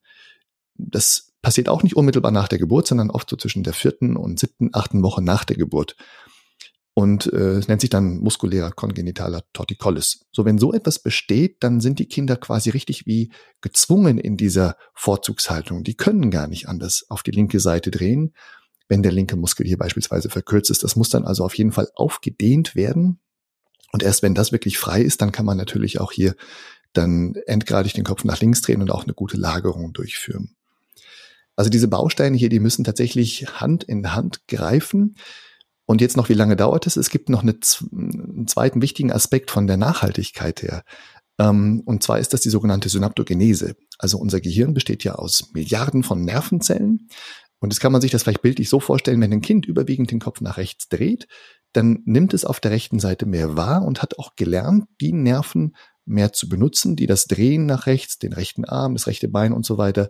Das 0.77 1.33
passiert 1.43 1.69
auch 1.69 1.83
nicht 1.83 1.97
unmittelbar 1.97 2.33
nach 2.33 2.49
der 2.49 2.59
Geburt, 2.59 2.87
sondern 2.87 3.11
oft 3.11 3.29
so 3.29 3.37
zwischen 3.37 3.63
der 3.63 3.73
vierten 3.73 4.17
und 4.17 4.39
siebten, 4.39 4.71
achten 4.73 5.03
Woche 5.03 5.23
nach 5.23 5.45
der 5.45 5.57
Geburt. 5.57 5.97
Und 6.95 7.33
äh, 7.33 7.59
es 7.59 7.69
nennt 7.69 7.81
sich 7.81 7.91
dann 7.91 8.19
muskulärer 8.19 8.73
kongenitaler 8.73 9.45
Torticollis. 9.53 10.27
So, 10.33 10.45
wenn 10.45 10.59
so 10.59 10.73
etwas 10.73 10.99
besteht, 10.99 11.63
dann 11.63 11.81
sind 11.81 11.99
die 11.99 12.07
Kinder 12.07 12.37
quasi 12.37 12.71
richtig 12.71 13.07
wie 13.07 13.33
gezwungen 13.61 14.19
in 14.19 14.37
dieser 14.37 14.77
Vorzugshaltung. 14.95 15.85
Die 15.85 15.97
können 15.97 16.31
gar 16.31 16.49
nicht 16.49 16.69
anders 16.69 17.07
auf 17.09 17.23
die 17.23 17.31
linke 17.31 17.61
Seite 17.61 17.91
drehen, 17.91 18.35
wenn 18.89 19.03
der 19.03 19.13
linke 19.13 19.37
Muskel 19.37 19.67
hier 19.67 19.79
beispielsweise 19.79 20.29
verkürzt 20.29 20.71
ist. 20.71 20.83
Das 20.83 20.97
muss 20.97 21.11
dann 21.11 21.25
also 21.25 21.45
auf 21.45 21.55
jeden 21.55 21.73
Fall 21.73 21.89
aufgedehnt 21.95 22.75
werden. 22.75 23.21
Und 23.93 24.03
erst 24.03 24.23
wenn 24.23 24.35
das 24.35 24.53
wirklich 24.53 24.79
frei 24.79 25.01
ist, 25.01 25.23
dann 25.23 25.33
kann 25.33 25.47
man 25.47 25.57
natürlich 25.57 26.01
auch 26.01 26.13
hier 26.13 26.35
dann 26.93 27.35
endgradig 27.47 27.95
den 27.95 28.05
Kopf 28.05 28.25
nach 28.25 28.41
links 28.41 28.63
drehen 28.63 28.83
und 28.83 28.91
auch 28.91 29.05
eine 29.05 29.15
gute 29.15 29.37
Lagerung 29.37 29.93
durchführen. 29.93 30.57
Also 31.57 31.71
diese 31.71 31.89
Bausteine 31.89 32.37
hier, 32.37 32.49
die 32.49 32.61
müssen 32.61 32.85
tatsächlich 32.85 33.47
Hand 33.61 33.85
in 33.85 34.15
Hand 34.15 34.49
greifen. 34.49 35.17
Und 35.91 36.01
jetzt 36.01 36.17
noch, 36.17 36.29
wie 36.29 36.35
lange 36.35 36.55
dauert 36.55 36.87
es? 36.87 36.97
Es 36.97 37.11
gibt 37.11 37.29
noch 37.29 37.43
eine, 37.43 37.59
einen 37.91 38.47
zweiten 38.47 38.81
wichtigen 38.81 39.11
Aspekt 39.11 39.51
von 39.51 39.67
der 39.67 39.77
Nachhaltigkeit 39.77 40.63
her. 40.63 40.85
Ähm, 41.37 41.83
und 41.85 42.05
zwar 42.05 42.21
ist 42.21 42.33
das 42.33 42.43
die 42.43 42.49
sogenannte 42.49 42.89
Synaptogenese. 42.89 43.75
Also 43.99 44.17
unser 44.17 44.41
Gehirn 44.41 44.73
besteht 44.73 45.03
ja 45.03 45.17
aus 45.17 45.51
Milliarden 45.53 46.05
von 46.05 46.25
Nervenzellen. 46.25 47.09
Und 47.59 47.73
jetzt 47.73 47.81
kann 47.81 47.91
man 47.91 48.01
sich 48.01 48.13
das 48.13 48.23
vielleicht 48.23 48.41
bildlich 48.41 48.69
so 48.69 48.79
vorstellen, 48.79 49.21
wenn 49.21 49.33
ein 49.33 49.41
Kind 49.41 49.67
überwiegend 49.67 50.13
den 50.13 50.21
Kopf 50.21 50.41
nach 50.41 50.59
rechts 50.59 50.89
dreht, 50.89 51.27
dann 51.73 52.03
nimmt 52.05 52.35
es 52.35 52.45
auf 52.45 52.61
der 52.61 52.71
rechten 52.71 53.01
Seite 53.01 53.27
mehr 53.27 53.57
wahr 53.57 53.83
und 53.85 54.01
hat 54.01 54.17
auch 54.17 54.37
gelernt, 54.37 54.85
die 55.01 55.13
Nerven 55.13 55.75
mehr 56.05 56.33
zu 56.33 56.49
benutzen, 56.49 56.95
die 56.95 57.09
das 57.09 57.25
Drehen 57.25 57.67
nach 57.67 57.87
rechts, 57.87 58.17
den 58.17 58.33
rechten 58.33 58.65
Arm, 58.65 58.95
das 58.95 59.09
rechte 59.09 59.27
Bein 59.27 59.53
und 59.53 59.67
so 59.67 59.77
weiter 59.77 60.09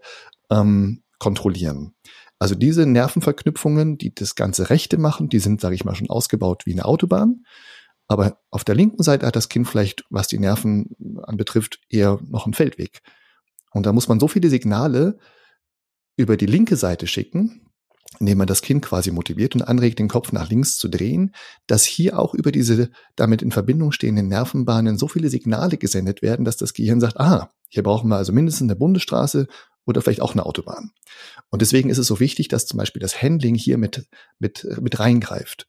ähm, 0.51 1.05
kontrollieren. 1.19 1.95
Also 2.41 2.55
diese 2.55 2.87
Nervenverknüpfungen, 2.87 3.99
die 3.99 4.15
das 4.15 4.35
ganze 4.35 4.71
Rechte 4.71 4.97
machen, 4.97 5.29
die 5.29 5.39
sind, 5.39 5.61
sage 5.61 5.75
ich 5.75 5.85
mal, 5.85 5.95
schon 5.95 6.09
ausgebaut 6.09 6.63
wie 6.65 6.73
eine 6.73 6.87
Autobahn. 6.87 7.45
Aber 8.09 8.41
auf 8.51 8.65
der 8.65 8.75
linken 8.75 9.03
Seite 9.03 9.27
hat 9.27 9.37
das 9.37 9.51
Kind 9.51 9.69
vielleicht, 9.69 10.05
was 10.09 10.27
die 10.27 10.39
Nerven 10.39 10.97
anbetrifft, 11.23 11.81
eher 11.91 12.19
noch 12.27 12.47
einen 12.47 12.55
Feldweg. 12.55 13.03
Und 13.73 13.85
da 13.85 13.93
muss 13.93 14.09
man 14.09 14.19
so 14.19 14.27
viele 14.27 14.49
Signale 14.49 15.19
über 16.17 16.39
die 16.39 16.47
linke 16.47 16.77
Seite 16.77 17.07
schicken, 17.07 17.71
indem 18.19 18.39
man 18.39 18.47
das 18.47 18.63
Kind 18.63 18.85
quasi 18.85 19.11
motiviert 19.11 19.55
und 19.55 19.63
anregt, 19.63 19.99
den 19.99 20.09
Kopf 20.09 20.33
nach 20.33 20.49
links 20.49 20.79
zu 20.79 20.89
drehen, 20.89 21.35
dass 21.67 21.85
hier 21.85 22.19
auch 22.19 22.35
über 22.35 22.53
diese 22.53 22.91
damit 23.17 23.43
in 23.43 23.53
Verbindung 23.53 23.93
stehenden 23.93 24.29
Nervenbahnen 24.29 24.97
so 24.97 25.09
viele 25.09 25.29
Signale 25.29 25.77
gesendet 25.77 26.23
werden, 26.23 26.47
dass 26.47 26.57
das 26.57 26.73
Gehirn 26.73 27.01
sagt, 27.01 27.21
ah, 27.21 27.51
hier 27.69 27.83
brauchen 27.83 28.09
wir 28.09 28.17
also 28.17 28.33
mindestens 28.33 28.71
eine 28.71 28.77
Bundesstraße 28.77 29.47
oder 29.91 30.03
vielleicht 30.03 30.23
auch 30.23 30.33
eine 30.33 30.47
Autobahn. 30.47 30.93
Und 31.51 31.63
deswegen 31.63 31.91
ist 31.91 31.99
es 31.99 32.07
so 32.07 32.21
wichtig, 32.21 32.49
dass 32.49 32.67
zum 32.67 32.79
Beispiel 32.79 33.01
das 33.01 33.21
Handling 33.23 33.55
hier 33.55 33.77
mit, 33.77 34.07
mit, 34.39 34.67
mit 34.81 34.99
reingreift. 34.99 35.67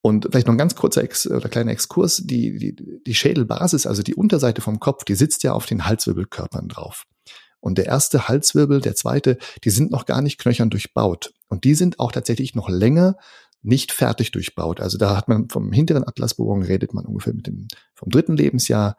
Und 0.00 0.28
vielleicht 0.30 0.46
noch 0.46 0.54
ein 0.54 0.58
ganz 0.58 0.74
kurzer 0.74 1.02
Ex 1.02 1.26
oder 1.26 1.48
kleiner 1.48 1.72
Exkurs. 1.72 2.22
Die, 2.24 2.56
die, 2.56 2.76
die 3.04 3.14
Schädelbasis, 3.14 3.86
also 3.86 4.02
die 4.02 4.14
Unterseite 4.14 4.62
vom 4.62 4.80
Kopf, 4.80 5.04
die 5.04 5.14
sitzt 5.14 5.42
ja 5.42 5.52
auf 5.52 5.66
den 5.66 5.86
Halswirbelkörpern 5.86 6.68
drauf. 6.68 7.04
Und 7.60 7.78
der 7.78 7.86
erste 7.86 8.28
Halswirbel, 8.28 8.80
der 8.80 8.94
zweite, 8.94 9.36
die 9.64 9.70
sind 9.70 9.90
noch 9.90 10.06
gar 10.06 10.22
nicht 10.22 10.38
knöchern 10.38 10.70
durchbaut. 10.70 11.34
Und 11.48 11.64
die 11.64 11.74
sind 11.74 11.98
auch 11.98 12.12
tatsächlich 12.12 12.54
noch 12.54 12.68
länger 12.68 13.16
nicht 13.62 13.90
fertig 13.92 14.30
durchbaut. 14.30 14.80
Also 14.80 14.98
da 14.98 15.16
hat 15.16 15.28
man 15.28 15.48
vom 15.48 15.72
hinteren 15.72 16.06
Atlasbogen 16.06 16.62
redet 16.62 16.94
man 16.94 17.04
ungefähr 17.04 17.34
mit 17.34 17.48
dem, 17.48 17.66
vom 17.94 18.10
dritten 18.10 18.36
Lebensjahr 18.36 18.96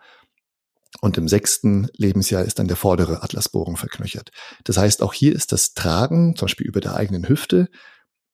und 1.01 1.17
im 1.17 1.27
sechsten 1.27 1.87
Lebensjahr 1.95 2.43
ist 2.43 2.59
dann 2.59 2.67
der 2.67 2.77
vordere 2.77 3.23
Atlasbogen 3.23 3.77
verknöchert. 3.77 4.31
Das 4.63 4.77
heißt, 4.77 5.01
auch 5.01 5.13
hier 5.13 5.35
ist 5.35 5.51
das 5.51 5.73
Tragen, 5.73 6.35
zum 6.35 6.47
Beispiel 6.47 6.67
über 6.67 6.81
der 6.81 6.95
eigenen 6.95 7.27
Hüfte, 7.29 7.69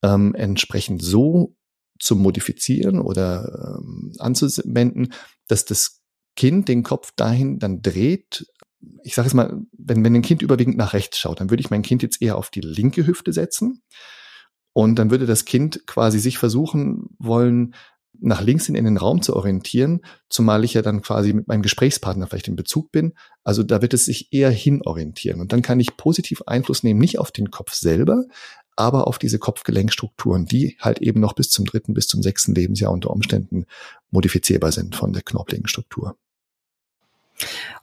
ähm, 0.03 0.33
entsprechend 0.35 1.03
so 1.03 1.55
zu 1.99 2.15
modifizieren 2.15 2.99
oder 2.99 3.77
ähm, 3.79 4.13
anzuwenden, 4.19 5.13
dass 5.47 5.65
das 5.65 6.01
Kind 6.35 6.67
den 6.67 6.83
Kopf 6.83 7.11
dahin 7.15 7.59
dann 7.59 7.81
dreht. 7.81 8.47
Ich 9.03 9.15
sage 9.15 9.27
es 9.27 9.33
mal, 9.33 9.61
wenn, 9.77 10.03
wenn 10.03 10.15
ein 10.15 10.21
Kind 10.21 10.41
überwiegend 10.41 10.77
nach 10.77 10.93
rechts 10.93 11.17
schaut, 11.17 11.39
dann 11.39 11.49
würde 11.49 11.61
ich 11.61 11.69
mein 11.69 11.81
Kind 11.81 12.03
jetzt 12.03 12.21
eher 12.21 12.37
auf 12.37 12.49
die 12.49 12.61
linke 12.61 13.07
Hüfte 13.07 13.33
setzen 13.33 13.81
Und 14.77 14.99
dann 14.99 15.09
würde 15.09 15.25
das 15.25 15.45
Kind 15.45 15.87
quasi 15.87 16.19
sich 16.19 16.37
versuchen 16.37 17.05
wollen, 17.17 17.75
nach 18.21 18.41
links 18.41 18.65
hin 18.65 18.75
in 18.75 18.85
den 18.85 18.97
Raum 18.97 19.21
zu 19.21 19.35
orientieren, 19.35 20.01
zumal 20.29 20.63
ich 20.63 20.73
ja 20.73 20.81
dann 20.81 21.01
quasi 21.01 21.33
mit 21.33 21.47
meinem 21.47 21.61
Gesprächspartner 21.61 22.27
vielleicht 22.27 22.47
in 22.47 22.55
Bezug 22.55 22.91
bin. 22.91 23.13
Also 23.43 23.63
da 23.63 23.81
wird 23.81 23.93
es 23.93 24.05
sich 24.05 24.31
eher 24.31 24.51
hinorientieren. 24.51 25.41
Und 25.41 25.53
dann 25.53 25.61
kann 25.61 25.79
ich 25.79 25.97
positiv 25.97 26.41
Einfluss 26.47 26.83
nehmen, 26.83 26.99
nicht 26.99 27.19
auf 27.19 27.31
den 27.31 27.51
Kopf 27.51 27.73
selber, 27.73 28.25
aber 28.75 29.07
auf 29.07 29.19
diese 29.19 29.39
Kopfgelenkstrukturen, 29.39 30.45
die 30.45 30.77
halt 30.79 30.99
eben 30.99 31.19
noch 31.19 31.33
bis 31.33 31.49
zum 31.49 31.65
dritten, 31.65 31.93
bis 31.93 32.07
zum 32.07 32.21
sechsten 32.21 32.53
Lebensjahr 32.53 32.91
unter 32.91 33.11
Umständen 33.11 33.65
modifizierbar 34.11 34.71
sind 34.71 34.95
von 34.95 35.13
der 35.13 35.21
knorpeligen 35.21 35.67
Struktur. 35.67 36.17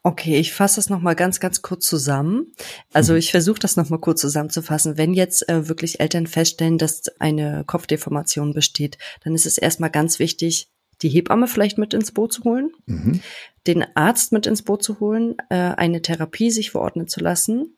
Okay, 0.02 0.38
ich 0.38 0.52
fasse 0.52 0.76
das 0.76 0.88
nochmal 0.88 1.14
ganz, 1.14 1.38
ganz 1.40 1.62
kurz 1.62 1.86
zusammen. 1.86 2.52
Also 2.92 3.12
mhm. 3.12 3.18
ich 3.18 3.30
versuche 3.30 3.60
das 3.60 3.76
nochmal 3.76 4.00
kurz 4.00 4.20
zusammenzufassen. 4.20 4.96
Wenn 4.96 5.14
jetzt 5.14 5.48
äh, 5.48 5.68
wirklich 5.68 6.00
Eltern 6.00 6.26
feststellen, 6.26 6.78
dass 6.78 7.04
eine 7.18 7.64
Kopfdeformation 7.66 8.54
besteht, 8.54 8.98
dann 9.24 9.34
ist 9.34 9.46
es 9.46 9.58
erstmal 9.58 9.90
ganz 9.90 10.18
wichtig, 10.18 10.68
die 11.02 11.08
Hebamme 11.08 11.48
vielleicht 11.48 11.78
mit 11.78 11.94
ins 11.94 12.12
Boot 12.12 12.32
zu 12.32 12.44
holen, 12.44 12.72
mhm. 12.86 13.20
den 13.66 13.84
Arzt 13.94 14.32
mit 14.32 14.46
ins 14.46 14.62
Boot 14.62 14.82
zu 14.82 15.00
holen, 15.00 15.36
äh, 15.50 15.54
eine 15.54 16.00
Therapie 16.00 16.50
sich 16.50 16.70
verordnen 16.70 17.08
zu 17.08 17.20
lassen. 17.20 17.76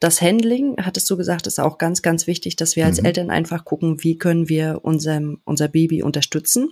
Das 0.00 0.22
Handling, 0.22 0.76
hattest 0.80 1.10
du 1.10 1.16
gesagt, 1.16 1.46
ist 1.46 1.58
auch 1.58 1.78
ganz, 1.78 2.02
ganz 2.02 2.26
wichtig, 2.26 2.56
dass 2.56 2.76
wir 2.76 2.86
als 2.86 3.00
mhm. 3.00 3.06
Eltern 3.06 3.30
einfach 3.30 3.64
gucken, 3.64 4.02
wie 4.04 4.16
können 4.16 4.48
wir 4.48 4.80
unserem, 4.82 5.40
unser 5.44 5.68
Baby 5.68 6.02
unterstützen. 6.02 6.70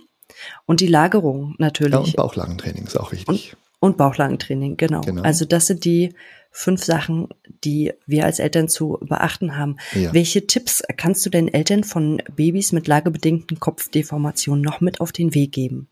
Und 0.65 0.81
die 0.81 0.87
Lagerung 0.87 1.55
natürlich. 1.57 1.93
Ja, 1.93 1.99
und 1.99 2.15
Bauchlagentraining 2.15 2.85
ist 2.85 2.97
auch 2.97 3.11
wichtig. 3.11 3.53
Und 3.53 3.57
und 3.79 3.97
Bauchlagentraining, 3.97 4.77
genau. 4.77 5.01
genau. 5.01 5.21
Also 5.21 5.45
das 5.45 5.67
sind 5.67 5.85
die 5.85 6.13
fünf 6.51 6.83
Sachen, 6.83 7.27
die 7.63 7.93
wir 8.07 8.25
als 8.25 8.39
Eltern 8.39 8.67
zu 8.67 8.97
beachten 9.01 9.55
haben. 9.57 9.77
Ja. 9.93 10.13
Welche 10.13 10.47
Tipps 10.47 10.81
kannst 10.97 11.25
du 11.25 11.29
den 11.29 11.47
Eltern 11.47 11.83
von 11.83 12.21
Babys 12.35 12.71
mit 12.71 12.87
lagebedingten 12.87 13.59
Kopfdeformationen 13.59 14.63
noch 14.63 14.81
mit 14.81 14.99
auf 14.99 15.11
den 15.11 15.35
Weg 15.35 15.51
geben? 15.51 15.89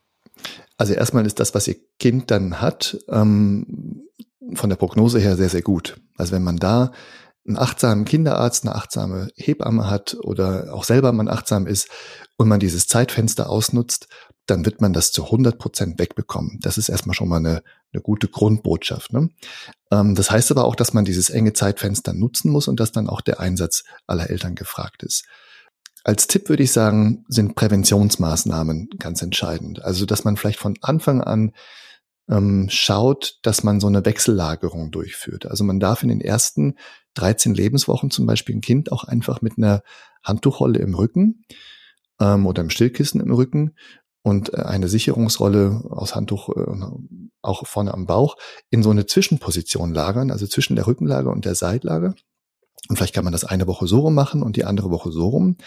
Also 0.78 0.94
erstmal 0.94 1.26
ist 1.26 1.40
das, 1.40 1.54
was 1.54 1.68
ihr 1.68 1.76
Kind 2.00 2.32
dann 2.32 2.62
hat, 2.62 2.98
ähm, 3.10 4.08
von 4.54 4.70
der 4.70 4.78
Prognose 4.78 5.20
her 5.20 5.38
sehr, 5.38 5.50
sehr 5.50 5.62
gut. 5.62 6.02
Also 6.18 6.34
wenn 6.34 6.44
man 6.44 6.58
da 6.58 6.92
einen 7.48 7.58
achtsamen 7.58 8.06
Kinderarzt, 8.06 8.66
eine 8.66 8.76
achtsame 8.76 9.30
Hebamme 9.36 9.90
hat 9.90 10.18
oder 10.20 10.74
auch 10.74 10.84
selber 10.84 11.12
man 11.12 11.28
achtsam 11.28 11.68
ist 11.68 11.90
und 12.38 12.48
man 12.48 12.60
dieses 12.60 12.88
Zeitfenster 12.88 13.50
ausnutzt, 13.50 14.08
dann 14.46 14.66
wird 14.66 14.82
man 14.82 14.94
das 14.94 15.12
zu 15.12 15.26
100 15.26 15.58
Prozent 15.58 16.00
wegbekommen. 16.00 16.60
Das 16.62 16.78
ist 16.78 16.90
erstmal 16.90 17.16
schon 17.16 17.30
mal 17.30 17.38
eine, 17.38 17.64
eine 17.94 18.02
gute 18.02 18.28
Grundbotschaft. 18.28 19.14
Ne? 19.14 19.30
Ähm, 19.92 20.16
das 20.16 20.32
heißt 20.32 20.52
aber 20.52 20.66
auch, 20.66 20.76
dass 20.76 20.94
man 20.94 21.06
dieses 21.06 21.30
enge 21.30 21.54
Zeitfenster 21.54 22.14
nutzen 22.14 22.52
muss 22.52 22.68
und 22.68 22.80
dass 22.80 22.92
dann 22.92 23.10
auch 23.10 23.22
der 23.22 23.40
Einsatz 23.40 23.84
aller 24.08 24.30
Eltern 24.30 24.56
gefragt 24.56 25.04
ist. 25.04 25.26
Als 26.04 26.28
Tipp 26.28 26.50
würde 26.50 26.64
ich 26.64 26.72
sagen, 26.72 27.26
sind 27.28 27.56
Präventionsmaßnahmen 27.56 28.90
ganz 29.00 29.24
entscheidend. 29.24 29.84
Also, 29.84 30.06
dass 30.06 30.24
man 30.24 30.38
vielleicht 30.38 30.60
von 30.60 30.78
Anfang 30.82 31.22
an 31.22 31.52
ähm, 32.30 32.68
schaut, 32.70 33.40
dass 33.42 33.64
man 33.64 33.80
so 33.80 33.88
eine 33.88 34.06
Wechsellagerung 34.06 34.92
durchführt. 34.92 35.46
Also 35.46 35.64
man 35.64 35.80
darf 35.80 36.04
in 36.04 36.10
den 36.10 36.22
ersten 36.22 36.76
13 37.16 37.54
Lebenswochen 37.54 38.12
zum 38.12 38.26
Beispiel 38.26 38.56
ein 38.56 38.62
Kind 38.62 38.92
auch 38.92 39.04
einfach 39.04 39.42
mit 39.42 39.58
einer 39.58 39.84
Handtuchrolle 40.24 40.80
im 40.80 40.96
Rücken 40.96 41.46
ähm, 42.20 42.46
oder 42.46 42.62
im 42.62 42.70
Stillkissen 42.70 43.22
im 43.22 43.32
Rücken 43.32 43.76
und 44.26 44.56
äh, 44.56 44.58
eine 44.64 44.88
Sicherungsrolle 44.88 45.84
aus 45.88 46.16
Handtuch 46.16 46.50
äh, 46.50 46.66
auch 47.44 47.68
vorne 47.68 47.94
am 47.94 48.08
Bauch 48.08 48.38
in 48.72 48.82
so 48.82 48.90
eine 48.90 49.06
Zwischenposition 49.06 49.94
lagern, 49.94 50.32
also 50.32 50.48
zwischen 50.48 50.76
der 50.76 50.88
Rückenlage 50.88 51.30
und 51.30 51.46
der 51.46 51.54
Seitlage. 51.54 52.16
Und 52.90 52.96
vielleicht 52.96 53.14
kann 53.14 53.24
man 53.24 53.34
das 53.34 53.44
eine 53.44 53.68
Woche 53.68 53.86
so 53.86 54.00
rum 54.00 54.16
machen 54.16 54.42
und 54.42 54.56
die 54.56 54.66
andere 54.66 54.90
Woche 54.90 55.12
so 55.12 55.28
rum. 55.28 55.58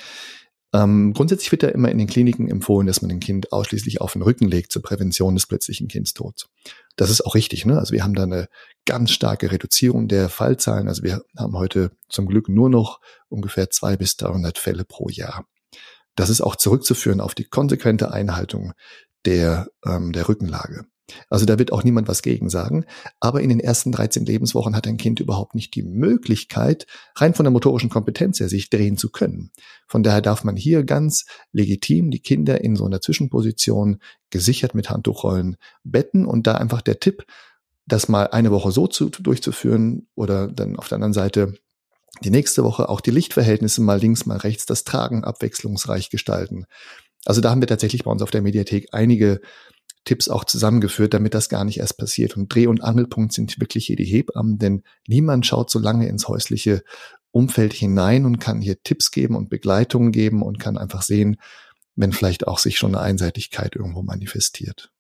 Ähm, 0.75 1.15
grundsätzlich 1.15 1.53
wird 1.53 1.63
ja 1.63 1.69
immer 1.69 1.89
in 1.89 1.99
den 1.99 2.09
Kliniken 2.09 2.51
empfohlen, 2.51 2.89
dass 2.89 3.01
man 3.01 3.13
ein 3.13 3.21
Kind 3.21 3.53
ausschließlich 3.53 4.01
auf 4.01 4.15
den 4.15 4.23
Rücken 4.23 4.49
legt 4.49 4.73
zur 4.73 4.83
Prävention 4.83 5.37
des 5.37 5.47
plötzlichen 5.47 5.87
Kindstods. 5.87 6.49
Das 6.97 7.11
ist 7.11 7.25
auch 7.25 7.37
richtig. 7.37 7.65
Ne? 7.65 7.79
Also 7.79 7.93
wir 7.93 8.03
haben 8.03 8.15
da 8.15 8.25
eine 8.25 8.49
ganz 8.87 9.13
starke 9.13 9.53
Reduzierung 9.53 10.09
der 10.09 10.29
Fallzahlen. 10.29 10.89
Also 10.89 11.05
wir 11.05 11.23
haben 11.37 11.57
heute 11.57 11.93
zum 12.09 12.27
Glück 12.27 12.49
nur 12.49 12.71
noch 12.71 13.01
ungefähr 13.29 13.71
zwei 13.71 13.97
bis 13.97 14.17
300 14.17 14.59
Fälle 14.59 14.85
pro 14.85 15.09
Jahr. 15.09 15.47
Das 16.19 16.31
ist 16.31 16.41
auch 16.41 16.57
zurückzuführen 16.57 17.21
auf 17.21 17.37
die 17.37 17.45
konsequente 17.45 18.13
Einhaltung 18.13 18.73
der, 19.25 19.69
ähm, 19.87 20.11
der 20.11 20.29
Rückenlage. 20.29 20.85
Also 21.31 21.47
da 21.47 21.61
wird 21.61 21.73
auch 21.73 21.85
niemand 21.85 22.09
was 22.09 22.23
gegen 22.23 22.51
sagen. 22.51 22.87
Aber 23.21 23.41
in 23.41 23.51
den 23.51 23.61
ersten 23.61 23.93
13 23.93 24.27
Lebenswochen 24.27 24.75
hat 24.75 24.89
ein 24.89 24.97
Kind 24.97 25.21
überhaupt 25.21 25.55
nicht 25.55 25.77
die 25.77 25.85
Möglichkeit, 25.85 26.89
rein 27.15 27.35
von 27.35 27.45
der 27.45 27.53
motorischen 27.53 27.89
Kompetenz 27.89 28.41
her 28.41 28.49
sich 28.49 28.69
drehen 28.69 28.97
zu 28.97 29.11
können. 29.11 29.53
Von 29.87 30.03
daher 30.03 30.21
darf 30.21 30.43
man 30.43 30.57
hier 30.57 30.83
ganz 30.83 31.25
legitim 31.53 32.11
die 32.11 32.21
Kinder 32.21 32.63
in 32.65 32.75
so 32.75 32.85
einer 32.85 33.01
Zwischenposition 33.01 34.01
gesichert 34.31 34.75
mit 34.75 34.91
Handtuchrollen 34.91 35.57
betten 35.85 36.27
und 36.27 36.49
da 36.49 36.55
einfach 36.55 36.83
der 36.83 36.99
Tipp, 36.99 37.27
das 37.87 38.09
mal 38.09 38.27
eine 38.27 38.51
Woche 38.51 38.73
so 38.73 38.89
zu, 38.89 39.09
durchzuführen 39.09 40.09
oder 40.17 40.49
dann 40.49 40.75
auf 40.75 40.89
der 40.89 40.97
anderen 40.97 41.15
Seite 41.15 41.55
die 42.23 42.31
nächste 42.31 42.65
Woche 42.65 42.89
auch 42.89 43.01
die 43.01 43.11
Lichtverhältnisse 43.11 43.81
mal 43.81 43.99
links, 43.99 44.27
mal 44.27 44.39
rechts, 44.39 44.67
das 44.67 44.85
Tragen 44.85 45.25
abwechslungsreich 45.25 46.11
gestalten. 46.11 46.65
Also 47.25 47.41
da 47.41 47.51
haben 47.51 47.61
wir 47.61 47.69
tatsächlich 47.69 48.05
bei 48.05 48.11
uns 48.11 48.23
auf 48.23 48.31
der 48.31 48.43
Mediathek 48.43 48.89
einige 48.93 49.41
Tipps 50.05 50.29
auch 50.29 50.45
zusammengeführt, 50.45 51.13
damit 51.13 51.35
das 51.35 51.49
gar 51.49 51.65
nicht 51.65 51.79
erst 51.79 51.99
passiert. 51.99 52.37
Und 52.37 52.53
Dreh- 52.53 52.67
und 52.67 52.83
Angelpunkt 52.83 53.33
sind 53.33 53.61
wirklich 53.61 53.87
hier 53.87 53.97
die 53.97 54.05
Hebammen, 54.05 54.59
denn 54.59 54.83
niemand 55.07 55.47
schaut 55.47 55.71
so 55.71 55.79
lange 55.79 56.09
ins 56.09 56.29
häusliche 56.29 56.83
Umfeld 57.31 57.75
hinein 57.75 58.25
und 58.25 58.39
kann 58.39 58.61
hier 58.61 58.83
Tipps 58.83 59.11
geben 59.11 59.37
und 59.37 59.51
Begleitungen 59.51 60.13
geben 60.13 60.43
und 60.43 60.59
kann 60.59 60.79
einfach 60.79 61.03
sehen, 61.03 61.37
wenn 61.95 62.13
vielleicht 62.13 62.47
auch 62.47 62.59
sich 62.59 62.79
schon 62.79 62.95
eine 62.95 63.05
Einseitigkeit 63.05 63.77
irgendwo 63.77 64.03
manifestiert. 64.03 64.91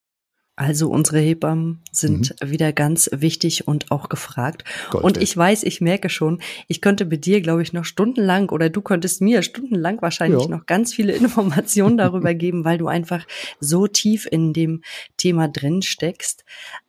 Also 0.58 0.90
unsere 0.90 1.20
Hebammen 1.20 1.78
sind 1.92 2.34
mhm. 2.42 2.50
wieder 2.50 2.72
ganz 2.72 3.08
wichtig 3.12 3.68
und 3.68 3.92
auch 3.92 4.08
gefragt. 4.08 4.64
Gold 4.90 5.04
und 5.04 5.16
ich 5.16 5.36
weiß, 5.36 5.62
ich 5.62 5.80
merke 5.80 6.08
schon, 6.08 6.40
ich 6.66 6.80
könnte 6.80 7.04
mit 7.04 7.26
dir, 7.26 7.40
glaube 7.40 7.62
ich, 7.62 7.72
noch 7.72 7.84
stundenlang 7.84 8.48
oder 8.48 8.68
du 8.68 8.82
könntest 8.82 9.20
mir 9.20 9.42
stundenlang 9.42 10.02
wahrscheinlich 10.02 10.42
ja. 10.42 10.48
noch 10.48 10.66
ganz 10.66 10.92
viele 10.92 11.12
Informationen 11.12 11.96
darüber 11.96 12.34
geben, 12.34 12.64
weil 12.64 12.76
du 12.76 12.88
einfach 12.88 13.24
so 13.60 13.86
tief 13.86 14.26
in 14.28 14.52
dem 14.52 14.82
Thema 15.16 15.46
drin 15.46 15.80
steckst. 15.82 16.44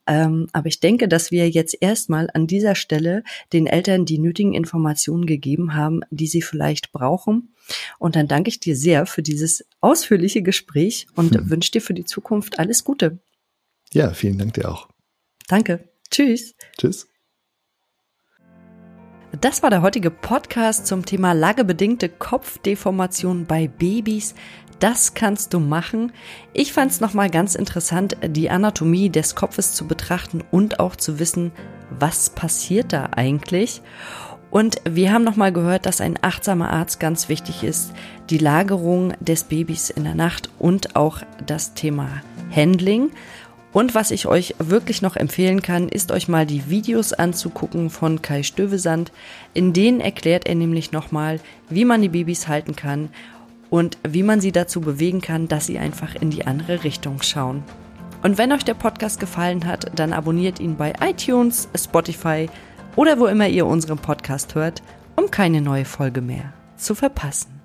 Ähm, 0.08 0.48
aber 0.52 0.66
ich 0.66 0.80
denke, 0.80 1.08
dass 1.08 1.30
wir 1.30 1.48
jetzt 1.48 1.78
erstmal 1.80 2.28
an 2.34 2.48
dieser 2.48 2.74
Stelle 2.74 3.24
den 3.54 3.68
Eltern 3.68 4.04
die 4.06 4.18
nötigen 4.18 4.56
Informationen 4.56 5.28
gegeben 5.28 5.76
haben, 5.76 6.02
die 6.10 6.26
sie 6.26 6.42
vielleicht 6.42 6.92
brauchen. 6.92 7.54
Und 8.00 8.16
dann 8.16 8.28
danke 8.28 8.50
ich 8.50 8.60
dir 8.60 8.76
sehr 8.76 9.06
für 9.06 9.22
dieses 9.22 9.64
ausführliche 9.80 10.42
Gespräch 10.42 11.06
und 11.16 11.36
hm. 11.36 11.52
wünsche 11.52 11.74
dir 11.74 11.82
für 11.82 11.94
die 11.94 12.06
Zukunft 12.06 12.58
alles 12.58 12.84
Gute. 12.84 13.20
Ja, 13.94 14.12
vielen 14.14 14.38
Dank 14.38 14.54
dir 14.54 14.70
auch. 14.70 14.88
Danke. 15.48 15.90
Tschüss. 16.12 16.54
Tschüss. 16.78 17.08
Das 19.42 19.62
war 19.62 19.70
der 19.70 19.82
heutige 19.82 20.10
Podcast 20.10 20.88
zum 20.88 21.06
Thema 21.06 21.34
lagebedingte 21.34 22.10
Kopfdeformation 22.10 23.46
bei 23.46 23.68
Babys. 23.68 24.34
Das 24.80 25.14
kannst 25.14 25.54
du 25.54 25.60
machen. 25.60 26.12
Ich 26.54 26.74
fand 26.74 26.92
es 26.92 27.00
nochmal 27.00 27.30
ganz 27.30 27.56
interessant, 27.56 28.18
die 28.26 28.50
Anatomie 28.50 29.10
des 29.10 29.36
Kopfes 29.36 29.74
zu 29.74 29.88
betrachten 29.88 30.44
und 30.52 30.80
auch 30.80 30.96
zu 30.96 31.20
wissen, 31.20 31.52
was 31.92 32.30
passiert 32.32 32.94
da 32.94 33.10
eigentlich. 33.16 33.82
Und 34.52 34.78
wir 34.90 35.14
haben 35.14 35.24
nochmal 35.24 35.54
gehört, 35.54 35.86
dass 35.86 36.02
ein 36.02 36.18
achtsamer 36.22 36.72
Arzt 36.72 37.00
ganz 37.00 37.30
wichtig 37.30 37.64
ist, 37.64 37.94
die 38.30 38.40
Lagerung 38.40 39.14
des 39.20 39.44
Babys 39.44 39.90
in 39.92 40.06
der 40.06 40.16
Nacht 40.16 40.50
und 40.58 40.96
auch 40.96 41.22
das 41.46 41.76
Thema 41.76 42.10
Handling. 42.56 43.12
Und 43.72 43.94
was 43.94 44.10
ich 44.12 44.26
euch 44.26 44.56
wirklich 44.58 45.02
noch 45.02 45.16
empfehlen 45.16 45.62
kann, 45.62 45.90
ist 45.90 46.12
euch 46.12 46.28
mal 46.28 46.46
die 46.46 46.70
Videos 46.70 47.14
anzugucken 47.14 47.90
von 47.90 48.22
Kai 48.22 48.42
Stövesand. 48.42 49.12
In 49.54 49.74
denen 49.74 50.02
erklärt 50.02 50.48
er 50.48 50.56
nämlich 50.56 50.92
nochmal, 50.92 51.40
wie 51.70 51.86
man 51.86 52.02
die 52.02 52.10
Babys 52.10 52.48
halten 52.48 52.76
kann 52.76 53.10
und 53.70 53.98
wie 54.08 54.24
man 54.24 54.42
sie 54.42 54.52
dazu 54.52 54.82
bewegen 54.82 55.22
kann, 55.22 55.48
dass 55.48 55.68
sie 55.68 55.78
einfach 55.78 56.16
in 56.16 56.32
die 56.32 56.48
andere 56.48 56.84
Richtung 56.84 57.22
schauen. 57.22 57.64
Und 58.24 58.38
wenn 58.38 58.52
euch 58.52 58.66
der 58.66 58.74
Podcast 58.74 59.20
gefallen 59.20 59.66
hat, 59.66 59.92
dann 59.98 60.14
abonniert 60.14 60.60
ihn 60.60 60.76
bei 60.76 60.94
iTunes, 61.02 61.70
Spotify 61.78 62.50
oder 62.96 63.20
wo 63.20 63.28
immer 63.28 63.48
ihr 63.48 63.66
unseren 63.66 64.00
Podcast 64.00 64.56
hört, 64.56 64.82
um 65.16 65.32
keine 65.32 65.62
neue 65.62 65.86
Folge 65.86 66.22
mehr 66.22 66.54
zu 66.76 66.96
verpassen. 66.96 67.59